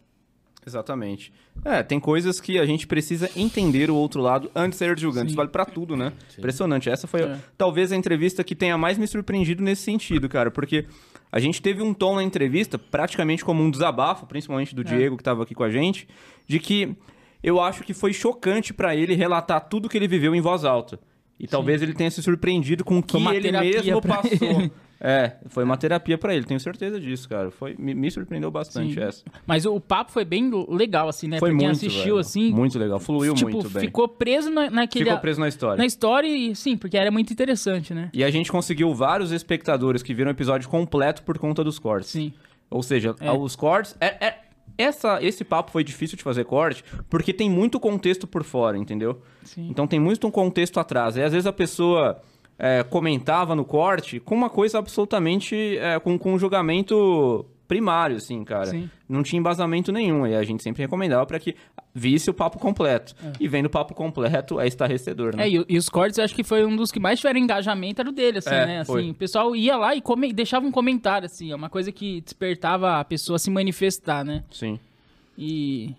Exatamente. 0.65 1.31
É, 1.63 1.81
tem 1.81 1.99
coisas 1.99 2.39
que 2.39 2.59
a 2.59 2.65
gente 2.65 2.85
precisa 2.85 3.29
entender 3.35 3.89
o 3.89 3.95
outro 3.95 4.21
lado 4.21 4.51
antes 4.53 4.77
de 4.79 4.85
sair 4.85 4.97
julgando. 4.99 5.27
Isso 5.27 5.35
vale 5.35 5.49
pra 5.49 5.65
tudo, 5.65 5.95
né? 5.95 6.13
Impressionante. 6.37 6.89
Essa 6.89 7.07
foi 7.07 7.21
É. 7.23 7.37
talvez 7.57 7.91
a 7.91 7.95
entrevista 7.95 8.43
que 8.43 8.55
tenha 8.55 8.77
mais 8.77 8.97
me 8.97 9.07
surpreendido 9.07 9.63
nesse 9.63 9.81
sentido, 9.83 10.27
cara, 10.29 10.51
porque 10.51 10.85
a 11.31 11.39
gente 11.39 11.61
teve 11.61 11.81
um 11.81 11.93
tom 11.93 12.15
na 12.15 12.23
entrevista, 12.23 12.77
praticamente 12.77 13.43
como 13.43 13.63
um 13.63 13.71
desabafo, 13.71 14.25
principalmente 14.25 14.75
do 14.75 14.83
Diego 14.83 15.17
que 15.17 15.23
tava 15.23 15.43
aqui 15.43 15.55
com 15.55 15.63
a 15.63 15.69
gente, 15.69 16.07
de 16.47 16.59
que 16.59 16.95
eu 17.41 17.59
acho 17.61 17.83
que 17.83 17.93
foi 17.93 18.11
chocante 18.13 18.73
pra 18.73 18.95
ele 18.95 19.15
relatar 19.15 19.61
tudo 19.69 19.87
que 19.89 19.97
ele 19.97 20.07
viveu 20.07 20.35
em 20.35 20.41
voz 20.41 20.65
alta. 20.65 20.99
E 21.39 21.47
talvez 21.47 21.81
ele 21.81 21.93
tenha 21.93 22.11
se 22.11 22.21
surpreendido 22.21 22.83
com 22.83 22.97
o 22.99 23.03
que 23.03 23.15
ele 23.33 23.51
mesmo 23.51 24.01
passou. 24.01 24.59
ele. 24.59 24.71
É, 25.01 25.38
foi 25.47 25.63
uma 25.63 25.77
terapia 25.77 26.17
pra 26.17 26.35
ele, 26.35 26.45
tenho 26.45 26.59
certeza 26.59 26.99
disso, 26.99 27.29
cara. 27.29 27.49
Foi, 27.51 27.73
me, 27.79 27.93
me 27.93 28.12
surpreendeu 28.12 28.51
bastante 28.51 28.95
Sim. 28.95 28.99
essa. 29.01 29.23
Mas 29.47 29.65
o, 29.65 29.73
o 29.75 29.79
papo 29.79 30.12
foi 30.12 30.25
bem 30.25 30.51
legal, 30.67 31.07
assim, 31.07 31.27
né? 31.27 31.39
Foi 31.39 31.49
pra 31.51 31.57
quem 31.57 31.67
muito, 31.67 31.77
assistiu, 31.77 32.03
velho. 32.03 32.17
assim. 32.19 32.51
Muito 32.51 32.77
legal, 32.77 32.99
fluiu 32.99 33.33
tipo, 33.33 33.49
muito 33.49 33.69
bem. 33.69 33.83
ficou 33.85 34.07
preso 34.09 34.49
na, 34.49 34.69
naquele... 34.69 35.05
Ficou 35.05 35.19
preso 35.19 35.39
na 35.39 35.47
história. 35.47 35.77
Na 35.77 35.85
história 35.85 36.27
e, 36.27 36.53
sim, 36.55 36.75
porque 36.75 36.97
era 36.97 37.09
muito 37.12 37.31
interessante, 37.31 37.93
né? 37.93 38.09
E 38.13 38.23
a 38.23 38.29
gente 38.29 38.51
conseguiu 38.51 38.93
vários 38.93 39.31
espectadores 39.31 40.03
que 40.03 40.13
viram 40.13 40.29
o 40.29 40.33
episódio 40.33 40.67
completo 40.67 41.23
por 41.23 41.38
conta 41.38 41.63
dos 41.63 41.79
cortes. 41.79 42.09
Sim. 42.09 42.33
Ou 42.69 42.83
seja, 42.83 43.15
É. 43.21 43.31
os 43.31 43.55
cortes. 43.55 43.95
É, 44.01 44.27
é- 44.27 44.39
essa, 44.77 45.21
esse 45.21 45.43
papo 45.43 45.71
foi 45.71 45.83
difícil 45.83 46.15
de 46.17 46.23
fazer 46.23 46.45
corte 46.45 46.83
porque 47.09 47.33
tem 47.33 47.49
muito 47.49 47.79
contexto 47.79 48.25
por 48.25 48.43
fora, 48.43 48.77
entendeu? 48.77 49.21
Sim. 49.43 49.67
Então 49.69 49.85
tem 49.88 49.99
muito 49.99 50.25
um 50.27 50.31
contexto 50.31 50.79
atrás. 50.79 51.17
E 51.17 51.21
às 51.21 51.31
vezes 51.33 51.45
a 51.47 51.51
pessoa 51.51 52.21
é, 52.59 52.83
comentava 52.83 53.55
no 53.55 53.63
corte 53.65 54.19
com 54.19 54.35
uma 54.35 54.49
coisa 54.49 54.77
absolutamente. 54.77 55.55
é, 55.77 55.97
com, 55.99 56.19
com 56.19 56.33
um 56.33 56.37
julgamento 56.39 57.45
primário, 57.67 58.17
assim, 58.17 58.43
cara. 58.43 58.65
Sim. 58.65 58.89
Não 59.07 59.21
tinha 59.23 59.39
embasamento 59.39 59.91
nenhum. 59.91 60.25
E 60.27 60.35
a 60.35 60.43
gente 60.43 60.61
sempre 60.63 60.81
recomendava 60.81 61.23
para 61.25 61.39
que 61.39 61.55
visse 61.93 62.27
o 62.29 62.33
papo 62.33 62.57
completo. 62.57 63.13
E 63.39 63.47
vendo 63.47 63.67
o 63.67 63.69
papo 63.69 63.93
completo 63.93 64.59
é 64.59 64.67
estarrecedor, 64.67 65.35
né? 65.35 65.43
É, 65.45 65.49
e, 65.51 65.65
e 65.69 65.77
os 65.77 65.87
cortes 65.87 66.17
eu 66.17 66.23
acho 66.25 66.33
que 66.35 66.43
foi 66.43 66.65
um 66.65 66.75
dos 66.75 66.91
que 66.91 66.99
mais 66.99 67.19
tiveram 67.19 67.39
engajamento, 67.39 68.01
era 68.01 68.09
o 68.09 68.11
dele, 68.11 68.39
assim, 68.39 68.49
É, 68.49 68.65
né? 68.65 68.83
foi. 68.85 69.01
Assim, 69.01 69.11
o 69.11 69.13
pessoal 69.13 69.55
ia 69.55 69.77
lá 69.77 69.95
e 69.95 70.01
come- 70.01 70.33
deixava 70.33 70.65
um 70.65 70.71
comentário, 70.71 71.27
assim, 71.27 71.51
é 71.51 71.55
uma 71.55 71.69
coisa 71.69 71.91
que 71.91 72.21
despertava 72.21 72.99
a 72.99 73.05
pessoa 73.05 73.35
a 73.35 73.39
se 73.39 73.51
manifestar, 73.51 74.25
né? 74.25 74.43
Sim. 74.51 74.79
E 75.37 75.95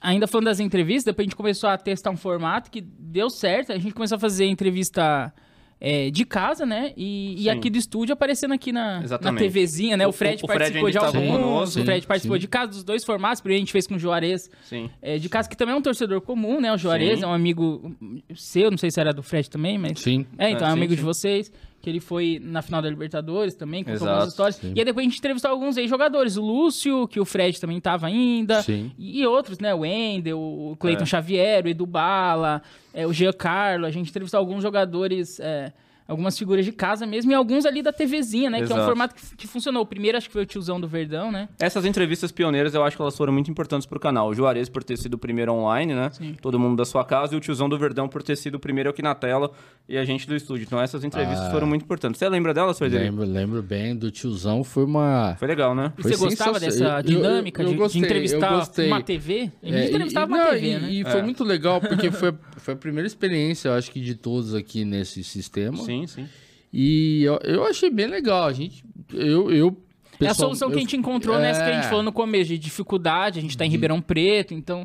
ainda 0.00 0.26
falando 0.26 0.46
das 0.46 0.58
entrevistas, 0.60 1.04
depois 1.04 1.24
a 1.24 1.28
gente 1.28 1.36
começou 1.36 1.70
a 1.70 1.78
testar 1.78 2.10
um 2.10 2.16
formato 2.16 2.70
que 2.72 2.80
deu 2.80 3.30
certo. 3.30 3.72
A 3.72 3.78
gente 3.78 3.94
começou 3.94 4.16
a 4.16 4.18
fazer 4.18 4.46
entrevista 4.46 5.32
é, 5.80 6.10
de 6.10 6.24
casa, 6.24 6.66
né? 6.66 6.92
E, 6.96 7.42
e 7.42 7.48
aqui 7.50 7.70
do 7.70 7.78
estúdio 7.78 8.12
aparecendo 8.12 8.52
aqui 8.54 8.72
na, 8.72 9.00
na. 9.00 9.32
TVzinha, 9.34 9.96
né? 9.96 10.06
O 10.06 10.10
O- 10.10 10.12
Fred 10.12 10.42
o 10.42 10.46
Fred 10.46 10.58
participou 10.58 10.90
de 10.90 10.98
ainda 10.98 11.08
estava 11.08 11.24
alguns, 11.32 11.76
o 11.76 11.84
Fred 11.84 12.06
participou 12.06 12.36
sim. 12.36 12.40
de 12.40 12.48
casa 12.48 12.70
dos 12.72 12.82
dois 12.84 13.04
formatos. 13.04 13.40
Primeiro 13.40 13.58
a 13.60 13.64
gente 13.64 13.72
fez 13.72 13.86
com 13.86 13.94
o 13.94 13.98
Juarez. 13.98 14.50
Sim. 14.64 14.90
é, 15.00 15.18
de 15.18 15.28
casa, 15.28 15.48
que 15.48 15.56
também 15.56 15.74
é 15.74 15.78
um 15.78 15.82
torcedor 15.82 16.20
comum, 16.20 16.60
né? 16.60 16.72
O 16.72 16.76
Juarez 16.76 17.18
Sim. 17.20 17.24
é 17.24 17.28
um 17.28 17.32
amigo 17.32 17.94
seu, 18.34 18.70
não 18.70 18.78
sei 18.78 18.90
se 18.90 18.98
era 19.00 19.12
do 19.12 19.22
Fred 19.22 19.48
também, 19.48 19.78
mas. 19.78 20.00
Sim. 20.00 20.26
É, 20.36 20.50
então 20.50 20.66
É, 20.66 20.70
é, 20.70 20.72
um 20.72 20.76
amigo 20.76 20.92
sim. 20.92 20.96
de 20.96 21.02
vocês, 21.02 21.52
que 21.80 21.88
ele 21.88 22.00
foi 22.00 22.40
na 22.42 22.60
final 22.60 22.82
da 22.82 22.88
Libertadores 22.90 23.54
também, 23.54 23.84
contou 23.84 23.96
Exato, 23.96 24.10
algumas 24.10 24.28
histórias. 24.30 24.56
sim. 24.56 24.72
E 24.74 24.80
aí 24.80 24.84
depois 24.84 25.06
a 25.06 25.08
gente 25.08 25.18
entrevistou 25.18 25.50
alguns 25.50 25.76
ex-jogadores, 25.76 26.36
o 26.36 26.42
Lúcio, 26.42 27.06
que 27.06 27.20
o 27.20 27.24
Fred 27.24 27.60
também 27.60 27.80
tava 27.80 28.06
ainda, 28.08 28.62
Sim. 28.62 28.90
e 28.98 29.24
outros, 29.26 29.58
né, 29.60 29.72
o 29.74 29.80
Wendel, 29.80 30.38
o 30.40 30.76
Cleiton 30.78 31.04
É. 31.04 31.06
Xavier, 31.06 31.64
o 31.64 31.68
Edu 31.68 31.86
Bala, 31.86 32.62
é, 32.92 33.06
o 33.06 33.12
Giancarlo, 33.12 33.86
a 33.86 33.90
gente 33.90 34.10
entrevistou 34.10 34.38
alguns 34.38 34.62
jogadores... 34.62 35.38
é, 35.40 35.72
Algumas 36.08 36.38
figuras 36.38 36.64
de 36.64 36.72
casa 36.72 37.06
mesmo, 37.06 37.30
e 37.30 37.34
alguns 37.34 37.66
ali 37.66 37.82
da 37.82 37.92
TVzinha, 37.92 38.48
né? 38.48 38.56
Que 38.58 38.62
é 38.62 38.66
um 38.68 38.78
Exato. 38.78 38.84
formato 38.86 39.14
que, 39.14 39.36
que 39.36 39.46
funcionou. 39.46 39.82
O 39.82 39.86
primeiro 39.86 40.16
acho 40.16 40.26
que 40.26 40.32
foi 40.32 40.42
o 40.42 40.46
tiozão 40.46 40.80
do 40.80 40.88
Verdão, 40.88 41.30
né? 41.30 41.50
Essas 41.60 41.84
entrevistas 41.84 42.32
pioneiras 42.32 42.72
eu 42.74 42.82
acho 42.82 42.96
que 42.96 43.02
elas 43.02 43.14
foram 43.14 43.30
muito 43.30 43.50
importantes 43.50 43.86
pro 43.86 44.00
canal. 44.00 44.28
O 44.30 44.34
Juarez 44.34 44.70
por 44.70 44.82
ter 44.82 44.96
sido 44.96 45.14
o 45.14 45.18
primeiro 45.18 45.52
online, 45.52 45.94
né? 45.94 46.08
Sim. 46.12 46.34
Todo 46.40 46.58
mundo 46.58 46.76
da 46.78 46.86
sua 46.86 47.04
casa. 47.04 47.34
E 47.34 47.36
o 47.36 47.40
tiozão 47.40 47.68
do 47.68 47.78
Verdão 47.78 48.08
por 48.08 48.22
ter 48.22 48.36
sido 48.36 48.54
o 48.54 48.58
primeiro 48.58 48.88
aqui 48.88 49.02
na 49.02 49.14
tela 49.14 49.50
e 49.86 49.98
a 49.98 50.04
gente 50.06 50.26
do 50.26 50.34
estúdio. 50.34 50.64
Então 50.64 50.80
essas 50.80 51.04
entrevistas 51.04 51.46
Ah. 51.48 51.50
foram 51.50 51.66
muito 51.66 51.82
importantes. 51.82 52.18
Você 52.18 52.26
lembra 52.26 52.54
delas, 52.54 52.78
Frederico? 52.78 53.10
Lembro, 53.10 53.26
lembro 53.30 53.62
bem 53.62 53.94
do 53.94 54.10
tiozão, 54.10 54.64
foi 54.64 54.84
uma. 54.86 55.36
Foi 55.38 55.46
legal, 55.46 55.74
né? 55.74 55.92
E 55.98 56.02
Foi 56.02 56.12
você 56.14 56.24
gostava 56.24 56.58
dessa 56.58 56.84
Eu- 56.84 56.88
eu- 56.90 57.02
dinâmica 57.02 57.60
eu 57.60 57.66
de- 57.66 57.72
de, 57.72 57.78
gostei, 57.78 58.00
eu 58.00 58.04
entrevistar 58.06 58.48
gostei. 58.56 58.86
uma 58.86 59.02
TV? 59.02 59.52
A 59.62 59.66
gente 59.66 59.76
É, 59.76 59.88
entrevistava 59.88 60.24
e, 60.32 60.34
uma 60.34 60.38
não, 60.44 60.50
TV, 60.52 60.66
e, 60.70 60.78
né? 60.78 60.90
E 60.90 61.00
É. 61.02 61.04
foi 61.04 61.20
muito 61.20 61.44
legal, 61.44 61.82
porque 61.82 62.10
foi, 62.10 62.32
foi 62.56 62.72
a 62.72 62.76
primeira 62.78 63.06
experiência, 63.06 63.68
eu 63.68 63.74
acho 63.74 63.90
que 63.90 64.00
de 64.00 64.14
todos 64.14 64.54
aqui 64.54 64.86
nesse 64.86 65.22
sistema. 65.22 65.76
Sim, 65.76 65.97
sim. 66.06 66.28
E 66.72 67.22
eu, 67.24 67.38
eu 67.44 67.64
achei 67.64 67.90
bem 67.90 68.06
legal. 68.06 68.46
A 68.46 68.52
gente. 68.52 68.84
Eu. 69.12 69.50
eu 69.50 69.68
É 70.20 70.26
a 70.26 70.28
pessoal- 70.28 70.48
solução 70.48 70.68
que 70.68 70.74
eu- 70.74 70.78
a 70.78 70.80
gente 70.80 70.96
encontrou 70.96 71.38
nessa 71.38 71.62
que 71.64 71.70
a 71.70 71.72
gente 71.74 71.86
É. 71.86 71.88
falou 71.88 72.02
no 72.02 72.12
começo, 72.12 72.48
de 72.48 72.58
dificuldade, 72.58 73.38
a 73.38 73.42
gente 73.42 73.56
tá 73.56 73.64
em 73.64 73.70
Ribeirão 73.70 74.00
Preto, 74.00 74.52
então 74.52 74.84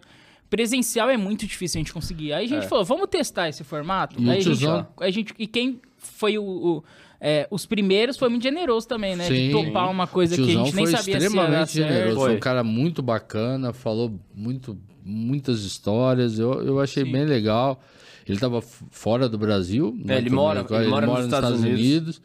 presencial 0.49 1.09
é 1.09 1.17
muito 1.17 1.45
difícil 1.47 1.79
a 1.79 1.81
gente 1.81 1.91
conseguir. 1.93 2.31
Aí 2.33 2.45
a 2.45 2.47
gente 2.47 2.65
É. 2.65 2.67
falou, 2.67 2.85
vamos 2.85 3.07
testar 3.09 3.49
esse 3.49 3.63
formato? 3.63 4.21
E 4.21 4.29
Aí 4.29 4.37
a 4.37 4.41
gente, 4.41 4.65
a 4.99 5.09
gente- 5.11 5.33
e 5.39 5.47
quem 5.47 5.81
foi 5.97 6.37
o, 6.37 6.43
o- 6.43 6.83
é, 7.19 7.47
os 7.49 7.65
primeiros 7.65 8.17
foi 8.17 8.29
muito 8.29 8.43
generoso 8.43 8.87
também, 8.87 9.15
né? 9.15 9.27
de 9.27 9.35
Sim. 9.35 9.51
topar 9.51 9.89
uma 9.89 10.05
coisa 10.05 10.35
que 10.35 10.41
a 10.43 10.45
gente 10.45 10.75
nem 10.75 10.85
sabia 10.85 11.01
se 11.19 11.25
extremamente 11.25 11.73
generoso. 11.73 12.15
Foi 12.17 12.27
Foi. 12.29 12.35
um 12.35 12.39
cara 12.39 12.63
muito 12.63 13.01
bacana, 13.01 13.73
falou 13.73 14.13
muito, 14.35 14.77
muitas 15.03 15.63
histórias. 15.63 16.37
Eu, 16.37 16.61
eu 16.63 16.79
achei 16.79 17.03
Sim. 17.03 17.11
bem 17.11 17.25
legal. 17.25 17.81
Ele 18.25 18.37
estava 18.37 18.61
fora 18.61 19.27
do 19.27 19.37
Brasil. 19.37 19.95
né, 20.03 20.17
ele 20.17 20.29
mora- 20.29 20.65
ele 20.69 20.87
mora 20.87 21.05
nos 21.07 21.25
Estados 21.25 21.61
Unidos. 21.61 22.21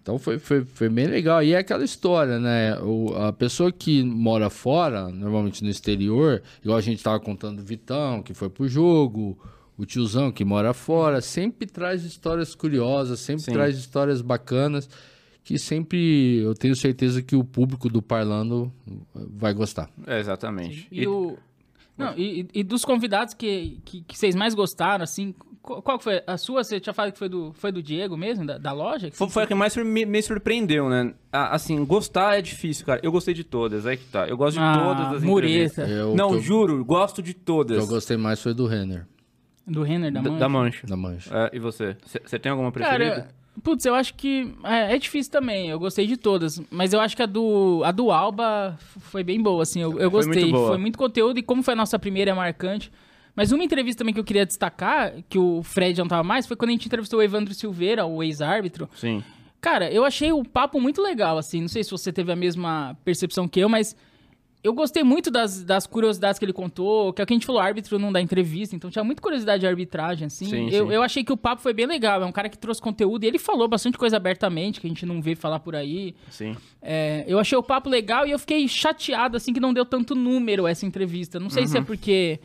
Então 0.00 0.18
foi, 0.18 0.38
foi, 0.38 0.64
foi 0.64 0.88
bem 0.88 1.06
legal. 1.06 1.42
E 1.44 1.52
é 1.52 1.58
aquela 1.58 1.84
história, 1.84 2.38
né? 2.40 2.76
O, 2.80 3.14
a 3.14 3.32
pessoa 3.32 3.70
que 3.70 4.02
mora 4.02 4.50
fora, 4.50 5.08
normalmente 5.08 5.62
no 5.62 5.70
exterior, 5.70 6.42
igual 6.62 6.76
a 6.76 6.80
gente 6.80 7.02
tava 7.02 7.20
contando 7.20 7.60
o 7.60 7.62
Vitão, 7.62 8.20
que 8.20 8.34
foi 8.34 8.50
pro 8.50 8.66
jogo, 8.66 9.38
o 9.78 9.86
tiozão 9.86 10.32
que 10.32 10.44
mora 10.44 10.74
fora, 10.74 11.20
sempre 11.20 11.66
traz 11.68 12.04
histórias 12.04 12.52
curiosas, 12.54 13.20
sempre 13.20 13.44
Sim. 13.44 13.52
traz 13.52 13.78
histórias 13.78 14.20
bacanas, 14.20 14.88
que 15.44 15.56
sempre 15.56 16.38
eu 16.38 16.54
tenho 16.54 16.74
certeza 16.74 17.22
que 17.22 17.36
o 17.36 17.44
público 17.44 17.88
do 17.88 18.02
Parlando 18.02 18.72
vai 19.14 19.54
gostar. 19.54 19.88
É, 20.04 20.18
exatamente. 20.18 20.88
E, 20.90 21.06
o... 21.06 21.36
Não, 22.06 22.18
e, 22.18 22.48
e 22.54 22.62
dos 22.62 22.84
convidados 22.84 23.34
que, 23.34 23.80
que, 23.84 24.02
que 24.02 24.18
vocês 24.18 24.34
mais 24.34 24.54
gostaram, 24.54 25.02
assim, 25.04 25.34
qual, 25.62 25.98
foi? 26.00 26.22
A 26.26 26.36
sua, 26.36 26.64
você 26.64 26.80
tinha 26.80 26.92
falado 26.92 27.12
que 27.12 27.18
foi 27.18 27.28
do, 27.28 27.52
foi 27.54 27.70
do 27.70 27.80
Diego 27.82 28.16
mesmo, 28.16 28.44
da, 28.44 28.58
da 28.58 28.72
loja? 28.72 29.10
Que 29.10 29.16
Foi, 29.16 29.28
foi 29.28 29.42
a 29.44 29.46
que 29.46 29.54
mais 29.54 29.76
me, 29.76 30.04
me 30.04 30.20
surpreendeu, 30.22 30.88
né? 30.90 31.14
Ah, 31.32 31.54
Assim, 31.54 31.84
gostar 31.84 32.36
é 32.38 32.42
difícil, 32.42 32.84
cara. 32.84 33.00
Eu 33.02 33.12
gostei 33.12 33.32
de 33.32 33.44
todas, 33.44 33.86
aí 33.86 33.96
que 33.96 34.04
tá. 34.06 34.26
Eu 34.26 34.36
gosto 34.36 34.54
de 34.58 34.62
Ah, 34.64 34.72
todas 34.76 35.16
as 35.18 35.22
mureta. 35.22 35.52
entrevistas. 35.52 35.88
Eu- 35.90 36.14
Não, 36.16 36.40
juro, 36.40 36.84
gosto 36.84 37.22
de 37.22 37.30
O 37.30 37.34
que 37.34 37.40
todas. 37.40 37.78
eu 37.78 37.86
gostei 37.86 38.16
mais 38.16 38.42
foi 38.42 38.52
do 38.54 38.66
Renner, 38.66 39.06
Do 39.64 39.84
Renner, 39.84 40.10
da 40.12 40.20
Da, 40.20 40.28
Mancha. 40.30 40.38
da 40.40 40.48
mancha. 40.48 40.86
da 40.88 40.96
Mancha. 40.96 41.30
É, 41.32 41.56
e 41.56 41.60
você? 41.60 41.96
Você 42.04 42.38
tem 42.40 42.50
alguma 42.50 42.72
preferida? 42.72 43.10
Cara, 43.14 43.28
putz, 43.62 43.84
eu 43.84 43.94
acho 43.94 44.14
que 44.14 44.54
é, 44.64 44.94
é 44.94 44.98
difícil 44.98 45.32
também. 45.32 45.68
Eu 45.68 45.78
gostei 45.78 46.06
de 46.06 46.16
todas, 46.16 46.60
mas 46.70 46.92
eu 46.92 47.00
acho 47.00 47.16
que 47.16 47.22
a 47.22 47.26
do 47.26 47.82
a 47.84 47.90
do 47.90 48.10
Alba 48.10 48.78
foi 49.00 49.22
bem 49.22 49.40
boa, 49.42 49.62
assim. 49.62 49.80
Eu, 49.80 49.92
eu 49.98 50.10
Foi 50.10 50.24
gostei. 50.24 50.44
muito. 50.44 50.66
Foi 50.66 50.78
muito 50.78 50.98
conteúdo 50.98 51.38
e 51.38 51.42
como 51.42 51.62
foi 51.62 51.74
a 51.74 51.76
nossa 51.76 51.98
primeira 51.98 52.30
é 52.30 52.34
marcante. 52.34 52.90
Mas 53.34 53.50
uma 53.50 53.64
entrevista 53.64 54.00
também 54.00 54.12
que 54.12 54.20
eu 54.20 54.24
queria 54.24 54.44
destacar, 54.44 55.14
que 55.28 55.38
o 55.38 55.62
Fred 55.62 55.98
não 55.98 56.06
tava 56.06 56.22
mais, 56.22 56.46
foi 56.46 56.54
quando 56.54 56.68
a 56.68 56.72
gente 56.72 56.86
entrevistou 56.86 57.18
o 57.18 57.22
Evandro 57.22 57.54
Silveira, 57.54 58.04
o 58.04 58.22
ex-árbitro. 58.22 58.88
Sim. 58.94 59.24
Cara, 59.58 59.90
eu 59.90 60.04
achei 60.04 60.32
o 60.32 60.44
papo 60.44 60.80
muito 60.80 61.00
legal, 61.00 61.38
assim. 61.38 61.60
Não 61.60 61.68
sei 61.68 61.82
se 61.82 61.90
você 61.90 62.12
teve 62.12 62.30
a 62.30 62.36
mesma 62.36 62.96
percepção 63.04 63.48
que 63.48 63.60
eu, 63.60 63.68
mas 63.68 63.96
eu 64.64 64.72
gostei 64.72 65.02
muito 65.02 65.30
das, 65.30 65.64
das 65.64 65.86
curiosidades 65.86 66.38
que 66.38 66.44
ele 66.44 66.52
contou, 66.52 67.12
que 67.12 67.20
é 67.20 67.24
o 67.24 67.26
que 67.26 67.32
a 67.32 67.36
gente 67.36 67.46
falou, 67.46 67.60
árbitro 67.60 67.98
não 67.98 68.12
dá 68.12 68.20
entrevista, 68.20 68.76
então 68.76 68.90
tinha 68.90 69.02
muita 69.02 69.20
curiosidade 69.20 69.60
de 69.60 69.66
arbitragem, 69.66 70.26
assim. 70.26 70.46
Sim, 70.46 70.70
eu, 70.70 70.86
sim. 70.86 70.92
eu 70.94 71.02
achei 71.02 71.24
que 71.24 71.32
o 71.32 71.36
papo 71.36 71.60
foi 71.60 71.72
bem 71.72 71.86
legal, 71.86 72.22
é 72.22 72.26
um 72.26 72.30
cara 72.32 72.48
que 72.48 72.56
trouxe 72.56 72.80
conteúdo 72.80 73.24
e 73.24 73.26
ele 73.26 73.38
falou 73.38 73.66
bastante 73.66 73.98
coisa 73.98 74.16
abertamente, 74.16 74.80
que 74.80 74.86
a 74.86 74.90
gente 74.90 75.04
não 75.04 75.20
vê 75.20 75.34
falar 75.34 75.58
por 75.58 75.74
aí. 75.74 76.14
Sim. 76.30 76.56
É, 76.80 77.24
eu 77.26 77.38
achei 77.38 77.58
o 77.58 77.62
papo 77.62 77.88
legal 77.88 78.26
e 78.26 78.30
eu 78.30 78.38
fiquei 78.38 78.68
chateado, 78.68 79.36
assim, 79.36 79.52
que 79.52 79.60
não 79.60 79.72
deu 79.74 79.84
tanto 79.84 80.14
número 80.14 80.66
essa 80.66 80.86
entrevista. 80.86 81.40
Não 81.40 81.50
sei 81.50 81.66
se 81.66 81.76
é 81.76 81.80
Uhum. 81.80 81.86
porque 81.86 82.38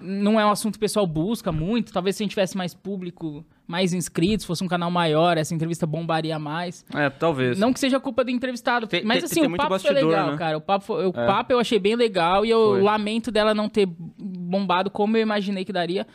não 0.00 0.38
é 0.40 0.44
um 0.46 0.50
assunto 0.50 0.74
que 0.74 0.78
o 0.78 0.80
pessoal 0.80 1.06
busca 1.06 1.50
muito, 1.52 1.92
talvez 1.92 2.16
se 2.16 2.22
a 2.22 2.24
gente 2.24 2.30
tivesse 2.30 2.56
mais 2.56 2.74
público, 2.74 3.44
mais 3.66 3.92
inscritos, 3.92 4.44
fosse 4.46 4.62
um 4.62 4.68
canal 4.68 4.90
maior, 4.90 5.36
essa 5.38 5.54
entrevista 5.54 5.86
bombaria 5.86 6.38
mais. 6.38 6.84
É, 6.94 7.10
talvez. 7.10 7.58
Não 7.58 7.72
que 7.72 7.80
seja 7.80 7.98
culpa 7.98 8.24
do 8.24 8.30
entrevistado, 8.30 8.86
Tem- 8.86 9.04
mas 9.04 9.18
tem- 9.18 9.24
assim, 9.24 9.40
tem 9.42 9.48
o 9.52 9.56
papo 9.56 9.78
foi 9.78 9.90
bastidor, 9.90 10.10
legal, 10.10 10.30
né? 10.32 10.36
cara. 10.38 10.56
O 10.56 10.60
papo, 10.60 10.84
foi- 10.84 11.06
o 11.06 11.10
É. 11.10 11.26
papo 11.26 11.52
eu 11.52 11.58
achei 11.58 11.78
bem 11.78 11.96
legal 11.96 12.44
e 12.44 12.50
eu 12.50 12.70
Foi. 12.72 12.82
lamento 12.82 13.30
dela 13.30 13.54
não 13.54 13.68
ter 13.68 13.86
bombado 14.18 14.90
como 14.90 15.16
eu 15.16 15.22
imaginei 15.22 15.64
que 15.64 15.72
daria. 15.72 16.06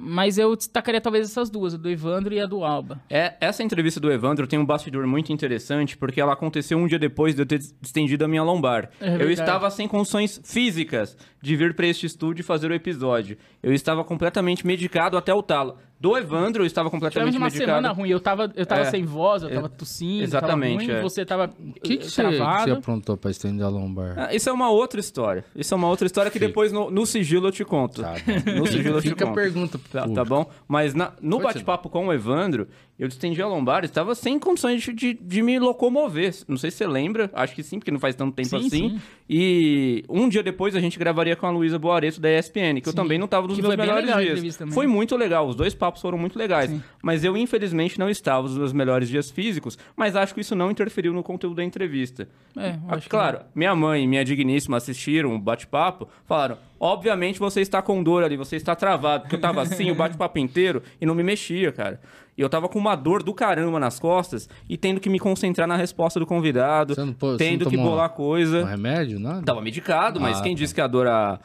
Mas 0.00 0.36
eu 0.36 0.54
destacaria 0.54 1.00
talvez 1.00 1.28
essas 1.30 1.48
duas, 1.48 1.72
a 1.74 1.78
do 1.78 1.88
Evandro 1.88 2.34
e 2.34 2.38
a 2.38 2.44
do 2.46 2.62
Alba. 2.62 3.00
É, 3.08 3.34
essa 3.40 3.62
entrevista 3.62 3.98
do 3.98 4.12
Evandro 4.12 4.46
tem 4.46 4.58
um 4.58 4.64
bastidor 4.64 5.06
muito 5.06 5.32
interessante, 5.32 5.96
porque 5.96 6.20
ela 6.20 6.34
aconteceu 6.34 6.76
um 6.76 6.86
dia 6.86 6.98
depois 6.98 7.34
de 7.34 7.40
eu 7.40 7.46
ter 7.46 7.58
estendido 7.82 8.22
a 8.22 8.28
minha 8.28 8.42
lombar. 8.42 8.90
É 9.00 9.14
eu 9.16 9.30
estava 9.30 9.68
sem 9.70 9.88
condições 9.88 10.40
físicas 10.44 11.16
de 11.40 11.56
vir 11.56 11.74
para 11.74 11.86
este 11.86 12.06
estúdio 12.06 12.40
e 12.42 12.44
fazer 12.44 12.70
o 12.70 12.74
episódio. 12.74 13.36
Eu 13.62 13.72
estava 13.72 14.02
completamente 14.04 14.66
medicado 14.66 15.16
até 15.16 15.32
o 15.32 15.42
talo. 15.42 15.76
Do 16.00 16.16
Evandro, 16.16 16.62
eu 16.62 16.66
estava 16.66 16.88
Tivemos 16.88 16.90
completamente 17.10 17.36
uma 17.36 17.46
medicado. 17.46 17.70
semana 17.72 17.90
ruim, 17.92 18.08
eu 18.08 18.20
tava, 18.20 18.52
eu 18.54 18.64
tava 18.64 18.82
É. 18.82 18.84
sem 18.84 19.04
voz, 19.04 19.42
eu 19.42 19.50
tava 19.50 19.68
tossindo, 19.68 20.22
exatamente, 20.22 20.86
tava 20.86 20.92
ruim, 20.92 20.98
é. 21.00 21.02
você 21.02 21.24
tava 21.24 21.52
O 21.58 21.72
que, 21.80 21.96
que, 21.96 22.04
você, 22.08 22.22
que 22.22 22.36
travado. 22.36 22.64
você 22.66 22.78
aprontou 22.78 23.16
pra 23.16 23.32
estender 23.32 23.66
a 23.66 23.68
lombar? 23.68 24.14
Ah, 24.16 24.32
Isso 24.32 24.48
é 24.48 24.52
uma 24.52 24.70
outra 24.70 25.00
história. 25.00 25.44
Isso 25.56 25.74
é 25.74 25.76
uma 25.76 25.88
outra 25.88 26.06
história 26.06 26.30
que 26.30 26.38
Fica. 26.38 26.46
depois 26.46 26.70
no, 26.70 26.88
no 26.88 27.04
sigilo 27.04 27.48
eu 27.48 27.52
te 27.52 27.64
conto. 27.64 28.00
Tá. 28.02 28.14
No 28.56 28.64
sigilo 28.68 28.98
eu 28.98 29.02
te 29.02 29.08
Fica 29.08 29.24
a 29.24 29.26
conto. 29.26 29.34
pergunta 29.34 29.76
pro 29.76 29.88
Tá, 29.90 30.02
público. 30.02 30.14
tá 30.14 30.24
bom? 30.24 30.48
Mas 30.68 30.94
na- 30.94 31.12
no 31.20 31.40
bate-papo 31.40 31.88
com 31.88 32.06
o 32.06 32.12
Evandro, 32.12 32.68
eu 32.96 33.08
estendi 33.08 33.42
a 33.42 33.48
lombar, 33.48 33.84
estava 33.84 34.14
sem 34.14 34.38
condições 34.38 34.80
de, 34.80 34.92
de, 34.92 35.14
de 35.14 35.42
me 35.42 35.58
locomover. 35.58 36.32
Não 36.46 36.56
sei 36.56 36.70
se 36.70 36.76
você 36.76 36.86
lembra, 36.86 37.28
acho 37.32 37.56
que 37.56 37.62
sim, 37.64 37.80
porque 37.80 37.90
não 37.90 37.98
faz 37.98 38.14
tanto 38.14 38.34
tempo 38.36 38.48
Sim, 38.50 38.56
assim. 38.56 38.68
sim. 38.68 39.00
E 39.28 40.04
um 40.08 40.28
dia 40.28 40.42
depois 40.44 40.76
a 40.76 40.80
gente 40.80 40.96
gravaria 40.98 41.27
com 41.36 41.46
a 41.46 41.50
Luísa 41.50 41.78
Boareto 41.78 42.20
da 42.20 42.30
ESPN, 42.30 42.80
que 42.80 42.88
eu 42.88 42.92
Sim. 42.92 42.96
também 42.96 43.18
não 43.18 43.24
estava 43.24 43.46
nos 43.46 43.56
Que 43.56 43.62
meus 43.62 43.76
melhores 43.76 44.14
dias. 44.16 44.58
Foi 44.72 44.86
muito 44.86 45.16
legal, 45.16 45.46
os 45.46 45.54
dois 45.54 45.74
papos 45.74 46.00
foram 46.00 46.18
muito 46.18 46.38
legais. 46.38 46.70
Sim. 46.70 46.82
Mas 47.02 47.24
eu, 47.24 47.36
infelizmente, 47.36 47.98
não 47.98 48.08
estava 48.08 48.42
nos 48.48 48.56
meus 48.56 48.72
melhores 48.72 49.08
dias 49.08 49.30
físicos, 49.30 49.78
mas 49.96 50.16
acho 50.16 50.34
que 50.34 50.40
isso 50.40 50.54
não 50.54 50.70
interferiu 50.70 51.12
no 51.12 51.22
conteúdo 51.22 51.56
da 51.56 51.64
entrevista. 51.64 52.28
É, 52.56 52.70
eu 52.70 52.74
Ah, 52.88 52.98
que 52.98 53.08
claro, 53.08 53.40
minha 53.54 53.74
mãe 53.74 54.04
e 54.04 54.06
minha 54.06 54.24
digníssima 54.24 54.76
assistiram 54.76 55.34
o 55.34 55.38
bate-papo, 55.38 56.08
falaram: 56.26 56.58
obviamente 56.78 57.38
você 57.38 57.60
está 57.60 57.80
com 57.82 58.02
dor 58.02 58.24
ali, 58.24 58.36
você 58.36 58.56
está 58.56 58.74
travado, 58.74 59.22
porque 59.22 59.36
eu 59.36 59.40
tava 59.40 59.62
assim 59.62 59.90
o 59.90 59.94
bate-papo 59.94 60.38
inteiro 60.38 60.82
e 61.00 61.06
não 61.06 61.14
me 61.14 61.22
mexia, 61.22 61.72
cara. 61.72 62.00
E 62.38 62.40
eu 62.40 62.48
tava 62.48 62.68
com 62.68 62.78
uma 62.78 62.94
dor 62.94 63.20
do 63.22 63.34
caramba 63.34 63.80
nas 63.80 63.98
costas 63.98 64.48
e 64.68 64.76
tendo 64.76 65.00
que 65.00 65.10
me 65.10 65.18
concentrar 65.18 65.66
na 65.66 65.74
resposta 65.76 66.20
do 66.20 66.24
convidado, 66.24 66.94
Você 66.94 67.04
não 67.04 67.12
pô- 67.12 67.32
você 67.32 67.38
tendo 67.38 67.64
não 67.64 67.70
que 67.72 67.76
bolar 67.76 68.10
coisa. 68.10 68.62
Um 68.62 68.64
remédio, 68.64 69.18
nada? 69.18 69.42
Tava 69.42 69.60
medicado, 69.60 70.20
mas 70.20 70.38
Ah, 70.38 70.42
quem 70.42 70.54
tá. 70.54 70.58
disse 70.60 70.72
que 70.72 70.80
a 70.80 70.86
dor 70.86 71.08
a... 71.08 71.40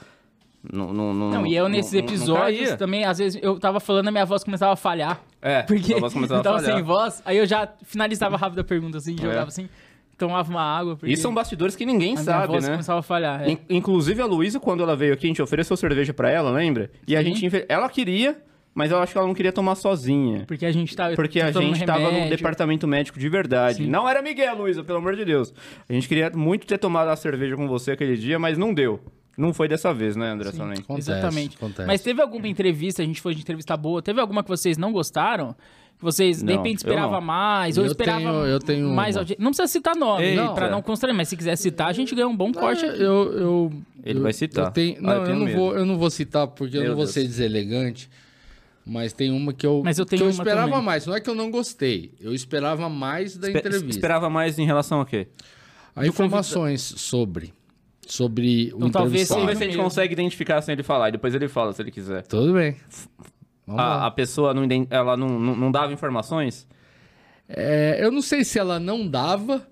não, 0.72 0.94
não, 0.94 1.14
não, 1.14 1.30
Não, 1.32 1.48
e 1.48 1.56
eu 1.56 1.68
nesses 1.68 1.92
não- 1.94 2.00
não 2.02 2.08
episódios 2.08 2.74
também, 2.76 3.06
às 3.06 3.18
vezes 3.18 3.40
eu 3.44 3.60
tava 3.60 3.80
falando, 3.80 4.08
a 4.08 4.12
minha 4.12 4.26
voz 4.26 4.44
começava 4.44 4.74
a 4.74 4.76
falhar. 4.76 5.20
É, 5.42 5.64
Porque 5.68 5.96
a 5.96 6.00
voz 6.00 6.14
começava 6.14 6.38
eu 6.38 6.42
a 6.42 6.44
tava 6.44 6.60
falhar. 6.60 6.76
sem 6.76 6.84
voz, 6.86 7.22
aí 7.26 7.38
eu 7.38 7.46
já 7.48 7.68
finalizava 7.82 8.38
rápido 8.38 8.60
a 8.60 8.64
pergunta, 8.64 9.00
assim, 9.00 9.16
É. 9.18 9.22
jogava 9.24 9.48
assim, 9.48 9.68
tomava 10.16 10.48
uma 10.50 10.62
água. 10.62 10.96
Porque 10.96 11.12
Isso 11.12 11.24
são 11.24 11.34
bastidores 11.34 11.76
que 11.76 11.88
ninguém 11.88 12.10
a 12.12 12.22
minha 12.22 12.24
sabe, 12.24 12.48
voz 12.48 12.64
né? 12.66 12.70
começava 12.70 13.00
a 13.00 13.04
falhar. 13.04 13.42
é. 13.42 13.50
In- 13.52 13.58
Inclusive 13.68 14.22
a 14.22 14.26
Luísa, 14.28 14.60
quando 14.60 14.84
ela 14.84 14.96
veio 14.96 15.14
aqui, 15.16 15.26
a 15.26 15.30
gente 15.30 15.42
ofereceu 15.42 15.76
cerveja 15.76 16.14
pra 16.14 16.30
ela, 16.30 16.52
lembra? 16.52 16.92
E 17.08 17.16
a 17.16 17.20
Sim. 17.24 17.30
gente. 17.34 17.46
infe- 17.48 17.66
Ela 17.68 17.90
queria, 17.90 18.38
mas 18.74 18.92
eu 18.92 18.98
acho 19.00 19.12
que 19.12 19.18
ela 19.18 19.28
não 19.28 19.34
queria 19.34 19.52
tomar 19.52 19.76
sozinha. 19.76 20.44
Porque 20.48 20.66
a 20.66 20.72
gente 20.72 20.96
tava. 20.96 21.16
Porque 21.16 21.40
a 21.40 21.52
tomando 21.52 21.76
gente 21.76 21.86
tava 21.86 22.00
no 22.02 22.10
remédio. 22.12 22.38
departamento 22.38 22.88
médico 22.88 23.20
de 23.20 23.30
verdade. 23.30 23.78
Sim. 23.84 23.88
Não 23.88 24.08
era 24.10 24.22
Miguel, 24.22 24.56
Luísa, 24.58 24.84
pelo 24.84 24.98
amor 25.00 25.16
de 25.16 25.24
Deus. 25.26 25.54
A 25.88 25.94
gente 25.94 26.08
queria 26.08 26.30
muito 26.32 26.66
ter 26.66 26.78
tomado 26.78 27.10
a 27.10 27.16
cerveja 27.16 27.56
com 27.56 27.68
você 27.68 27.92
aquele 27.92 28.18
dia, 28.18 28.40
mas 28.40 28.58
não 28.58 28.74
deu. 28.74 29.00
Não 29.38 29.52
foi 29.52 29.68
dessa 29.68 29.92
vez, 29.94 30.16
né, 30.16 30.30
André 30.30 30.52
também? 30.52 30.78
Acontece, 30.78 31.12
Exatamente. 31.12 31.56
acontece. 31.58 31.88
Mas 31.88 32.02
teve 32.02 32.22
alguma 32.22 32.48
entrevista, 32.48 33.02
a 33.02 33.06
gente 33.06 33.20
foi 33.20 33.34
de 33.34 33.42
entrevista 33.42 33.76
boa, 33.76 34.00
teve 34.00 34.22
alguma 34.22 34.44
que 34.44 34.50
vocês 34.50 34.78
não 34.78 34.92
gostaram? 34.92 35.56
Que 35.98 36.04
vocês, 36.04 36.38
de 36.40 36.46
Não, 36.46 36.54
repente, 36.54 36.84
eu 36.84 36.90
esperavam 36.90 37.20
não. 37.20 37.22
mais, 37.22 37.78
ou 37.80 37.84
Eu 37.86 37.92
esperavam 37.92 38.22
tenho- 38.22 38.46
eu 38.46 38.60
tenho 38.60 38.90
mais 38.90 39.18
audi- 39.18 39.36
Não 39.40 39.50
precisa 39.50 39.68
citar 39.68 39.96
nome, 39.96 40.24
Eita. 40.24 40.50
pra 40.50 40.70
não 40.70 40.84
constranger, 40.84 41.16
mas 41.18 41.30
se 41.30 41.36
quiser 41.38 41.56
citar, 41.56 41.88
a 41.88 41.94
gente 41.94 42.14
ganha 42.14 42.28
um 42.28 42.36
bom 42.38 42.52
corte 42.52 42.86
É, 42.86 42.90
aqui. 42.90 43.02
eu, 43.02 43.34
eu, 43.34 43.72
Ele 44.04 44.20
eu- 44.20 44.24
vai 44.24 44.34
citar. 44.34 44.66
Eu 44.66 44.72
tenho, 44.72 44.98
Ah, 45.00 45.02
não, 45.02 45.12
eu 45.14 45.18
eu, 45.20 45.24
tenho 45.26 45.38
não 45.40 45.46
medo. 45.46 45.58
vou, 45.58 45.76
eu 45.78 45.86
não 45.86 45.98
vou 45.98 46.10
citar 46.12 46.46
porque 46.48 46.78
eu 46.78 46.82
Meu 46.82 46.90
não 46.92 46.96
vou 46.98 47.06
Deus. 47.06 47.14
ser 47.16 47.24
deselegante. 47.24 48.10
Mas 48.86 49.14
tem 49.14 49.32
uma 49.32 49.54
que 49.54 49.66
eu, 49.66 49.82
Mas 49.84 49.98
eu 49.98 50.06
tenho 50.06 50.22
que 50.22 50.26
eu 50.28 50.30
esperava 50.30 50.68
também. 50.70 50.84
mais. 50.86 51.06
Não 51.06 51.16
é 51.16 51.22
que 51.22 51.30
eu 51.30 51.36
não 51.36 51.50
gostei. 51.50 52.14
Eu 52.20 52.34
esperava 52.34 52.90
mais 52.90 53.38
da 53.38 53.48
Espe- 53.48 53.60
entrevista. 53.60 53.90
Esperava 53.90 54.30
mais 54.30 54.60
em 54.60 54.66
relação 54.66 55.00
a 55.00 55.06
quê? 55.06 55.28
Há 55.96 56.06
informações 56.06 56.82
sobre. 56.82 57.54
Sobre 58.06 58.72
o 58.74 58.78
Então, 58.78 58.90
talvez. 58.92 59.30
Vamos 59.30 59.46
ver 59.46 59.52
Sim. 59.54 59.58
se 59.60 59.64
a 59.64 59.68
gente 59.68 59.78
consegue 59.82 60.14
identificar 60.14 60.62
sem 60.62 60.74
ele 60.74 60.84
falar. 60.84 61.10
E 61.10 61.12
depois 61.14 61.34
ele 61.34 61.48
fala, 61.48 61.72
se 61.72 61.82
ele 61.82 61.92
quiser. 61.92 62.24
Tudo 62.28 62.54
bem. 62.54 62.76
A, 63.68 64.08
a 64.08 64.12
pessoa 64.12 64.54
não, 64.54 64.68
ela 64.90 65.16
não, 65.16 65.40
não, 65.40 65.56
não 65.56 65.72
dava 65.72 65.94
informações? 65.94 66.68
É, 67.48 67.98
eu 68.04 68.12
não 68.12 68.22
sei 68.22 68.44
se 68.44 68.60
ela 68.60 68.80
não 68.80 69.08
dava 69.08 69.66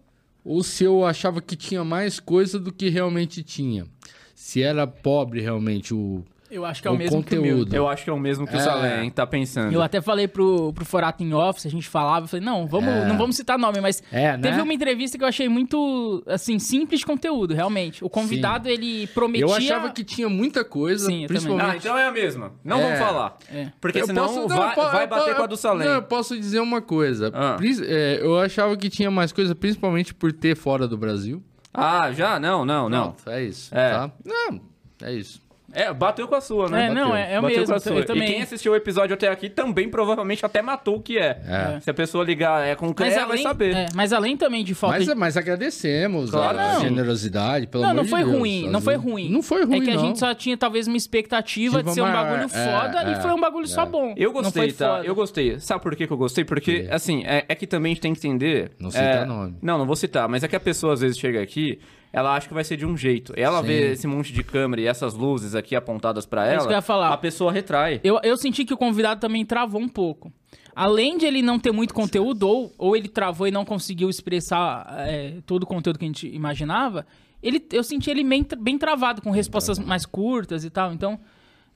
ou 0.46 0.64
se 0.64 0.84
eu 0.86 1.06
achava 1.06 1.42
que 1.42 1.56
tinha 1.58 1.84
mais 1.84 2.20
coisa 2.20 2.58
do 2.58 2.72
que 2.72 2.88
realmente 2.90 3.44
tinha. 3.44 3.86
Se 4.34 4.62
era 4.64 4.88
pobre 4.88 5.42
realmente 5.42 5.94
o, 5.94 6.24
Eu 6.52 6.66
acho 6.66 6.82
que 6.82 6.88
é 6.88 6.92
o, 6.92 6.94
o 6.96 6.98
mesmo 6.98 7.24
que 7.24 7.38
o 7.38 7.42
meu. 7.42 7.52
conteúdo. 7.54 7.74
Eu 7.76 7.88
acho 7.88 8.04
que 8.04 8.10
é 8.10 8.14
o 8.14 8.20
mesmo 8.20 8.46
que 8.46 8.54
o 8.54 8.58
É. 8.58 8.60
Salem 8.60 9.10
tá 9.10 9.26
pensando. 9.26 9.72
Eu 9.74 9.82
até 9.82 10.02
falei 10.02 10.28
pro, 10.28 10.74
pro 10.74 10.84
Forato 10.84 11.24
em 11.24 11.34
Office, 11.34 11.66
a 11.66 11.70
gente 11.70 11.88
falava, 11.88 12.26
eu 12.26 12.28
falei, 12.30 12.46
não, 12.46 12.68
vamos, 12.68 12.90
É. 12.90 13.06
não 13.08 13.18
vamos 13.18 13.36
citar 13.38 13.58
nome, 13.58 13.80
mas 13.80 14.04
É, 14.12 14.36
né? 14.36 14.50
teve 14.50 14.62
uma 14.62 14.74
entrevista 14.74 15.18
que 15.18 15.24
eu 15.24 15.28
achei 15.28 15.48
muito, 15.48 16.22
assim, 16.28 16.60
simples 16.60 17.00
de 17.00 17.06
conteúdo, 17.06 17.54
realmente. 17.54 18.04
O 18.04 18.10
convidado, 18.10 18.68
ele 18.68 19.08
prometia... 19.08 19.46
Eu 19.46 19.54
achava 19.54 19.90
que 19.92 20.04
tinha 20.04 20.28
muita 20.28 20.66
coisa, 20.66 21.06
Sim, 21.06 21.22
eu 21.24 21.28
principalmente. 21.28 21.70
Ah, 21.70 21.76
então 21.78 21.98
é 21.98 22.06
a 22.08 22.12
mesma. 22.12 22.52
Não 22.64 22.80
É. 22.80 22.84
vamos 22.84 23.00
falar. 23.00 23.38
É. 23.50 23.68
Porque 23.80 24.02
Eu 24.02 24.06
senão 24.08 24.26
posso- 24.28 24.40
não, 24.42 24.48
vai, 24.50 24.70
eu 24.72 24.76
po- 24.76 24.82
vai 24.92 25.04
eu 25.04 25.08
bater 25.08 25.30
po- 25.32 25.38
com 25.38 25.44
a 25.44 25.48
do 25.48 25.58
Salem. 25.58 25.88
Não, 25.88 25.96
eu 25.96 26.04
posso 26.04 26.38
dizer 26.38 26.60
uma 26.60 26.82
coisa. 26.82 27.32
Ah. 27.34 27.58
É, 27.88 28.20
eu 28.22 28.38
achava 28.40 28.76
que 28.76 28.90
tinha 28.90 29.10
mais 29.10 29.32
coisa, 29.32 29.56
principalmente 29.56 30.14
por 30.14 30.34
ter 30.34 30.56
fora 30.56 30.88
do 30.88 30.98
Brasil. 30.98 31.42
Ah, 31.74 32.12
já? 32.12 32.38
Não, 32.40 32.66
não, 32.66 32.90
não. 32.90 33.14
Pronto, 33.14 33.30
é 33.30 33.44
isso. 33.46 33.74
É. 33.74 33.92
Tá? 33.92 34.12
Não, 34.26 34.60
é 35.04 35.14
isso. 35.14 35.42
É, 35.74 35.94
bateu 35.94 36.28
com 36.28 36.36
a 36.36 36.42
sua, 36.42 36.70
né? 36.70 36.88
É, 36.88 36.90
não, 36.94 37.10
Bateu. 37.10 37.16
é- 37.16 37.34
é 37.34 37.40
o 37.40 37.42
Bateu 37.42 37.58
mesmo, 37.60 37.66
com 37.68 37.72
a 37.74 37.76
eu 37.76 37.80
sua. 37.82 38.04
também. 38.06 38.24
E 38.30 38.34
quem 38.34 38.42
assistiu 38.42 38.72
o 38.72 38.76
episódio 38.76 39.14
até 39.14 39.28
aqui 39.30 39.50
também 39.50 39.90
provavelmente 39.90 40.46
até 40.46 40.62
matou 40.62 40.98
o 40.98 41.02
que 41.02 41.18
é. 41.18 41.40
É. 41.48 41.80
Se 41.82 41.90
a 41.90 41.94
pessoa 41.94 42.24
ligar 42.24 42.66
é 42.66 42.76
com 42.76 42.88
Mas 42.88 42.96
CREA, 43.14 43.26
vai 43.26 43.38
saber. 43.40 43.76
é, 43.76 43.86
mas 43.96 44.14
além 44.14 44.36
também 44.38 44.64
de 44.64 44.74
falta 44.76 44.98
Mas, 44.98 45.08
de... 45.08 45.16
mas 45.16 45.38
agradecemos 45.38 46.32
Claro, 46.32 46.58
a 46.60 46.74
não. 46.74 46.82
generosidade, 46.82 47.68
pelo 47.68 47.84
Não, 47.84 47.92
amor 47.92 47.98
não 47.98 48.04
de 48.04 48.10
foi 48.10 48.24
Deus. 48.24 48.38
ruim, 48.38 48.70
não 48.70 48.82
foi 48.82 48.96
ruim. 48.96 49.30
Não 49.32 49.42
foi 49.42 49.66
ruim, 49.66 49.82
É 49.82 49.86
que 49.86 49.92
a 49.92 49.94
não. 49.96 50.02
gente 50.08 50.20
só 50.20 50.34
tinha 50.34 50.58
talvez 50.58 50.88
uma 50.88 50.98
expectativa 50.98 51.78
Tipo, 51.78 51.90
de 51.90 51.96
ser 51.96 52.02
um 52.02 52.12
bagulho 52.12 52.44
é, 52.44 52.48
foda 52.48 53.04
e 53.10 53.14
é, 53.14 53.16
foi 53.22 53.32
um 53.32 53.40
bagulho 53.40 53.68
só 53.68 53.84
é. 53.84 53.86
bom. 53.86 54.14
Eu 54.18 54.32
Não 54.34 54.42
gostei, 54.42 54.72
tá? 54.72 54.96
foda. 54.98 55.06
Eu 55.08 55.16
gostei. 55.16 55.60
Sabe 55.60 55.82
por 55.82 55.96
que, 55.96 56.08
que 56.08 56.14
eu 56.14 56.18
gostei? 56.18 56.44
Porque, 56.44 56.88
assim, 56.92 57.24
é, 57.26 57.46
é 57.48 57.56
que 57.56 57.66
também 57.68 57.92
a 57.92 57.94
gente 57.96 58.02
tem 58.02 58.14
que 58.14 58.20
entender. 58.20 58.72
Não 58.80 58.90
cita 58.92 59.04
é, 59.04 59.26
nome. 59.26 59.56
Não, 59.62 59.78
não 59.78 59.86
vou 59.86 59.96
citar, 59.96 60.28
mas 60.28 60.44
é 60.44 60.48
que 60.48 60.56
a 60.56 60.60
pessoa 60.60 60.94
às 60.94 61.02
vezes 61.02 61.18
chega 61.18 61.42
aqui 61.42 61.80
ela 62.14 62.36
acha 62.36 62.48
que 62.48 62.54
vai 62.54 62.64
ser 62.64 62.78
de 62.78 62.86
um 62.86 62.96
jeito. 62.98 63.34
Ela 63.38 63.62
Sim. 63.62 63.68
vê 63.68 63.92
esse 63.94 64.08
monte 64.08 64.34
de 64.34 64.44
câmera 64.44 64.82
e 64.82 64.86
essas 64.88 65.14
luzes 65.14 65.56
aqui 65.56 65.76
apontadas 65.76 66.26
pra 66.26 66.46
É 66.46 66.50
ela, 66.50 66.58
isso 66.58 66.68
que 66.68 66.74
eu 66.74 66.78
ia 66.78 66.82
falar. 66.82 67.14
a 67.14 67.18
pessoa 67.18 67.52
retrai. 67.52 68.00
Eu, 68.04 68.20
eu 68.24 68.36
senti 68.38 68.66
que 68.66 68.74
o 68.74 68.78
convidado 68.78 69.20
também 69.22 69.46
travou 69.46 69.80
um 69.82 69.88
pouco. 69.90 70.32
Além 70.76 71.18
de 71.18 71.26
ele 71.26 71.42
não 71.42 71.60
ter 71.60 71.72
muito 71.72 71.94
conteúdo, 71.94 72.48
ou, 72.48 72.74
ou 72.78 72.96
ele 72.96 73.08
travou 73.10 73.48
e 73.48 73.52
não 73.52 73.66
conseguiu 73.66 74.10
expressar 74.10 74.88
é, 75.08 75.36
todo 75.46 75.64
o 75.64 75.66
conteúdo 75.66 76.00
que 76.00 76.06
a 76.06 76.08
gente 76.08 76.28
imaginava, 76.28 77.06
ele, 77.44 77.66
eu 77.74 77.84
senti 77.84 78.10
ele 78.10 78.24
bem, 78.24 78.46
bem 78.60 78.78
travado, 78.78 79.22
com 79.22 79.32
respostas 79.32 79.78
mais 79.80 80.06
curtas 80.06 80.64
e 80.64 80.70
tal. 80.70 80.94
Então, 80.94 81.20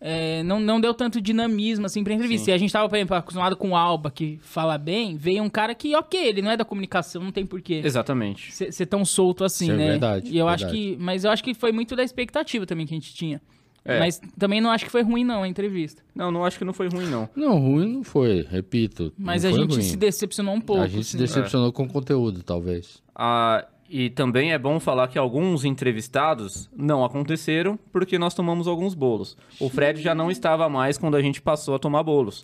é, 0.08 0.44
não, 0.44 0.60
não 0.60 0.80
deu 0.80 0.94
tanto 0.94 1.20
dinamismo 1.20 1.88
assim 1.88 2.04
pra 2.04 2.14
entrevista. 2.14 2.52
E 2.52 2.54
a 2.54 2.58
gente 2.60 2.72
tava, 2.72 2.88
por 2.88 2.96
exemplo, 2.96 3.16
acostumado 3.16 3.58
com 3.58 3.72
o 3.72 3.76
Alba, 3.76 4.12
que 4.12 4.38
fala 4.44 4.78
bem, 4.78 5.18
veio 5.18 5.42
um 5.42 5.50
cara 5.50 5.74
que, 5.74 5.96
ok, 5.96 6.28
ele 6.28 6.44
não 6.44 6.52
é 6.52 6.56
da 6.56 6.64
comunicação, 6.64 7.24
não 7.24 7.32
tem 7.32 7.44
porquê 7.44 7.82
Exatamente. 7.84 8.54
ser, 8.54 8.86
tão 8.86 9.04
solto 9.04 9.44
assim, 9.44 9.66
Isso 9.66 9.74
é 9.74 9.78
né? 9.78 9.88
verdade, 9.88 10.30
E 10.32 10.38
eu 10.38 10.48
acho 10.48 10.66
verdade. 10.66 10.96
que. 10.96 10.98
Mas 11.02 11.24
eu 11.24 11.32
acho 11.32 11.44
que 11.44 11.56
foi 11.56 11.72
muito 11.72 11.96
da 11.96 12.04
expectativa 12.04 12.68
também 12.68 12.86
que 12.86 12.94
a 12.94 12.98
gente 12.98 13.16
tinha. 13.16 13.42
É. 13.84 13.98
Mas 13.98 14.22
também 14.38 14.62
não 14.62 14.70
acho 14.70 14.86
que 14.86 14.92
foi 14.92 15.02
ruim, 15.02 15.24
não, 15.24 15.42
a 15.42 15.48
entrevista. 15.48 16.04
Não, 16.14 16.30
não 16.30 16.46
acho 16.46 16.60
que 16.60 16.66
não 16.66 16.74
foi 16.74 16.88
ruim, 16.88 17.08
não. 17.08 17.28
Não, 17.36 17.58
ruim 17.58 17.92
não 17.94 18.04
foi, 18.04 18.46
repito. 18.48 19.12
Mas 19.18 19.44
não 19.44 19.50
a 19.50 19.54
foi 19.54 19.62
gente 19.62 19.72
ruim. 19.74 19.82
se 19.82 19.98
decepcionou 19.98 20.54
um 20.54 20.62
pouco. 20.62 20.84
A 20.84 20.88
gente 20.88 21.04
se 21.04 21.16
assim. 21.16 21.26
decepcionou 21.26 21.72
com 21.72 21.84
o 21.84 21.88
conteúdo, 21.88 22.44
talvez. 22.44 23.02
Ah, 23.16 23.66
e 23.90 24.10
também 24.10 24.52
é 24.52 24.58
bom 24.58 24.80
falar 24.80 25.08
que 25.08 25.18
alguns 25.18 25.64
entrevistados 25.66 26.70
não 26.76 27.04
aconteceram 27.06 27.78
porque 27.92 28.18
nós 28.18 28.34
tomamos 28.34 28.68
alguns 28.68 28.94
bolos. 28.94 29.38
O 29.60 29.70
Fred 29.70 30.02
já 30.02 30.14
não 30.16 30.30
estava 30.32 30.68
mais 30.70 30.98
quando 30.98 31.16
a 31.16 31.22
gente 31.22 31.42
passou 31.42 31.76
a 31.76 31.80
tomar 31.80 32.04
bolos 32.04 32.42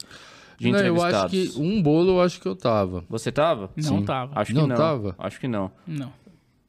de 0.60 0.70
Não, 0.72 0.80
eu 0.80 0.94
entrevistados. 0.96 1.34
acho 1.34 1.54
que 1.54 1.60
um 1.60 1.82
bolo 1.82 2.12
eu 2.12 2.22
acho 2.22 2.40
que 2.40 2.48
eu 2.48 2.56
tava. 2.56 3.04
Você 3.10 3.32
tava? 3.32 3.72
Não 3.76 4.00
Sim. 4.00 4.06
tava. 4.06 4.32
Acho 4.40 4.52
que 4.54 4.58
Não 4.60 4.68
não. 4.68 4.76
tava? 4.76 5.16
Acho 5.18 5.40
que 5.40 5.48
não. 5.48 5.72
Não. 5.88 6.14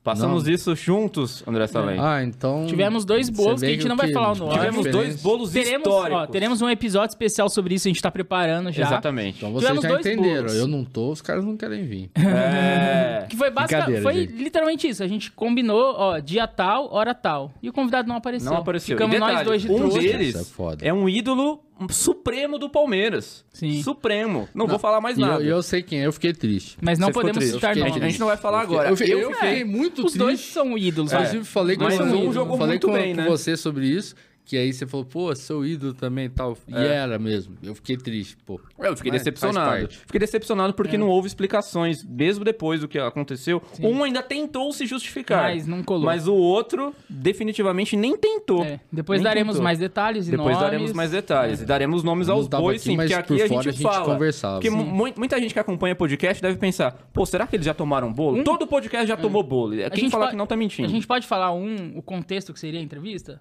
Passamos 0.02 0.48
isso 0.48 0.74
juntos, 0.74 1.44
André 1.46 1.66
Salem. 1.68 1.96
Ah, 2.00 2.24
então. 2.24 2.66
Tivemos 2.66 3.04
dois 3.04 3.28
bolos 3.30 3.60
que 3.60 3.66
a 3.66 3.70
gente 3.70 3.86
não 3.86 3.96
vai 3.96 4.08
que 4.08 4.12
falar 4.12 4.32
o 4.32 4.34
nome. 4.36 4.52
Tivemos 4.52 4.90
dois 4.90 5.22
bolos 5.22 5.52
Teremos, 5.52 5.86
históricos. 5.86 6.22
ó, 6.22 6.26
teremos 6.26 6.60
um 6.60 6.68
episódio 6.68 7.12
especial 7.12 7.48
sobre 7.48 7.76
isso, 7.76 7.86
a 7.86 7.90
gente 7.90 8.02
tá 8.02 8.10
preparando 8.10 8.72
já. 8.72 8.82
Exatamente. 8.84 9.36
Então 9.36 9.52
vocês 9.52 9.70
Tivemos 9.70 10.02
já 10.04 10.10
entenderam. 10.10 10.36
bolos. 10.42 10.56
Eu 10.56 10.66
não 10.66 10.84
tô, 10.84 11.10
os 11.12 11.22
caras 11.22 11.44
não 11.44 11.56
querem 11.56 11.84
vir. 11.84 12.10
É. 12.32 13.26
Que 13.28 13.36
foi 13.36 13.50
basicamente. 13.50 14.02
Foi 14.02 14.14
gente. 14.14 14.32
literalmente 14.32 14.88
isso. 14.88 15.02
A 15.02 15.06
gente 15.06 15.30
combinou, 15.30 15.94
ó, 15.96 16.18
dia 16.18 16.46
tal, 16.48 16.92
hora 16.92 17.14
tal. 17.14 17.52
E 17.62 17.68
o 17.68 17.72
convidado 17.72 18.08
não 18.08 18.16
apareceu. 18.16 18.50
Não 18.50 18.58
apareceu. 18.58 18.96
Ficamos 18.96 19.14
detalhe, 19.14 19.34
nós 19.34 19.44
dois 19.46 19.62
de 19.62 19.70
um 19.70 19.88
deles 19.88 20.34
é 20.34 20.44
foda. 20.44 20.84
é 20.84 20.92
um 20.92 21.08
ídolo 21.08 21.60
supremo 21.90 22.58
do 22.58 22.68
Palmeiras. 22.68 23.44
Sim. 23.52 23.82
Supremo. 23.82 24.48
Não, 24.54 24.66
vou 24.66 24.78
falar 24.78 25.00
mais 25.00 25.16
nada. 25.18 25.42
eu, 25.42 25.56
eu 25.56 25.62
sei 25.62 25.82
quem 25.82 26.02
é, 26.02 26.06
eu 26.06 26.12
fiquei 26.12 26.32
triste. 26.32 26.76
Mas 26.80 26.98
não 26.98 27.08
Você 27.08 27.12
podemos 27.14 27.44
citar 27.44 27.70
A 27.70 27.74
gente- 27.74 27.88
nomes. 27.88 28.02
A 28.02 28.08
gente 28.08 28.20
não 28.20 28.26
vai 28.26 28.36
falar 28.36 28.60
agora. 28.60 28.88
Eu, 28.90 28.96
fiquei- 28.96 29.14
Eu 29.14 29.20
eu 29.20 29.32
fiquei 29.34 29.64
muito 29.64 29.98
Os 29.98 30.12
triste. 30.12 30.18
dois 30.18 30.40
são 30.40 30.76
ídolos. 30.76 31.12
É. 31.12 31.16
Inclusive, 31.16 31.44
falei 31.44 31.76
com, 31.76 31.84
um 31.84 32.32
jogou 32.32 32.56
falei 32.58 32.72
muito 32.74 32.86
com, 32.86 32.92
bem, 32.92 33.14
com 33.14 33.22
né? 33.22 33.28
você 33.28 33.56
sobre 33.56 33.86
isso. 33.86 34.14
Que 34.44 34.56
aí 34.56 34.72
você 34.72 34.86
falou, 34.86 35.06
pô, 35.06 35.34
seu 35.36 35.64
ídolo 35.64 35.94
também 35.94 36.24
e 36.26 36.28
tal. 36.28 36.58
E 36.66 36.74
É. 36.74 36.86
era 36.96 37.18
mesmo. 37.18 37.56
Eu 37.62 37.74
fiquei 37.76 37.96
triste, 37.96 38.36
pô. 38.44 38.60
Eu 38.78 38.96
fiquei 38.96 39.12
Mas 39.12 39.20
decepcionado. 39.22 39.88
Fiquei 39.88 40.18
decepcionado 40.18 40.70
É. 40.70 40.72
porque 40.72 40.98
não 40.98 41.08
houve 41.08 41.28
explicações, 41.28 42.04
mesmo 42.04 42.44
depois 42.44 42.80
do 42.80 42.88
que 42.88 42.98
aconteceu. 42.98 43.62
Um 43.80 44.02
ainda 44.02 44.20
tentou 44.22 44.72
se 44.72 44.84
justificar. 44.84 45.44
Mas 45.44 45.66
não 45.66 45.82
colou. 45.82 46.04
Mas 46.04 46.26
o 46.26 46.34
outro, 46.34 46.92
definitivamente, 47.08 47.96
nem 47.96 48.16
tentou. 48.16 48.64
É, 48.64 48.80
Depois 48.92 49.20
Nem 49.20 49.24
daremos 49.24 49.52
tentou. 49.54 49.64
mais 49.64 49.78
detalhes 49.78 50.26
e 50.28 50.30
Depois 50.32 50.48
nomes. 50.56 50.60
daremos 50.60 50.92
mais 50.92 51.10
detalhes. 51.12 51.60
E 51.62 51.64
daremos 51.64 52.02
nomes 52.02 52.28
aos 52.28 52.48
bois, 52.48 52.76
aqui, 52.82 52.90
sim. 52.90 52.96
Porque 52.96 53.14
por 53.14 53.18
aqui 53.20 53.42
a 53.42 53.46
gente, 53.46 53.68
a 53.68 53.72
gente 53.72 53.82
fala. 53.82 54.04
conversava. 54.04 54.54
Porque 54.56 54.70
Sim. 54.70 54.76
mu- 54.76 55.14
muita 55.16 55.40
gente 55.40 55.52
que 55.54 55.60
acompanha 55.60 55.94
podcast 55.94 56.42
deve 56.42 56.58
pensar, 56.58 56.92
pô, 57.12 57.24
será 57.24 57.46
que 57.46 57.56
eles 57.56 57.64
já 57.66 57.72
tomaram 57.74 58.12
bolo? 58.12 58.42
Todo 58.44 58.66
podcast 58.66 59.06
já 59.06 59.16
tomou 59.16 59.42
bolo. 59.42 59.74
Quem 59.94 60.06
Hum. 60.06 60.10
falar 60.10 60.30
que 60.30 60.36
não 60.36 60.46
tá 60.46 60.56
mentindo. 60.56 60.88
A 60.88 60.90
gente 60.90 61.06
pode 61.06 61.26
falar 61.26 61.52
um, 61.52 61.92
o 61.96 62.02
contexto 62.02 62.52
que 62.52 62.58
seria 62.60 62.80
a 62.80 62.82
entrevista? 62.82 63.40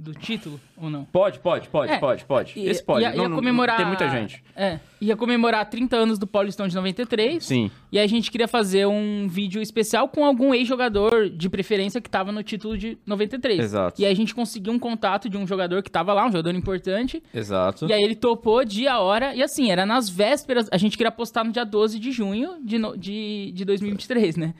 Do 0.00 0.14
título 0.14 0.60
ou 0.76 0.88
não? 0.88 1.04
Pode, 1.06 1.40
pode, 1.40 1.68
pode, 1.68 1.90
É, 1.92 1.98
pode, 1.98 2.24
pode. 2.24 2.56
I- 2.56 2.68
Esse 2.68 2.80
pode. 2.84 3.02
Ia, 3.02 3.10
Não, 3.10 3.24
ia 3.24 3.28
não- 3.28 3.34
comemorar. 3.36 3.76
Tem 3.78 3.84
muita 3.86 4.08
gente. 4.08 4.44
É. 4.54 4.78
Ia 5.00 5.16
comemorar 5.16 5.68
30 5.68 5.96
anos 5.96 6.20
do 6.20 6.26
Paulistão 6.26 6.68
de 6.68 6.74
93. 6.76 7.44
Sim. 7.44 7.68
E 7.90 7.98
a 7.98 8.06
gente 8.06 8.30
queria 8.30 8.46
fazer 8.46 8.86
um 8.86 9.26
vídeo 9.26 9.60
especial 9.60 10.08
com 10.08 10.24
algum 10.24 10.54
ex-jogador 10.54 11.28
de 11.28 11.48
preferência 11.50 12.00
que 12.00 12.08
tava 12.08 12.30
no 12.30 12.44
título 12.44 12.78
de 12.78 12.96
93. 13.04 13.58
Exato. 13.58 14.00
E 14.00 14.06
aí 14.06 14.12
a 14.12 14.14
gente 14.14 14.36
conseguiu 14.36 14.72
um 14.72 14.78
contato 14.78 15.28
de 15.28 15.36
um 15.36 15.44
jogador 15.44 15.82
que 15.82 15.90
tava 15.90 16.12
lá, 16.12 16.24
um 16.26 16.30
jogador 16.30 16.54
importante. 16.54 17.20
Exato. 17.34 17.86
E 17.88 17.92
aí 17.92 18.00
ele 18.00 18.14
topou 18.14 18.64
dia, 18.64 19.00
hora, 19.00 19.34
e 19.34 19.42
assim, 19.42 19.68
era 19.68 19.84
nas 19.84 20.08
vésperas, 20.08 20.68
a 20.70 20.76
gente 20.78 20.96
queria 20.96 21.10
postar 21.10 21.42
no 21.44 21.50
dia 21.50 21.64
12 21.64 21.98
de 21.98 22.12
junho 22.12 22.54
de, 22.64 22.78
no- 22.78 22.96
de, 22.96 23.50
de 23.52 23.64
2023, 23.64 24.36
né? 24.36 24.54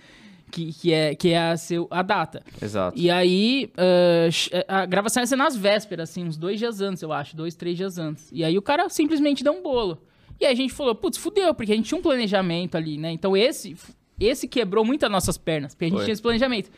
Que, 0.51 0.73
que 0.73 0.93
é, 0.93 1.15
que 1.15 1.29
é 1.31 1.39
a, 1.51 1.57
seu, 1.57 1.87
a 1.91 2.03
data. 2.03 2.43
Exato. 2.61 2.99
E 2.99 3.11
aí, 3.11 3.71
ch- 4.33 4.51
a 4.67 4.87
gravação 4.87 5.23
ia 5.23 5.27
ser 5.27 5.37
nas 5.37 5.55
vésperas, 5.57 6.11
assim, 6.11 6.25
uns 6.25 6.37
dois 6.37 6.59
dias 6.59 6.81
antes, 6.81 7.03
eu 7.03 7.13
acho, 7.13 7.37
dois, 7.37 7.55
três 7.55 7.77
dias 7.77 7.99
antes. 7.99 8.29
E 8.33 8.43
aí 8.43 8.57
o 8.57 8.63
cara 8.63 8.89
simplesmente 8.89 9.45
deu 9.45 9.53
um 9.53 9.63
bolo. 9.63 9.99
E 10.41 10.47
aí 10.47 10.53
a 10.53 10.57
gente 10.57 10.73
falou, 10.73 10.95
putz, 10.95 11.19
fudeu, 11.19 11.53
porque 11.55 11.73
a 11.73 11.77
gente 11.77 11.87
tinha 11.89 11.99
um 11.99 12.03
planejamento 12.03 12.77
ali, 12.77 12.97
né? 12.97 13.11
Então 13.13 13.37
esse, 13.37 13.77
esse 14.19 14.47
quebrou 14.49 14.85
muito 14.85 15.05
as 15.05 15.11
nossas 15.11 15.37
pernas, 15.37 15.75
porque 15.75 15.85
a 15.85 15.89
gente 15.89 15.97
Foi. 15.97 16.05
tinha 16.05 16.13
esse 16.13 16.23
planejamento. 16.23 16.71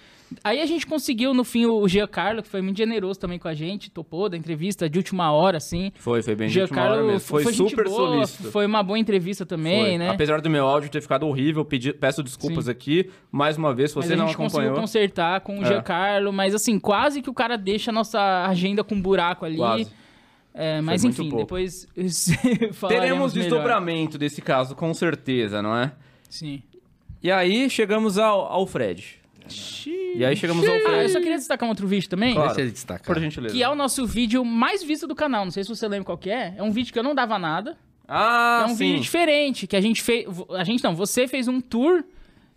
Aí 0.45 0.61
a 0.61 0.67
gente 0.67 0.87
conseguiu, 0.87 1.35
no 1.35 1.43
fim, 1.45 1.67
o 1.67 1.87
Giancarlo, 1.89 2.43
que 2.43 2.49
foi 2.49 2.63
muito 2.63 2.77
generoso 2.77 3.19
também 3.19 3.39
com 3.39 3.49
a 3.49 3.55
gente, 3.55 3.91
topou 3.91 4.29
da 4.29 4.37
entrevista 4.37 4.89
de 4.89 4.99
última 4.99 5.33
hora, 5.33 5.57
assim. 5.59 5.91
Foi, 5.97 6.23
foi 6.23 6.35
bem 6.37 6.49
Giancarlo. 6.49 7.19
Foi, 7.19 7.43
gente 7.45 7.57
super 7.57 7.85
boa, 7.85 7.97
solícito. 8.27 8.51
Foi 8.53 8.65
uma 8.67 8.83
boa 8.83 8.99
entrevista 8.99 9.45
também, 9.45 9.83
Foi. 9.83 9.99
né? 9.99 10.11
Apesar 10.11 10.41
do 10.41 10.49
meu 10.49 10.67
áudio 10.67 10.89
ter 10.91 11.01
ficado 11.03 11.27
horrível, 11.27 11.65
pedi- 11.65 11.93
peço 11.93 12.23
desculpas 12.23 12.69
aqui. 12.69 13.11
Mais 13.33 13.57
uma 13.57 13.75
vez, 13.75 13.91
se 13.91 13.97
você 13.97 14.13
a 14.13 14.17
não 14.17 14.27
gente 14.29 14.37
conseguiu 14.37 14.61
acompanhou. 14.69 14.81
consertar 14.81 15.41
com 15.41 15.59
o 15.59 15.63
É. 15.63 15.67
Giancarlo, 15.67 16.33
mas 16.33 16.55
assim, 16.55 16.79
quase 16.79 17.21
que 17.23 17.29
o 17.31 17.35
cara 17.35 17.57
deixa 17.59 17.91
a 17.91 17.95
nossa 17.95 18.47
agenda 18.47 18.85
com 18.85 18.95
um 18.95 19.03
buraco 19.03 19.45
ali. 19.45 19.57
Quase. 19.57 19.91
É, 20.55 20.81
mas 20.81 21.05
enfim, 21.05 21.29
pouco. 21.29 21.45
depois 21.45 21.87
Teremos 22.89 23.35
melhor. 23.35 23.49
desdobramento 23.49 24.19
desse 24.19 24.43
caso, 24.43 24.75
com 24.75 24.93
certeza, 24.95 25.63
não 25.63 25.77
é? 25.77 25.93
Sim. 26.29 26.63
E 27.23 27.31
aí 27.31 27.69
chegamos 27.71 28.19
ao, 28.19 28.47
ao 28.47 28.67
Fred. 28.67 29.19
E 30.15 30.25
aí 30.25 30.37
chegamos 30.37 30.67
ao 30.67 30.75
Ah, 30.75 31.03
eu 31.03 31.09
só 31.09 31.19
queria 31.19 31.37
destacar 31.37 31.67
um 31.67 31.71
outro 31.71 31.87
vídeo 31.87 32.09
também. 32.09 32.35
Claro. 32.35 32.49
Deixa 32.49 32.63
ele 32.63 32.71
destacar. 32.71 33.07
Por 33.07 33.21
gentileza. 33.21 33.55
Que 33.55 33.63
é 33.63 33.69
o 33.69 33.75
nosso 33.75 34.07
vídeo 34.07 34.45
mais 34.45 34.83
visto 34.83 35.07
do 35.07 35.15
canal. 35.15 35.45
Não 35.45 35.53
sei 35.53 35.63
se 35.63 35.69
você 35.69 35.87
lembra 35.89 36.05
qual 36.05 36.19
que 36.19 36.31
é. 36.31 36.55
É 36.57 36.63
um 36.63 36.71
vídeo 36.71 36.93
que 36.93 36.99
eu 36.99 37.03
não 37.03 37.15
dava 37.15 37.39
nada. 37.39 37.77
Ah, 38.09 38.65
é 38.67 38.71
um 38.71 38.75
sim. 38.75 38.87
vídeo 38.87 39.01
diferente. 39.01 39.67
Que 39.67 39.77
a 39.77 39.81
gente 39.81 40.03
fez. 40.03 40.27
A 40.51 40.65
gente 40.65 40.83
não, 40.83 40.95
você 40.95 41.29
fez 41.29 41.49
um 41.49 41.61
tour 41.61 42.05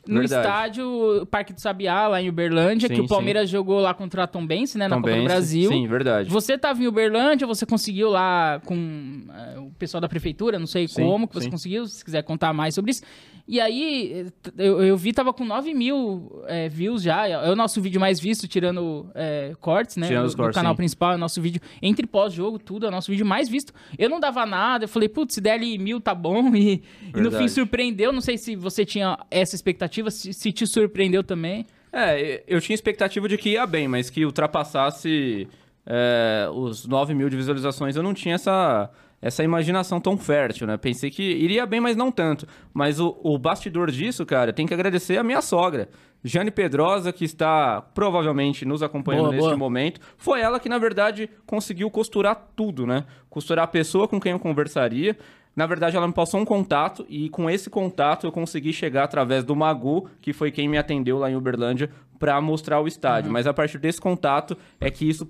no 0.07 0.19
Verdade. 0.19 0.47
estádio 0.47 1.25
Parque 1.31 1.53
do 1.53 1.61
Sabiá, 1.61 2.07
lá 2.07 2.21
em 2.21 2.27
Uberlândia, 2.27 2.87
Sim, 2.89 2.95
que 2.95 3.01
o 3.01 3.07
Palmeiras 3.07 3.49
jogou 3.49 3.79
lá 3.79 3.93
contra 3.93 4.23
a 4.23 4.27
Tombense, 4.27 4.77
né? 4.77 4.87
Na 4.87 4.97
Copa 4.97 5.15
do 5.15 5.23
Brasil. 5.23 5.71
Sim, 5.71 5.87
verdade. 5.87 6.29
Você 6.29 6.57
tava 6.57 6.83
em 6.83 6.87
Uberlândia, 6.87 7.47
você 7.47 7.65
conseguiu 7.65 8.09
lá 8.09 8.61
com 8.65 8.75
eh, 9.33 9.59
o 9.59 9.71
pessoal 9.79 10.01
da 10.01 10.09
prefeitura, 10.09 10.59
não 10.59 10.67
sei 10.67 10.87
Sim, 10.87 11.03
como 11.03 11.27
que 11.27 11.35
você 11.35 11.45
sim. 11.45 11.51
conseguiu, 11.51 11.85
se 11.85 12.03
quiser 12.03 12.21
contar 12.23 12.53
mais 12.53 12.75
sobre 12.75 12.91
isso. 12.91 13.03
E 13.45 13.59
aí, 13.59 14.27
eu, 14.57 14.81
eu 14.81 14.95
vi, 14.95 15.11
tava 15.11 15.33
com 15.33 15.43
9 15.43 15.73
mil 15.73 16.43
eh, 16.47 16.69
views 16.69 17.03
já. 17.03 17.27
É 17.27 17.51
o 17.51 17.55
nosso 17.55 17.81
vídeo 17.81 17.99
mais 17.99 18.17
visto, 18.17 18.47
tirando 18.47 19.09
eh, 19.13 19.53
cortes, 19.59 19.97
né? 19.97 20.07
Tirando 20.07 20.23
do, 20.23 20.27
os 20.29 20.35
cortes, 20.35 20.55
canal 20.55 20.71
sim. 20.71 20.77
principal, 20.77 21.11
é 21.11 21.15
o 21.15 21.17
nosso 21.17 21.41
vídeo 21.41 21.61
entre 21.81 22.07
pós-jogo, 22.07 22.57
tudo, 22.57 22.85
é 22.85 22.89
o 22.89 22.91
nosso 22.91 23.11
vídeo 23.11 23.25
mais 23.25 23.49
visto. 23.49 23.73
Eu 23.99 24.09
não 24.09 24.17
dava 24.17 24.45
nada, 24.45 24.85
eu 24.85 24.87
falei, 24.87 25.09
putz, 25.09 25.33
se 25.33 25.41
der 25.41 25.53
ali 25.53 25.77
mil 25.77 25.99
tá 25.99 26.15
bom. 26.15 26.51
E, 26.63 26.81
e 27.13 27.19
no 27.19 27.31
fim 27.31 27.47
surpreendeu. 27.47 28.13
Não 28.13 28.21
sei 28.21 28.37
se 28.37 28.55
você 28.55 28.85
tinha 28.85 29.17
essa 29.29 29.55
expectativa, 29.55 29.92
se, 30.09 30.33
se 30.33 30.51
te 30.51 30.65
surpreendeu 30.65 31.23
também. 31.23 31.65
É, 31.91 32.43
eu 32.47 32.59
tinha 32.59 32.73
expectativa 32.73 33.27
de 33.27 33.37
que 33.37 33.51
ia 33.51 33.67
bem, 33.67 33.87
mas 33.87 34.09
que 34.09 34.25
ultrapassasse 34.25 35.47
é, 35.85 36.47
os 36.53 36.87
9 36.87 37.13
mil 37.13 37.29
de 37.29 37.37
visualizações, 37.37 37.95
eu 37.95 38.01
não 38.01 38.13
tinha 38.13 38.35
essa, 38.35 38.89
essa 39.21 39.43
imaginação 39.43 40.01
tão 40.01 40.17
fértil, 40.17 40.65
né? 40.65 40.75
Pensei 40.77 41.11
que 41.11 41.21
iria 41.21 41.65
bem, 41.65 41.79
mas 41.79 41.95
não 41.95 42.11
tanto. 42.11 42.47
Mas 42.73 42.99
o, 42.99 43.17
o 43.23 43.37
bastidor 43.37 43.91
disso, 43.91 44.25
cara, 44.25 44.51
tem 44.51 44.65
que 44.65 44.73
agradecer 44.73 45.17
a 45.17 45.23
minha 45.23 45.41
sogra. 45.41 45.89
Jane 46.23 46.51
Pedrosa, 46.51 47.11
que 47.11 47.25
está 47.25 47.81
provavelmente 47.81 48.65
nos 48.65 48.81
acompanhando 48.81 49.25
Boa, 49.25 49.33
neste 49.33 49.47
boa. 49.47 49.57
momento, 49.57 49.99
foi 50.17 50.39
ela 50.39 50.59
que, 50.59 50.69
na 50.69 50.77
verdade, 50.77 51.29
conseguiu 51.45 51.91
costurar 51.91 52.51
tudo, 52.55 52.87
né? 52.87 53.05
Costurar 53.29 53.65
a 53.65 53.67
pessoa 53.67 54.07
com 54.07 54.19
quem 54.19 54.31
eu 54.31 54.39
conversaria. 54.39 55.17
Na 55.55 55.67
verdade, 55.67 55.95
ela 55.95 56.07
me 56.07 56.13
passou 56.13 56.39
um 56.39 56.45
contato 56.45 57.05
e 57.07 57.29
com 57.29 57.49
esse 57.49 57.69
contato 57.69 58.25
eu 58.25 58.31
consegui 58.31 58.73
chegar 58.73 59.03
através 59.03 59.43
do 59.43 59.55
Magu, 59.55 60.09
que 60.19 60.33
foi 60.33 60.51
quem 60.51 60.67
me 60.67 60.77
atendeu 60.77 61.19
lá 61.19 61.29
em 61.29 61.35
Uberlândia, 61.35 61.91
para 62.17 62.39
mostrar 62.41 62.79
o 62.79 62.87
estádio. 62.87 63.31
Mas 63.31 63.45
a 63.45 63.53
partir 63.53 63.77
desse 63.77 64.01
contato 64.01 64.57
é 64.79 64.89
que 64.89 65.07
isso 65.07 65.29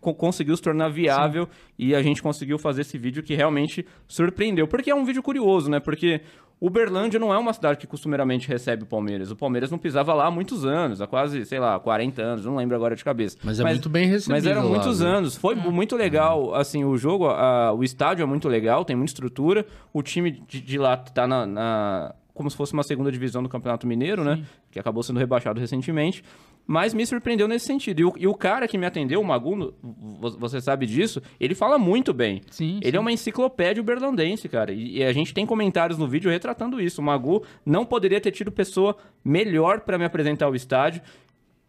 conseguiu 0.00 0.56
se 0.56 0.62
tornar 0.62 0.88
viável 0.88 1.48
e 1.78 1.94
a 1.94 2.02
gente 2.02 2.22
conseguiu 2.22 2.58
fazer 2.58 2.82
esse 2.82 2.98
vídeo 2.98 3.22
que 3.22 3.34
realmente 3.34 3.86
surpreendeu. 4.06 4.68
Porque 4.68 4.90
é 4.90 4.94
um 4.94 5.04
vídeo 5.04 5.22
curioso, 5.22 5.70
né? 5.70 5.80
Porque 5.80 6.20
Uberlândia 6.64 7.18
não 7.18 7.34
é 7.34 7.38
uma 7.38 7.52
cidade 7.52 7.78
que 7.78 7.86
costumeiramente 7.86 8.46
recebe 8.46 8.84
o 8.84 8.86
Palmeiras. 8.86 9.30
O 9.32 9.36
Palmeiras 9.36 9.70
não 9.70 9.78
pisava 9.78 10.14
lá 10.14 10.26
há 10.26 10.30
muitos 10.30 10.64
anos, 10.64 11.00
há 11.00 11.06
quase, 11.08 11.44
sei 11.44 11.58
lá, 11.58 11.78
40 11.80 12.22
anos, 12.22 12.44
não 12.46 12.54
lembro 12.54 12.76
agora 12.76 12.94
de 12.94 13.02
cabeça. 13.04 13.36
Mas 13.42 13.58
é 13.58 13.64
muito 13.64 13.88
bem 13.88 14.06
recebido 14.06 14.30
Mas 14.32 14.46
eram 14.46 14.62
lá, 14.62 14.68
muitos 14.68 15.00
viu? 15.00 15.08
anos. 15.08 15.36
Foi 15.36 15.54
muito 15.56 15.96
legal, 15.96 16.54
assim, 16.54 16.84
o 16.84 16.96
jogo, 16.96 17.26
a- 17.26 17.72
o 17.72 17.82
estádio 17.82 18.22
é 18.22 18.26
muito 18.26 18.48
legal, 18.48 18.84
tem 18.84 18.94
muita 18.94 19.10
estrutura. 19.10 19.66
O 19.92 20.02
time 20.02 20.30
de, 20.30 20.60
de 20.60 20.78
lá 20.78 20.96
tá 20.96 21.26
na, 21.26 21.44
na- 21.46 22.14
como 22.32 22.48
se 22.50 22.56
fosse 22.56 22.72
uma 22.72 22.82
segunda 22.82 23.10
divisão 23.10 23.42
do 23.42 23.48
Campeonato 23.48 23.86
Mineiro, 23.86 24.22
né? 24.24 24.42
Que 24.70 24.78
acabou 24.78 25.02
sendo 25.02 25.18
rebaixado 25.18 25.58
recentemente. 25.60 26.22
Mas 26.66 26.94
me 26.94 27.04
surpreendeu 27.04 27.48
nesse 27.48 27.66
sentido. 27.66 28.00
E 28.00 28.04
o, 28.04 28.12
e 28.18 28.26
o 28.28 28.34
cara 28.34 28.68
que 28.68 28.78
me 28.78 28.86
atendeu, 28.86 29.20
o 29.20 29.24
Maguno, 29.24 29.74
vo- 29.82 30.38
você 30.38 30.60
sabe 30.60 30.86
disso, 30.86 31.20
ele 31.40 31.54
fala 31.54 31.76
muito 31.78 32.14
bem. 32.14 32.40
Sim, 32.50 32.78
Ele 32.80 32.92
sim. 32.92 32.96
é 32.96 33.00
uma 33.00 33.12
enciclopédia 33.12 33.80
uberlandense, 33.82 34.48
cara. 34.48 34.72
E, 34.72 34.98
e 34.98 35.04
a 35.04 35.12
gente 35.12 35.34
tem 35.34 35.44
comentários 35.44 35.98
no 35.98 36.06
vídeo 36.06 36.30
retratando 36.30 36.80
isso. 36.80 37.00
O 37.00 37.04
Magu 37.04 37.42
não 37.66 37.84
poderia 37.84 38.20
ter 38.20 38.30
tido 38.30 38.50
pessoa 38.52 38.96
melhor 39.24 39.80
para 39.80 39.98
me 39.98 40.04
apresentar 40.04 40.48
o 40.48 40.54
estádio 40.54 41.02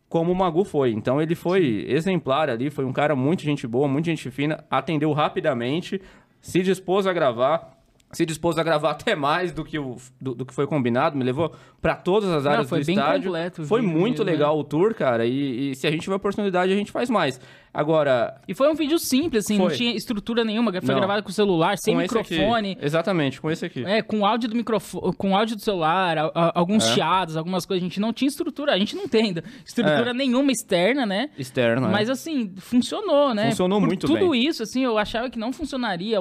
como 0.07 0.31
o 0.31 0.35
Magu 0.35 0.63
foi. 0.63 0.91
Então 0.91 1.19
ele 1.19 1.33
foi 1.33 1.85
exemplar 1.89 2.47
ali, 2.47 2.69
foi 2.69 2.85
um 2.85 2.93
cara 2.93 3.15
muito 3.15 3.41
gente 3.41 3.65
boa, 3.65 3.87
muito 3.87 4.05
gente 4.05 4.29
fina, 4.29 4.63
atendeu 4.69 5.11
rapidamente, 5.11 5.99
se 6.39 6.61
dispôs 6.61 7.07
a 7.07 7.13
gravar. 7.13 7.72
Se 8.13 8.25
dispôs 8.25 8.57
a 8.57 8.63
gravar 8.63 8.91
até 9.03 9.15
mais 9.15 9.51
do 9.51 9.65
que, 9.65 9.77
o, 9.77 9.97
do, 10.21 10.33
do 10.33 10.45
que 10.45 10.53
foi 10.53 10.65
combinado, 10.65 11.17
me 11.17 11.23
levou 11.23 11.53
para 11.81 11.95
todas 11.95 12.29
as 12.29 12.45
Não, 12.45 12.51
áreas 12.51 12.69
foi 12.69 12.79
do 12.81 12.85
bem 12.85 12.95
estádio. 12.95 13.23
completo 13.25 13.65
Foi 13.65 13.81
muito 13.81 14.19
mesmo, 14.19 14.25
né? 14.25 14.31
legal 14.31 14.57
o 14.57 14.63
tour, 14.63 14.93
cara. 14.93 15.25
E, 15.25 15.71
e 15.71 15.75
se 15.75 15.85
a 15.87 15.91
gente 15.91 16.01
tiver 16.01 16.15
oportunidade, 16.15 16.71
a 16.71 16.75
gente 16.75 16.91
faz 16.91 17.09
mais. 17.09 17.39
Agora, 17.73 18.39
E 18.47 18.53
foi 18.53 18.69
um 18.71 18.75
vídeo 18.75 18.99
simples, 18.99 19.45
assim, 19.45 19.57
não 19.57 19.65
Foi. 19.65 19.75
tinha 19.75 19.95
estrutura 19.95 20.43
nenhuma. 20.43 20.71
Foi 20.71 20.81
Não. 20.81 20.95
gravado 20.95 21.23
com 21.23 21.31
celular, 21.31 21.75
sem 21.77 21.95
com 21.95 22.01
microfone. 22.01 22.77
exatamente, 22.79 23.41
com 23.41 23.49
esse 23.49 23.65
aqui. 23.65 23.83
É, 23.83 24.01
com 24.03 24.23
áudio 24.25 24.47
do 24.49 24.55
microfone, 24.55 25.13
com 25.15 25.35
áudio 25.35 25.55
do 25.55 25.61
celular, 25.61 26.17
a- 26.19 26.31
a- 26.35 26.51
alguns 26.59 26.85
É. 26.87 26.93
chiados, 26.93 27.35
algumas 27.35 27.65
coisas. 27.65 27.81
A 27.83 27.87
gente 27.87 27.99
não 27.99 28.13
tinha 28.13 28.27
estrutura, 28.27 28.73
a 28.73 28.77
gente 28.77 28.95
não 28.95 29.07
tem 29.07 29.23
ainda 29.25 29.43
estrutura 29.65 30.11
É. 30.11 30.13
nenhuma 30.13 30.51
externa, 30.51 31.03
né? 31.05 31.31
Externo, 31.37 31.89
Mas 31.89 32.09
é. 32.09 32.11
assim, 32.11 32.53
funcionou, 32.57 33.33
né? 33.33 33.49
Funcionou 33.49 33.79
Por 33.79 33.87
muito 33.87 34.05
tudo 34.05 34.29
bem. 34.29 34.45
isso, 34.47 34.61
assim, 34.61 34.83
eu 34.83 34.97
achava 34.97 35.29
que 35.29 35.39
não 35.39 35.51
funcionaria. 35.51 36.19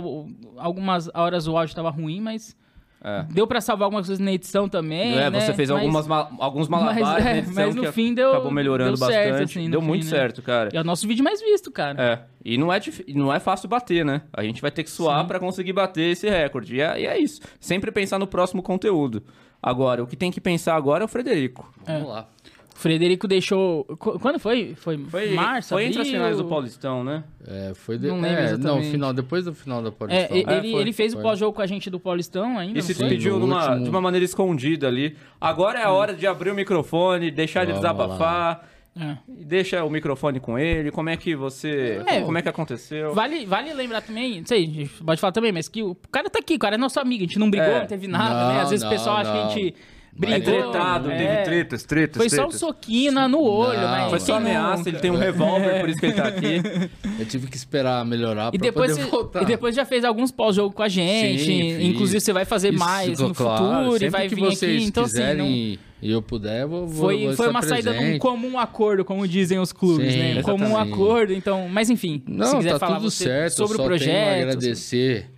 Algumas 0.57 1.11
horas 1.15 1.47
o 1.47 1.57
áudio 1.57 1.75
tava 1.75 1.91
ruim, 1.91 2.21
mas 2.21 2.57
É. 3.05 3.25
deu 3.31 3.47
pra 3.47 3.61
salvar 3.61 3.87
algumas 3.87 4.07
coisas 4.07 4.25
na 4.25 4.33
edição 4.33 4.69
também. 4.69 5.19
É, 5.19 5.29
né? 5.29 5.41
você 5.41 5.53
fez 5.53 5.69
Mas- 5.71 5.81
algumas 5.81 6.07
ma- 6.07 6.29
alguns 6.39 6.69
malabares 6.69 7.01
mas, 7.03 7.19
é, 7.21 7.25
na 7.33 7.39
edição 7.39 7.67
mas 7.67 7.75
no 7.75 7.83
que 7.83 7.93
fim 7.93 8.15
deu- 8.15 8.31
acabou 8.31 8.51
melhorando 8.53 8.97
deu 8.97 9.09
certo, 9.09 9.31
bastante. 9.31 9.59
assim, 9.59 9.71
deu 9.71 9.81
fim, 9.81 9.87
muito 9.89 10.05
né? 10.05 10.11
certo, 10.11 10.41
cara. 10.43 10.71
É 10.73 10.81
o 10.81 10.85
nosso 10.85 11.09
vídeo 11.09 11.25
mais 11.25 11.41
visto, 11.41 11.71
cara. 11.73 12.01
É, 12.01 12.21
e 12.45 12.57
não 12.57 12.73
é, 12.73 12.81
não 13.09 13.33
é 13.35 13.41
fácil 13.41 13.69
bater, 13.69 14.05
né? 14.05 14.23
A 14.33 14.43
gente 14.45 14.63
vai 14.63 14.71
ter 14.71 14.85
que 14.85 14.91
suar 14.91 15.27
pra 15.27 15.41
conseguir 15.41 15.73
bater 15.73 16.13
esse 16.13 16.29
recorde. 16.31 16.77
E 16.77 16.81
é, 16.81 17.01
e 17.01 17.07
é 17.07 17.19
isso. 17.19 17.41
Sempre 17.59 17.91
pensar 17.91 18.19
no 18.21 18.27
próximo 18.27 18.63
conteúdo. 18.63 19.23
Agora, 19.61 20.03
o 20.03 20.07
que 20.07 20.17
tem 20.17 20.31
que 20.31 20.41
pensar 20.41 20.75
agora 20.75 21.05
é 21.05 21.07
o 21.07 21.09
Frederico. 21.09 21.73
Vamos 21.87 22.09
lá. 22.09 22.27
O 22.75 22.79
Frederico 22.83 23.29
deixou. 23.29 23.85
qu- 23.85 24.19
Quando 24.19 24.39
foi? 24.39 24.75
Foi, 24.75 24.99
Foi, 24.99 25.31
março? 25.35 25.69
foi 25.71 25.85
entre 25.85 26.01
as 26.03 26.09
finais 26.09 26.37
do 26.39 26.45
Paulistão, 26.47 27.05
né? 27.05 27.23
É, 27.47 27.73
foi 27.75 27.99
de... 27.99 28.09
Não 28.09 28.21
lembro 28.21 28.41
é, 28.41 28.45
exatamente. 28.45 28.85
Não, 28.85 28.91
final, 28.91 29.13
depois 29.13 29.45
do 29.45 29.55
final 29.55 29.83
da 29.83 29.89
É, 29.89 29.93
Paulistão. 29.93 30.37
É, 30.37 30.41
ele, 30.59 30.73
foi, 30.73 30.81
ele 30.81 30.93
fez 30.93 31.15
o 31.15 31.19
pós-jogo 31.21 31.55
com 31.55 31.63
a 31.63 31.67
gente 31.67 31.89
do 31.91 32.01
Paulistão 32.01 32.59
ainda. 32.59 32.73
E 32.73 32.81
não 32.81 32.83
se 32.83 32.95
despediu 32.95 33.39
numa- 33.39 33.69
último- 33.69 33.85
de 33.85 33.91
uma 33.91 34.01
maneira 34.01 34.25
escondida 34.25 34.89
ali. 34.89 35.17
Agora 35.41 35.79
é 35.81 35.85
a 35.85 35.91
hora 35.91 36.15
de 36.15 36.27
abrir 36.27 36.51
o 36.51 36.55
microfone, 36.55 37.31
deixar 37.31 37.63
ele 37.63 37.73
Vamos 37.73 37.83
desabafar. 37.89 38.69
É. 38.95 39.17
Deixa 39.27 39.83
o 39.85 39.89
microfone 39.91 40.39
com 40.39 40.59
ele. 40.59 40.91
Como 40.91 41.09
é 41.09 41.17
que 41.17 41.35
você. 41.35 42.03
É, 42.07 42.21
como 42.21 42.37
é 42.37 42.43
que 42.43 42.49
aconteceu? 42.51 43.15
Vale, 43.15 43.47
vale 43.47 43.73
lembrar 43.73 44.03
também, 44.03 44.41
não 44.41 44.47
sei, 44.47 44.65
a 44.65 44.67
gente 44.67 45.03
pode 45.03 45.19
falar 45.19 45.33
também, 45.33 45.51
mas 45.51 45.67
que 45.67 45.83
o 45.83 45.95
cara 46.11 46.29
tá 46.29 46.39
aqui, 46.41 46.57
o 46.57 46.59
cara 46.59 46.75
é 46.75 46.79
nosso 46.79 47.01
amigo, 47.01 47.25
a 47.25 47.27
gente 47.27 47.39
não 47.39 47.51
brigou, 47.51 47.71
É. 47.71 47.79
não 47.81 47.87
teve 47.87 48.07
nada, 48.07 48.49
Não, 48.49 48.55
né? 48.55 48.61
Às 48.61 48.69
vezes 48.71 48.83
o 48.83 48.87
não, 48.91 48.93
pessoal 48.93 49.17
acha 49.17 49.33
que 49.33 49.39
a 49.39 49.45
não. 49.47 49.73
Gente 50.15 50.33
É 50.35 50.39
brigou. 50.41 50.71
tretado, 50.71 51.11
é. 51.11 51.17
teve 51.17 51.43
tretas, 51.45 51.85
tretas. 51.85 52.17
Foi 52.19 52.29
só 52.29 52.37
um 52.37 52.39
tretas. 52.45 52.61
soquinho 52.61 53.13
no 53.29 53.41
olho, 53.43 53.81
Não, 53.81 53.89
mas. 53.89 54.11
Foi 54.11 54.21
só 54.21 54.35
ameaça, 54.37 54.77
nunca? 54.79 54.91
ele 54.91 54.99
tem 54.99 55.11
um 55.11 55.17
revólver, 55.17 55.81
por 55.81 55.89
isso 55.89 55.99
que 55.99 56.07
ele 56.07 56.13
tá 56.15 56.27
aqui. 56.29 56.61
Eu 57.19 57.27
tive 57.27 57.47
que 57.47 57.57
esperar 57.57 58.05
melhorar 58.05 58.49
E 58.55 58.59
pra 58.59 58.67
depois, 58.67 58.91
poder 58.93 59.05
você, 59.05 59.11
voltar. 59.11 59.43
e 59.43 59.47
depois 59.47 59.75
já 59.75 59.85
fez 59.87 60.05
alguns 60.05 60.31
pós-jogo 60.31 60.75
com 60.75 60.83
a 60.83 60.89
gente. 60.89 61.45
Sim, 61.45 61.83
inclusive, 61.87 62.21
você 62.21 62.33
vai 62.33 62.45
fazer 62.45 62.75
Isso, 62.75 62.85
mais 62.85 63.19
no 63.19 63.35
claro, 63.35 63.65
futuro 63.93 64.05
e 64.05 64.09
vai 64.11 64.29
que 64.29 64.35
vir 64.35 64.45
vocês 64.45 64.77
aqui. 64.77 64.85
Então, 64.85 65.05
assim, 65.05 65.13
quiserem 65.15 65.39
não- 65.39 65.79
e 66.03 66.11
eu 66.11 66.21
puder, 66.21 66.63
eu 66.63 66.69
vou, 66.69 66.89
foi, 66.89 67.27
vou 67.27 67.33
foi 67.35 67.49
uma 67.49 67.63
saída 67.63 67.93
num 67.93 67.99
presente. 67.99 68.19
comum 68.21 68.59
acordo, 68.59 69.05
como 69.05 69.27
dizem 69.27 69.59
os 69.61 69.73
clubes, 69.73 70.13
Sim, 70.13 70.19
né? 70.19 70.41
Um 70.41 70.43
comum 70.43 70.67
exatamente. 70.67 70.93
acordo, 70.95 71.33
então. 71.33 71.69
Mas 71.71 71.89
enfim, 71.91 72.23
se 72.27 72.31
Não, 72.33 72.57
quiser 72.59 72.71
tá 72.73 72.79
falar 72.81 72.97
tudo 72.97 73.11
você 73.11 73.25
certo. 73.25 73.55
sobre 73.57 73.77
só 73.77 73.83
o 73.83 73.87
projeto. 73.87 74.13
tenho 74.13 74.29
a 74.29 74.37
agradecer 74.37 75.31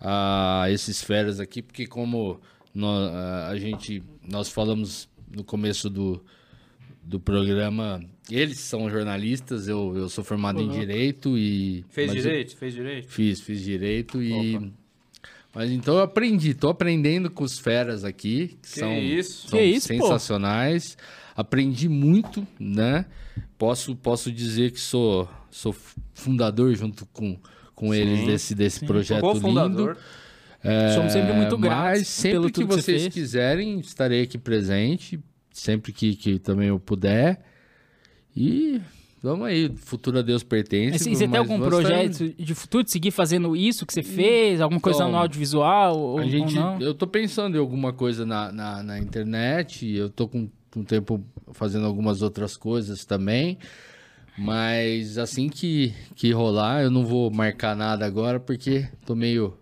a 0.00 0.66
esses 0.70 1.02
feras 1.02 1.40
aqui, 1.40 1.60
porque 1.62 1.86
como 1.86 2.40
nó- 2.78 3.10
a 3.48 3.56
gente 3.58 4.02
nós 4.26 4.48
falamos 4.48 5.08
no 5.34 5.42
começo 5.44 5.88
do, 5.90 6.22
do 7.02 7.18
programa, 7.20 8.00
eles 8.30 8.58
são 8.60 8.88
jornalistas, 8.90 9.68
eu, 9.68 9.94
eu 9.96 10.08
sou 10.08 10.22
formado 10.24 10.60
em 10.60 10.66
Uhum. 10.68 10.78
direito 10.80 11.36
e 11.36 11.84
Fez 11.88 12.08
mas 12.08 12.16
eu- 12.16 12.22
direito? 12.22 12.56
Fez 12.56 12.74
direito? 12.74 13.08
Fiz, 13.08 13.40
fiz 13.40 13.60
direito 13.62 14.22
e 14.22 14.72
mas 15.54 15.70
então 15.70 15.94
eu 15.96 16.02
aprendi, 16.02 16.54
tô 16.54 16.68
aprendendo 16.68 17.30
com 17.30 17.42
os 17.42 17.58
feras 17.58 18.04
aqui, 18.04 18.48
que, 18.48 18.56
Que 18.56 18.68
são, 18.68 18.98
isso. 18.98 19.48
são 19.48 19.58
Que 19.58 19.64
isso, 19.64 19.88
pô. 19.88 19.94
sensacionais. 19.94 20.96
Aprendi 21.34 21.88
muito, 21.88 22.46
né? 22.60 23.06
Posso, 23.56 23.96
posso 23.96 24.30
dizer 24.30 24.70
que 24.72 24.78
sou, 24.78 25.28
sou 25.50 25.74
fundador 26.12 26.74
junto 26.74 27.06
com, 27.06 27.36
com 27.74 27.94
eles 27.94 28.26
desse, 28.26 28.54
desse 28.54 28.84
projeto 28.84 29.24
lindo. 29.24 29.34
Co-fundador. 29.40 29.96
É, 30.62 30.94
Somos 30.94 31.12
sempre 31.12 31.32
muito 31.32 31.56
gratos 31.56 31.98
Mas 32.00 32.08
sempre 32.08 32.32
pelo 32.32 32.46
que 32.50 32.60
que 32.60 32.64
você 32.64 32.82
vocês 32.82 33.02
fez. 33.02 33.14
quiserem, 33.14 33.78
estarei 33.78 34.22
aqui 34.22 34.36
presente, 34.38 35.20
sempre 35.52 35.92
que, 35.92 36.16
que 36.16 36.38
também 36.38 36.68
eu 36.68 36.80
puder. 36.80 37.40
E 38.36 38.80
vamos 39.22 39.46
aí, 39.46 39.70
futuro 39.76 40.18
a 40.18 40.22
Deus 40.22 40.42
pertence. 40.42 41.08
Mas, 41.08 41.18
você 41.18 41.28
tem 41.28 41.38
algum 41.38 41.58
projeto 41.60 42.28
de 42.36 42.54
futuro 42.54 42.82
de 42.84 42.90
seguir 42.90 43.10
fazendo 43.12 43.54
isso 43.56 43.86
que 43.86 43.92
você 43.92 44.02
fez? 44.02 44.60
Alguma 44.60 44.80
coisa 44.80 44.98
Então, 45.00 45.12
no 45.12 45.18
audiovisual? 45.18 45.96
Ou, 45.98 46.18
A 46.18 46.26
gente, 46.26 46.56
ou 46.58 46.64
não? 46.64 46.80
eu 46.80 46.92
tô 46.94 47.06
pensando 47.06 47.56
em 47.56 47.60
alguma 47.60 47.92
coisa 47.92 48.24
na, 48.26 48.50
na, 48.52 48.82
na 48.82 48.98
internet, 48.98 49.86
eu 49.92 50.08
tô 50.10 50.26
com, 50.28 50.48
com 50.72 50.84
tempo 50.84 51.24
fazendo 51.52 51.86
algumas 51.86 52.20
outras 52.22 52.56
coisas 52.56 53.04
também, 53.04 53.58
mas 54.36 55.18
assim 55.18 55.48
que, 55.48 55.92
que 56.14 56.30
rolar, 56.32 56.82
eu 56.82 56.90
não 56.90 57.04
vou 57.04 57.28
marcar 57.30 57.74
nada 57.74 58.06
agora, 58.06 58.38
porque 58.38 58.86
tô 59.04 59.16
meio, 59.16 59.57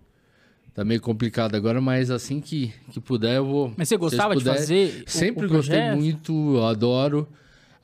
tá 0.77 0.85
meio 0.85 1.01
complicado 1.01 1.57
agora, 1.57 1.81
mas 1.81 2.11
assim 2.11 2.41
que, 2.41 2.73
que 2.93 3.01
puder 3.01 3.37
eu 3.39 3.45
vou... 3.47 3.73
Mas 3.77 3.89
você 3.89 3.97
gostava 3.97 4.37
de 4.37 4.43
puder- 4.45 4.57
fazer 4.57 5.03
o- 5.07 5.11
Sempre 5.11 5.47
o 5.47 5.49
gostei 5.49 5.77
projeto? 5.79 5.97
muito, 5.97 6.57
eu 6.57 6.67
adoro. 6.67 7.27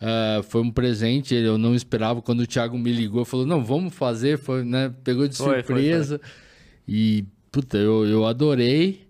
Ah, 0.00 0.40
foi 0.48 0.60
um 0.62 0.70
presente, 0.70 1.32
eu 1.34 1.56
não 1.56 1.74
esperava. 1.74 2.20
Quando 2.20 2.40
o 2.40 2.46
Thiago 2.46 2.76
me 2.76 2.90
ligou, 2.92 3.24
falou: 3.24 3.46
Não, 3.46 3.64
vamos 3.64 3.94
fazer. 3.94 4.36
Foi, 4.36 4.64
né, 4.64 4.92
pegou 5.04 5.28
de 5.28 5.36
Foi, 5.36 5.46
foi, 5.46 5.62
surpresa. 5.62 6.20
E, 6.88 7.24
puta, 7.52 7.76
eu, 7.78 8.04
eu 8.04 8.26
adorei. 8.26 9.06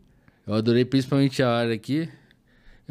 Eu 0.46 0.52
adorei 0.52 0.84
principalmente 0.84 1.42
a 1.42 1.48
área 1.50 1.74
aqui. 1.74 2.10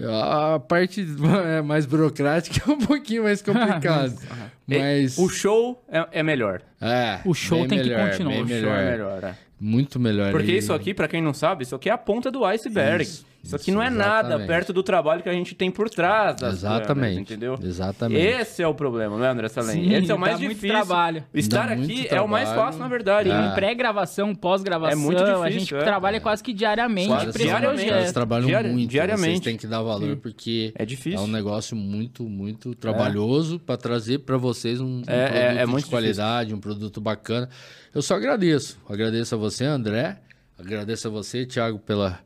A 0.03 0.59
parte 0.59 1.05
é, 1.45 1.61
mais 1.61 1.85
burocrática 1.85 2.71
é 2.71 2.73
um 2.73 2.79
pouquinho 2.79 3.21
mais 3.23 3.39
complicado. 3.43 4.15
mas. 4.67 5.17
O 5.19 5.29
show 5.29 5.83
é, 5.87 6.07
é 6.11 6.23
melhor. 6.23 6.61
é, 6.81 7.19
o 7.23 7.35
show 7.35 7.67
tem 7.67 7.83
que 7.83 7.89
melhor, 7.89 8.09
continuar. 8.09 8.31
bem 8.33 8.43
O 8.43 8.47
show 8.47 8.55
melhor. 8.57 8.79
é 8.79 8.91
melhor, 8.91 9.23
é. 9.25 9.35
Muito 9.63 9.99
melhor. 9.99 10.31
Porque 10.31 10.51
isso 10.51 10.73
aqui, 10.73 10.91
pra 10.91 11.07
quem 11.07 11.21
não 11.21 11.35
sabe, 11.35 11.63
isso 11.63 11.75
aqui 11.75 11.87
é 11.87 11.91
a 11.91 11.97
ponta 11.97 12.31
do 12.31 12.43
iceberg. 12.43 13.03
Isso, 13.03 13.27
Isso, 13.43 13.55
aqui 13.55 13.71
não 13.71 13.81
é 13.81 13.89
nada 13.89 14.27
exatamente. 14.29 14.47
perto 14.47 14.71
do 14.73 14.83
trabalho 14.83 15.23
que 15.23 15.29
a 15.29 15.33
gente 15.33 15.55
tem 15.55 15.71
por 15.71 15.89
trás 15.89 16.35
das 16.35 16.53
Exatamente. 16.57 16.87
câmeras, 16.87 17.17
entendeu? 17.17 17.57
Exatamente. 17.61 18.21
Esse 18.21 18.61
é 18.61 18.67
o 18.67 18.73
problema, 18.75 19.17
não 19.17 19.25
é, 19.25 19.29
André 19.29 19.47
Salem? 19.49 19.83
Sim, 19.83 19.93
Esse 19.95 20.11
é 20.11 20.15
o 20.15 20.19
mais 20.19 20.33
dá 20.35 20.39
muito 20.39 20.53
difícil. 20.55 20.75
trabalho. 20.75 21.23
Estar 21.33 21.67
Dá 21.69 21.75
muito 21.75 21.91
aqui 21.91 22.07
é 22.13 22.21
o 22.21 22.27
mais 22.27 22.49
fácil, 22.49 22.79
na 22.79 22.87
verdade. 22.87 23.29
É. 23.29 23.33
né? 23.33 23.51
Pré-gravação, 23.55 24.35
pós-gravação, 24.35 24.91
É 24.91 24.95
muito 24.95 25.23
a 25.23 25.33
difícil, 25.49 25.59
gente 25.59 25.75
é. 25.75 25.83
trabalha 25.83 26.21
quase 26.21 26.43
que 26.43 26.53
diariamente 26.53 27.07
Quase 27.07 27.37
diariamente. 27.37 27.89
Eles 27.89 28.11
trabalham 28.11 28.45
Diari- 28.47 28.69
muito. 28.69 28.89
diariamente. 28.89 29.27
Vocês 29.31 29.39
têm 29.39 29.57
que 29.57 29.65
dar 29.67 29.81
valor 29.81 30.15
porque 30.17 30.71
É 30.75 30.85
difícil. 30.85 31.19
é 31.19 31.21
um 31.21 31.27
negócio 31.27 31.75
muito, 31.75 32.23
muito 32.23 32.75
trabalhoso 32.75 33.59
para 33.59 33.75
trazer 33.75 34.19
para 34.19 34.37
vocês 34.37 34.79
um, 34.79 34.97
um 34.99 35.03
É- 35.07 35.15
é- 35.15 35.27
produto 35.29 35.57
é 35.61 35.65
muito 35.65 35.83
de 35.85 35.89
qualidade, 35.89 36.53
um 36.53 36.59
produto 36.59 37.01
bacana. 37.01 37.49
Eu 37.93 38.01
só 38.03 38.15
agradeço. 38.15 38.77
Agradeço 38.87 39.33
a 39.33 39.37
você, 39.37 39.65
André. 39.65 40.17
Agradeço 40.59 41.07
a 41.07 41.11
você, 41.11 41.45
Thiago, 41.45 41.79
pela, 41.79 42.19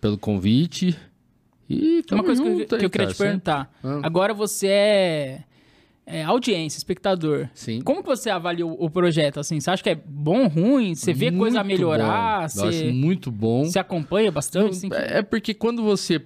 pelo 0.00 0.18
convite. 0.18 0.96
E 1.68 1.98
Uma 1.98 2.02
tamo 2.02 2.24
coisa 2.24 2.42
que 2.42 2.48
eu, 2.48 2.58
junto 2.58 2.78
que 2.78 2.84
eu 2.84 2.90
queria 2.90 3.06
cara, 3.06 3.14
te 3.14 3.18
perguntar. 3.18 3.72
Ah. 3.84 4.00
Agora 4.02 4.34
você 4.34 4.66
é, 4.66 5.44
é 6.04 6.24
audiência, 6.24 6.78
espectador. 6.78 7.48
Sim. 7.54 7.80
Como 7.80 8.02
que 8.02 8.08
você 8.08 8.28
avalia 8.28 8.66
o, 8.66 8.84
o 8.84 8.90
projeto? 8.90 9.38
Assim, 9.38 9.60
você 9.60 9.70
acha 9.70 9.82
que 9.82 9.90
é 9.90 9.94
bom, 9.94 10.48
ruim? 10.48 10.94
Você 10.96 11.12
vê 11.12 11.30
coisa 11.30 11.60
a 11.60 11.64
Muito 11.64 11.78
melhorar? 11.78 12.48
bom. 12.48 12.62
Eu 12.62 12.68
acho 12.68 12.84
muito 12.86 13.30
bom. 13.30 13.64
você 13.64 13.78
acompanha 13.78 14.32
bastante? 14.32 14.70
assim? 14.70 14.88
É 14.92 15.18
é 15.18 15.22
porque 15.22 15.54
quando 15.54 15.82
você. 15.82 16.20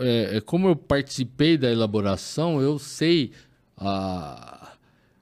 É, 0.00 0.38
é, 0.38 0.40
como 0.40 0.66
eu 0.66 0.74
participei 0.74 1.56
da 1.56 1.70
elaboração, 1.70 2.60
eu 2.60 2.80
sei 2.80 3.30
a, 3.76 4.72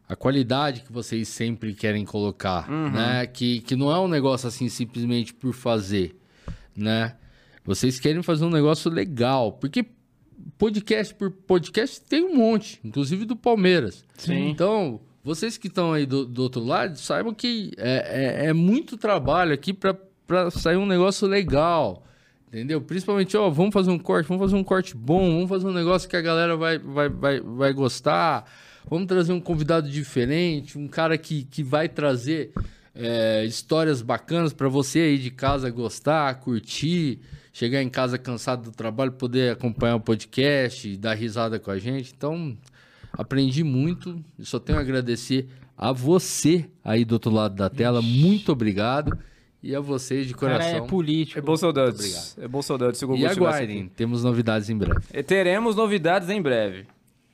a 0.08 0.16
qualidade 0.16 0.80
que 0.80 0.90
vocês 0.90 1.28
sempre 1.28 1.74
querem 1.74 2.06
colocar, 2.06 2.66
né? 2.70 3.26
Que, 3.26 3.60
que 3.60 3.76
não 3.76 3.92
é 3.92 4.00
um 4.00 4.08
negócio 4.08 4.48
assim 4.48 4.70
simplesmente 4.70 5.34
por 5.34 5.52
fazer, 5.52 6.16
né? 6.74 7.16
Vocês 7.70 8.00
querem 8.00 8.20
fazer 8.20 8.44
um 8.44 8.50
negócio 8.50 8.90
legal, 8.90 9.52
porque 9.52 9.86
podcast 10.58 11.14
por 11.14 11.30
podcast 11.30 12.00
tem 12.00 12.24
um 12.24 12.34
monte, 12.34 12.80
inclusive 12.82 13.24
do 13.24 13.36
Palmeiras. 13.36 14.04
Sim. 14.18 14.48
Então, 14.48 15.00
vocês 15.22 15.56
que 15.56 15.68
estão 15.68 15.92
aí 15.92 16.04
do, 16.04 16.26
do 16.26 16.42
outro 16.42 16.64
lado, 16.64 16.98
saibam 16.98 17.32
que 17.32 17.70
é, 17.76 18.42
é, 18.42 18.46
é 18.46 18.52
muito 18.52 18.96
trabalho 18.96 19.54
aqui 19.54 19.72
para 19.72 20.50
sair 20.50 20.78
um 20.78 20.86
negócio 20.86 21.28
legal, 21.28 22.04
Entendeu? 22.48 22.80
Principalmente, 22.80 23.36
ó, 23.36 23.48
vamos 23.48 23.72
fazer 23.72 23.92
um 23.92 23.98
corte, 24.00 24.26
vamos 24.26 24.42
fazer 24.42 24.56
um 24.56 24.64
corte 24.64 24.96
bom, 24.96 25.34
vamos 25.34 25.48
fazer 25.48 25.68
um 25.68 25.72
negócio 25.72 26.08
que 26.08 26.16
a 26.16 26.20
galera 26.20 26.56
vai, 26.56 26.76
vai, 26.76 27.08
vai, 27.08 27.40
vai 27.40 27.72
gostar. 27.72 28.50
Vamos 28.88 29.06
trazer 29.06 29.32
um 29.32 29.40
convidado 29.40 29.88
diferente, 29.88 30.76
um 30.76 30.88
cara 30.88 31.16
que, 31.16 31.44
que 31.44 31.62
vai 31.62 31.88
trazer 31.88 32.50
é, 32.92 33.44
histórias 33.44 34.02
bacanas 34.02 34.52
para 34.52 34.68
você 34.68 34.98
aí 34.98 35.18
de 35.18 35.30
casa 35.30 35.70
gostar, 35.70 36.34
curtir, 36.40 37.20
chegar 37.60 37.82
em 37.82 37.90
casa 37.90 38.16
cansado 38.16 38.70
do 38.70 38.72
trabalho, 38.72 39.12
poder 39.12 39.52
acompanhar 39.52 39.96
o 39.96 40.00
podcast, 40.00 40.96
dar 40.96 41.12
risada 41.12 41.58
com 41.58 41.70
a 41.70 41.78
gente. 41.78 42.14
Então, 42.16 42.56
aprendi 43.12 43.62
muito 43.62 44.18
e 44.38 44.46
só 44.46 44.58
tenho 44.58 44.78
a 44.78 44.80
agradecer 44.80 45.46
a 45.76 45.92
você 45.92 46.64
aí 46.82 47.04
do 47.04 47.12
outro 47.12 47.30
lado 47.30 47.54
da 47.54 47.68
tela. 47.68 48.00
Muito 48.00 48.50
obrigado. 48.50 49.18
E 49.62 49.76
a 49.76 49.80
vocês 49.80 50.26
de 50.26 50.32
O 50.32 50.38
cara 50.38 50.54
coração. 50.54 50.84
é 50.86 50.88
político. 50.88 51.38
É 51.38 51.42
bom 51.42 51.54
saudades. 51.54 52.34
É 52.38 52.48
bom 52.48 52.62
saudades 52.62 53.02
E 53.02 53.26
aguardem, 53.26 53.88
temos 53.94 54.24
novidades 54.24 54.70
em 54.70 54.78
breve. 54.78 55.00
E 55.12 55.22
teremos 55.22 55.76
novidades 55.76 56.30
em 56.30 56.40
breve. 56.40 56.86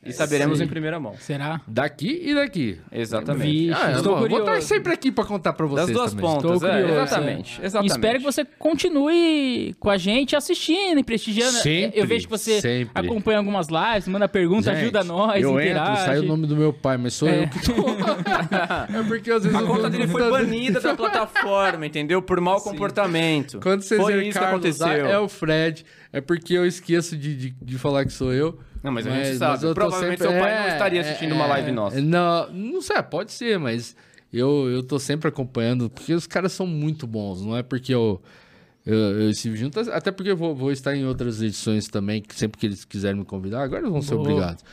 E 0.08 0.12
saberemos 0.12 0.58
sim. 0.58 0.64
em 0.64 0.68
primeira 0.68 0.98
mão. 1.00 1.14
Será? 1.18 1.60
Daqui 1.66 2.20
e 2.24 2.34
daqui. 2.34 2.78
Exatamente. 2.92 3.50
Vixe, 3.68 3.72
Ah, 3.82 3.90
eu 3.92 3.96
estou 3.98 4.12
vou, 4.12 4.20
vou 4.20 4.28
curioso. 4.38 4.52
estar 4.52 4.62
sempre 4.62 4.92
aqui 4.92 5.10
para 5.12 5.24
contar 5.24 5.52
para 5.52 5.66
vocês 5.66 5.86
Das 5.88 5.96
duas 5.96 6.10
também. 6.12 6.24
pontas, 6.26 6.52
Estou 6.52 6.68
é, 6.68 6.80
curioso, 6.82 7.02
exatamente, 7.02 7.60
é. 7.62 7.66
exatamente. 7.66 7.90
E 7.90 7.94
espero 7.94 8.18
que 8.18 8.24
você 8.24 8.44
continue 8.44 9.74
com 9.78 9.90
a 9.90 9.96
gente 9.96 10.36
assistindo 10.36 10.98
e 10.98 11.04
prestigiando. 11.04 11.52
Sempre, 11.58 11.98
eu 12.00 12.06
vejo 12.06 12.26
que 12.26 12.30
você 12.30 12.60
sempre. 12.60 12.90
acompanha 12.94 13.38
algumas 13.38 13.68
lives, 13.68 14.08
manda 14.08 14.28
pergunta, 14.28 14.70
Gente, 14.72 14.82
ajuda 14.82 15.04
nós, 15.04 15.42
eu 15.42 15.58
interage. 15.60 15.90
entro, 15.92 16.04
sai 16.04 16.18
o 16.18 16.22
nome 16.24 16.46
do 16.46 16.56
meu 16.56 16.72
pai, 16.72 16.96
mas 16.96 17.14
sou 17.14 17.28
É. 17.28 17.44
eu 17.44 17.48
que 17.48 17.62
tô. 17.62 17.72
é 18.98 19.02
porque 19.06 19.30
às 19.30 19.42
vezes 19.44 19.58
A 19.58 19.62
conta 19.62 19.88
dele 19.90 20.06
foi 20.06 20.30
banida 20.30 20.80
da 20.80 20.94
plataforma, 20.94 21.86
entendeu? 21.86 22.20
Por 22.22 22.40
mau 22.40 22.60
comportamento. 22.60 23.58
Quando 23.60 23.82
vocês 23.82 24.00
foi 24.00 24.14
isso 24.28 24.38
que 24.38 24.44
Carlos 24.44 24.80
aconteceu. 24.80 25.06
é 25.06 25.18
o 25.18 25.28
Fred. 25.28 25.84
É 26.12 26.20
porque 26.20 26.54
eu 26.54 26.64
esqueço 26.66 27.16
de, 27.16 27.34
de, 27.36 27.50
de 27.60 27.78
falar 27.78 28.04
que 28.04 28.12
sou 28.12 28.32
eu. 28.32 28.58
Não, 28.86 28.92
mas 28.92 29.04
a 29.04 29.10
gente 29.10 29.36
sabe. 29.36 29.74
Provavelmente 29.74 30.20
seu 30.22 30.30
pai 30.30 30.60
não 30.60 30.68
estaria 30.68 31.00
assistindo 31.00 31.34
uma 31.34 31.46
live 31.46 31.72
nossa. 31.72 32.00
Não, 32.00 32.48
não 32.52 32.80
sei, 32.80 33.02
pode 33.02 33.32
ser, 33.32 33.58
mas 33.58 33.96
eu, 34.32 34.68
eu 34.70 34.80
tô 34.80 34.96
sempre 35.00 35.28
acompanhando, 35.28 35.90
porque 35.90 36.14
os 36.14 36.24
caras 36.24 36.52
são 36.52 36.68
muito 36.68 37.04
bons. 37.04 37.44
Não 37.44 37.56
é 37.56 37.64
porque 37.64 37.92
eu, 37.92 38.22
eu, 38.86 38.96
eu 38.96 39.30
estive 39.30 39.56
junto, 39.56 39.80
até 39.90 40.12
porque 40.12 40.30
eu 40.30 40.36
vou, 40.36 40.54
vou 40.54 40.70
estar 40.70 40.94
em 40.94 41.04
outras 41.04 41.42
edições 41.42 41.88
também, 41.88 42.22
que 42.22 42.32
sempre 42.36 42.60
que 42.60 42.66
eles 42.66 42.84
quiserem 42.84 43.18
me 43.18 43.24
convidar, 43.24 43.64
agora 43.64 43.80
eles 43.80 43.90
vão 43.90 44.00
ser 44.02 44.14
Boa. 44.14 44.20
obrigados. 44.22 44.64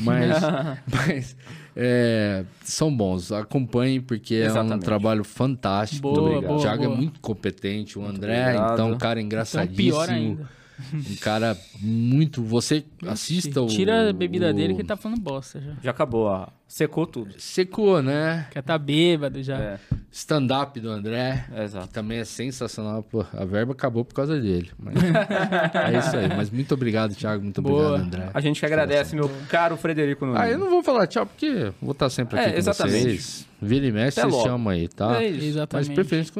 Mas, 0.00 0.36
mas 0.90 1.36
é, 1.76 2.44
são 2.64 2.92
bons, 2.92 3.30
acompanhem, 3.30 4.00
porque 4.00 4.34
é 4.34 4.42
um 4.42 4.46
Exatamente. 4.46 4.84
trabalho 4.84 5.22
fantástico. 5.22 6.12
Boa, 6.12 6.54
o 6.54 6.58
Thiago 6.58 6.82
é 6.82 6.88
muito 6.88 7.20
competente, 7.20 7.96
o 7.96 8.04
André, 8.04 8.56
então, 8.56 8.90
um 8.90 8.98
cara 8.98 9.20
Então, 9.20 9.26
engraçadíssimo. 9.26 9.76
pior 9.76 10.10
ainda. 10.10 10.59
Um 10.94 11.16
cara 11.20 11.56
muito. 11.80 12.42
Você 12.42 12.84
assista 13.06 13.60
o. 13.62 13.66
Tira 13.66 14.10
a 14.10 14.12
bebida 14.12 14.50
o- 14.50 14.54
dele 14.54 14.74
que 14.74 14.80
ele 14.80 14.88
tá 14.88 14.96
falando 14.96 15.20
bosta 15.20 15.60
já. 15.60 15.72
Já 15.82 15.90
acabou, 15.90 16.24
ó. 16.26 16.48
Secou 16.66 17.04
tudo. 17.06 17.34
Secou, 17.36 18.00
né? 18.00 18.46
Que 18.52 18.62
tá 18.62 18.78
bêbado 18.78 19.42
já. 19.42 19.56
É, 19.58 19.78
Stand-up 20.12 20.78
do 20.78 20.88
André. 20.88 21.44
Que 21.52 21.60
exato. 21.62 21.88
também 21.88 22.18
é 22.18 22.24
sensacional. 22.24 23.02
Pô, 23.02 23.24
a 23.32 23.44
verba 23.44 23.72
acabou 23.72 24.04
por 24.04 24.14
causa 24.14 24.40
dele. 24.40 24.70
Mas 24.78 24.94
é 24.96 25.98
isso 25.98 26.16
aí. 26.16 26.28
Mas 26.36 26.50
muito 26.50 26.72
obrigado, 26.74 27.14
Thiago. 27.14 27.42
Muito 27.42 27.60
Boa. 27.60 27.94
obrigado, 27.96 28.06
André. 28.06 28.30
A 28.32 28.40
gente 28.40 28.60
que 28.60 28.66
agradece, 28.66 29.16
meu 29.16 29.28
caro 29.48 29.76
Frederico 29.76 30.24
Nunes. 30.24 30.40
Ah, 30.40 30.48
eu 30.48 30.58
não 30.58 30.70
vou 30.70 30.82
falar 30.82 31.06
tchau, 31.08 31.26
porque 31.26 31.46
eu 31.46 31.74
vou 31.82 31.90
estar 31.92 32.08
sempre 32.08 32.38
aqui 32.38 32.48
É, 32.48 32.52
com 32.52 32.58
exatamente. 32.58 33.02
vocês. 33.02 33.46
Vira 33.60 33.86
e 33.86 33.92
mexe, 33.92 34.20
Até 34.20 34.28
vocês 34.30 34.32
logo. 34.42 34.48
chamam 34.48 34.72
aí, 34.72 34.86
tá? 34.88 35.20
É 35.20 35.26
isso. 35.26 35.36
Mas 35.38 35.44
Exatamente. 35.46 35.94
preferência 35.94 36.32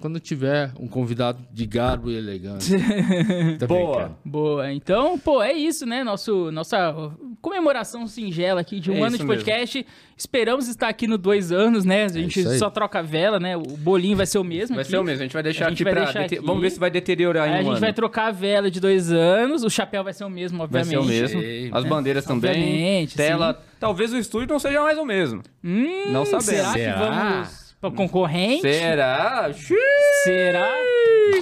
quando, 0.00 0.20
tiver 0.20 0.70
um 0.78 0.86
convidado 0.86 1.38
de 1.52 1.66
garbo 1.66 2.10
e 2.10 2.16
elegante. 2.16 2.70
Tá 3.58 3.66
Boa. 3.66 3.94
brincando. 3.96 4.16
Boa. 4.24 4.72
Então, 4.72 5.18
pô, 5.18 5.42
é 5.42 5.52
isso, 5.52 5.86
né? 5.86 6.02
Nosso, 6.04 6.50
nossa 6.52 6.94
comemoração 7.40 8.06
singela 8.06 8.60
aqui 8.60 8.80
de 8.80 8.90
um 8.90 8.96
É 8.96 9.00
ano 9.02 9.16
de 9.16 9.24
mesmo. 9.24 9.26
podcast. 9.28 9.86
Esperamos 10.16 10.68
estar 10.68 10.88
aqui 10.88 11.06
no 11.06 11.16
dois 11.18 11.50
anos, 11.52 11.84
né? 11.84 12.04
A 12.04 12.08
gente 12.08 12.40
isso 12.40 12.48
aí. 12.48 12.58
só 12.58 12.70
troca 12.70 12.98
a 13.00 13.02
vela, 13.02 13.38
né? 13.40 13.56
O 13.56 13.62
bolinho 13.62 14.16
vai 14.16 14.26
ser 14.26 14.38
o 14.38 14.44
mesmo 14.44 14.76
Vai 14.76 14.82
aqui. 14.82 14.90
ser 14.90 14.98
o 14.98 15.04
mesmo. 15.04 15.20
A 15.20 15.24
gente 15.24 15.32
vai 15.32 15.42
deixar 15.42 15.68
gente 15.70 15.74
aqui 15.74 15.84
vai 15.84 15.92
pra. 15.92 16.04
deixar 16.04 16.20
aqui. 16.22 16.38
Vamos 16.40 16.62
ver 16.62 16.70
se 16.70 16.78
vai 16.78 16.90
deteriorar 16.90 17.44
Aí 17.44 17.50
em 17.50 17.54
a 17.54 17.56
um 17.56 17.62
gente 17.62 17.70
ano. 17.72 17.80
vai 17.80 17.92
trocar 17.92 18.26
a 18.28 18.30
vela 18.30 18.70
de 18.70 18.80
dois 18.80 19.10
anos. 19.12 19.62
O 19.64 19.70
chapéu 19.70 20.04
vai 20.04 20.12
ser 20.12 20.24
o 20.24 20.30
mesmo, 20.30 20.58
Vai 20.58 20.82
obviamente. 20.82 20.90
ser 20.90 20.98
o 20.98 21.04
mesmo. 21.04 21.40
Sim. 21.40 21.70
As 21.72 21.84
bandeiras 21.84 22.24
também. 22.24 22.50
Obviamente, 22.50 23.16
Tela. 23.16 23.62
Talvez 23.80 24.12
o 24.12 24.16
estúdio 24.18 24.48
não 24.48 24.58
seja 24.58 24.80
mais 24.82 24.96
o 24.98 25.04
mesmo. 25.04 25.42
Hum, 25.62 26.10
Não 26.12 26.24
sabemos. 26.24 26.44
Será 26.44 26.72
que 26.74 26.98
vamos 26.98 27.63
pra 27.90 27.96
concorrente? 27.96 28.62
Será? 28.62 29.52
Xiii. 29.52 29.76
Será? 30.24 30.68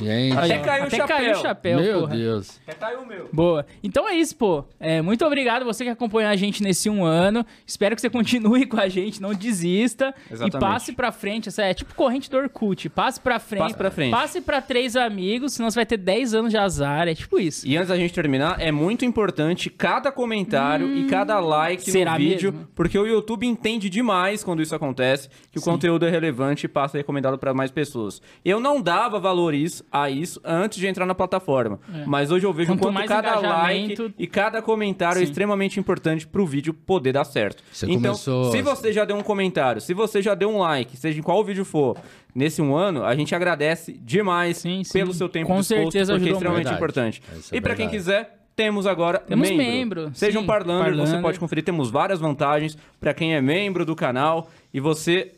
Gente, 0.01 0.37
Até 0.37 0.59
caiu 0.59 0.85
o 0.85 0.87
Até 0.87 0.97
chapéu. 0.97 1.17
caiu 1.17 1.33
o 1.33 1.35
chapéu, 1.37 1.81
meu 1.81 2.01
porra. 2.01 2.17
Deus. 2.17 2.61
Até 2.67 2.77
caiu 2.79 3.01
o 3.01 3.07
meu. 3.07 3.29
Boa. 3.33 3.67
Então 3.83 4.09
é 4.09 4.15
isso, 4.15 4.37
pô. 4.37 4.65
É, 4.81 5.03
muito 5.03 5.25
obrigado 5.25 5.65
você 5.65 5.85
que 5.85 5.91
acompanhou 5.91 6.31
a 6.31 6.37
gente 6.37 6.63
nesse 6.63 6.89
um 6.89 7.05
ano. 7.05 7.45
Espero 7.67 7.95
que 7.95 8.01
você 8.01 8.09
continue 8.11 8.67
com 8.67 8.79
a 8.81 8.89
gente, 8.89 9.21
não 9.21 9.35
desista. 9.35 10.15
Exatamente. 10.31 10.57
E 10.57 10.61
passe 10.61 10.93
pra 10.93 11.13
frente. 11.13 11.49
Essa 11.49 11.63
é 11.63 11.75
tipo 11.75 11.95
corrente 11.95 12.31
do 12.31 12.37
Orkut. 12.37 12.89
Passe 12.89 13.21
pra 13.21 13.39
frente. 13.39 13.61
Passe 13.63 13.77
pra 13.77 13.91
frente. 13.91 14.11
Passe 14.11 14.41
pra 14.41 14.61
três 14.61 14.97
amigos, 14.97 15.55
senão 15.55 15.71
você 15.71 15.77
vai 15.77 15.87
ter 15.87 15.97
10 15.97 16.35
anos 16.35 16.51
de 16.51 16.57
azar. 16.57 17.07
É 17.09 17.15
tipo 17.15 17.39
isso. 17.39 17.67
E 17.67 17.77
antes 17.77 17.89
da 17.89 17.97
gente 17.97 18.15
terminar, 18.15 18.61
é 18.61 18.73
muito 18.73 19.05
importante 19.05 19.69
cada 19.71 20.11
comentário 20.11 20.97
e 20.97 21.07
cada 21.07 21.39
like 21.41 21.91
será 21.91 22.13
no 22.13 22.19
vídeo, 22.19 22.53
mesmo? 22.53 22.69
porque 22.75 22.99
o 22.99 23.07
YouTube 23.07 23.47
entende 23.47 23.89
demais 23.91 24.43
quando 24.45 24.63
isso 24.63 24.75
acontece, 24.75 25.29
que 25.51 25.59
o 25.59 25.63
conteúdo 25.63 26.07
é 26.07 26.11
relevante 26.11 26.32
e 26.33 26.69
passa 26.69 26.99
recomendado 26.99 27.39
para 27.39 27.53
mais 27.55 27.71
pessoas. 27.71 28.21
Eu 28.45 28.59
não 28.61 28.81
dava 28.81 29.19
valor 29.21 29.55
isso- 29.55 29.85
a 29.91 30.09
isso 30.11 30.41
antes 30.45 30.79
de 30.79 30.87
entrar 30.87 31.07
na 31.07 31.15
plataforma, 31.15 31.79
mas 32.07 32.31
hoje 32.31 32.47
eu 32.47 32.53
vejo 32.53 32.73
o 32.73 32.75
Quanto 32.75 32.83
quanto 32.83 32.95
mais 32.95 33.09
cada 33.09 33.39
like 33.41 34.15
e 34.19 34.27
cada 34.27 34.61
comentário 34.63 35.19
é 35.19 35.25
Sim. 35.25 35.25
extremamente 35.25 35.79
importante 35.79 36.27
pro 36.27 36.47
vídeo 36.47 36.73
poder 36.75 37.13
dar 37.13 37.25
certo. 37.25 37.63
Você 37.73 37.87
então, 37.87 38.13
começou- 38.13 38.51
se 38.51 38.63
você 38.63 38.93
já 38.93 39.05
deu 39.05 39.17
um 39.17 39.23
comentário, 39.23 39.81
se 39.81 39.93
você 39.95 40.21
já 40.23 40.35
deu 40.35 40.49
um 40.51 40.59
like, 40.59 40.97
seja 40.97 41.19
em 41.19 41.23
qual 41.23 41.45
vídeo 41.45 41.65
for, 41.65 41.97
nesse 42.35 42.63
um 42.63 42.75
ano, 42.75 43.05
a 43.05 43.15
gente 43.15 43.35
agradece 43.35 43.93
demais 43.93 44.57
Sim, 44.59 44.83
sim. 44.85 44.93
pelo 44.93 45.13
seu 45.13 45.29
tempo 45.29 45.49
Com 45.49 45.61
disposto, 45.61 45.83
certeza 45.93 46.13
porque 46.13 46.25
é 46.25 46.33
ajudou 46.33 46.33
extremamente 46.39 46.67
muito. 46.67 46.77
importante. 46.77 47.23
Essa 47.37 47.55
é 47.55 47.59
e 47.59 47.61
para 47.61 47.75
quem 47.75 47.87
verdade. 47.89 48.05
quiser, 48.05 48.39
temos 48.55 48.87
agora 48.87 49.19
Temos 49.19 49.49
membro. 49.51 49.65
membro, 50.03 50.11
Seja 50.15 50.39
sim, 50.39 50.45
um 50.45 50.47
Parlander, 50.47 50.95
você 50.97 51.19
pode 51.19 51.39
conferir. 51.41 51.65
Temos 51.65 51.91
várias 51.91 52.21
vantagens 52.21 52.77
para 53.01 53.15
quem 53.15 53.35
é 53.35 53.41
membro 53.41 53.85
do 53.85 53.97
canal 53.97 54.49
e 54.73 54.79
você 54.81 55.33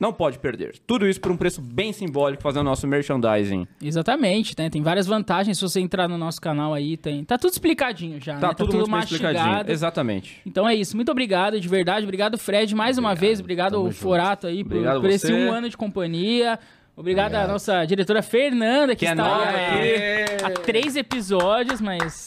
não 0.00 0.14
pode 0.14 0.38
perder. 0.38 0.78
Tudo 0.86 1.06
isso 1.06 1.20
por 1.20 1.30
um 1.30 1.36
preço 1.36 1.60
bem 1.60 1.92
simbólico, 1.92 2.42
fazendo 2.42 2.62
o 2.62 2.64
nosso 2.64 2.86
merchandising. 2.88 3.68
Exatamente, 3.82 4.54
né? 4.58 4.70
Tem 4.70 4.82
várias 4.82 5.06
vantagens. 5.06 5.58
Se 5.58 5.62
você 5.62 5.78
entrar 5.78 6.08
no 6.08 6.16
nosso 6.16 6.40
canal 6.40 6.72
aí, 6.72 6.96
tem. 6.96 7.22
Tá 7.22 7.36
tudo 7.36 7.52
explicadinho 7.52 8.18
já. 8.18 8.38
Tá 8.38 8.48
né? 8.48 8.54
tudo, 8.54 8.76
muito 8.78 8.90
bem 8.90 9.00
explicadinho. 9.00 9.70
Exatamente. 9.70 10.40
Então 10.46 10.66
é 10.66 10.74
isso. 10.74 10.96
Muito 10.96 11.12
obrigado, 11.12 11.60
de 11.60 11.68
verdade. 11.68 12.04
Obrigado, 12.04 12.38
Fred, 12.38 12.74
mais 12.74 12.96
uma 12.96 13.14
vez. 13.14 13.40
Obrigado 13.40 13.76
ao 13.76 13.84
junto. 13.84 13.96
Forato 13.96 14.46
aí 14.46 14.64
por, 14.64 14.72
Obrigado 14.72 15.00
por 15.02 15.10
esse 15.10 15.26
você. 15.26 15.34
um 15.34 15.52
ano 15.52 15.68
de 15.68 15.76
companhia. 15.76 16.58
Obrigado, 16.96 17.34
à 17.34 17.46
nossa 17.46 17.84
diretora 17.84 18.22
Fernanda, 18.22 18.94
que, 18.96 19.00
Que 19.00 19.06
é 19.06 19.10
está 19.10 19.36
aí 19.36 20.22
aqui. 20.24 20.44
há 20.44 20.50
três 20.50 20.96
episódios, 20.96 21.80
mas. 21.80 22.26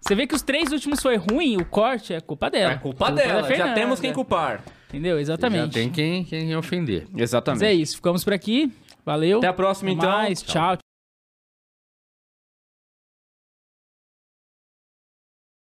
Você 0.00 0.14
vê 0.14 0.26
que 0.26 0.34
os 0.34 0.42
três 0.42 0.72
últimos 0.72 1.00
foi 1.00 1.16
ruim, 1.16 1.56
o 1.56 1.64
corte 1.64 2.12
é 2.12 2.20
culpa 2.20 2.50
dela. 2.50 2.72
É 2.72 2.76
culpa 2.76 3.12
da 3.12 3.22
dela. 3.22 3.42
Já 3.42 3.46
Fernanda. 3.46 3.74
temos 3.74 4.00
quem 4.00 4.12
culpar. 4.12 4.60
Entendeu? 4.90 5.16
Já 5.16 5.20
Exatamente. 5.22 5.72
tem 5.72 5.88
quem, 5.88 6.24
quem 6.24 6.54
ofender. 6.56 7.06
Mas 7.12 7.22
Exatamente. 7.22 7.64
é 7.64 7.72
isso. 7.72 7.96
Ficamos 7.96 8.24
por 8.24 8.32
aqui. 8.32 8.70
Valeu. 9.06 9.38
Até 9.38 9.46
a 9.46 9.52
próxima, 9.52 9.90
Até 9.92 9.98
então. 9.98 10.10
mais. 10.10 10.42
Tchau. 10.42 10.89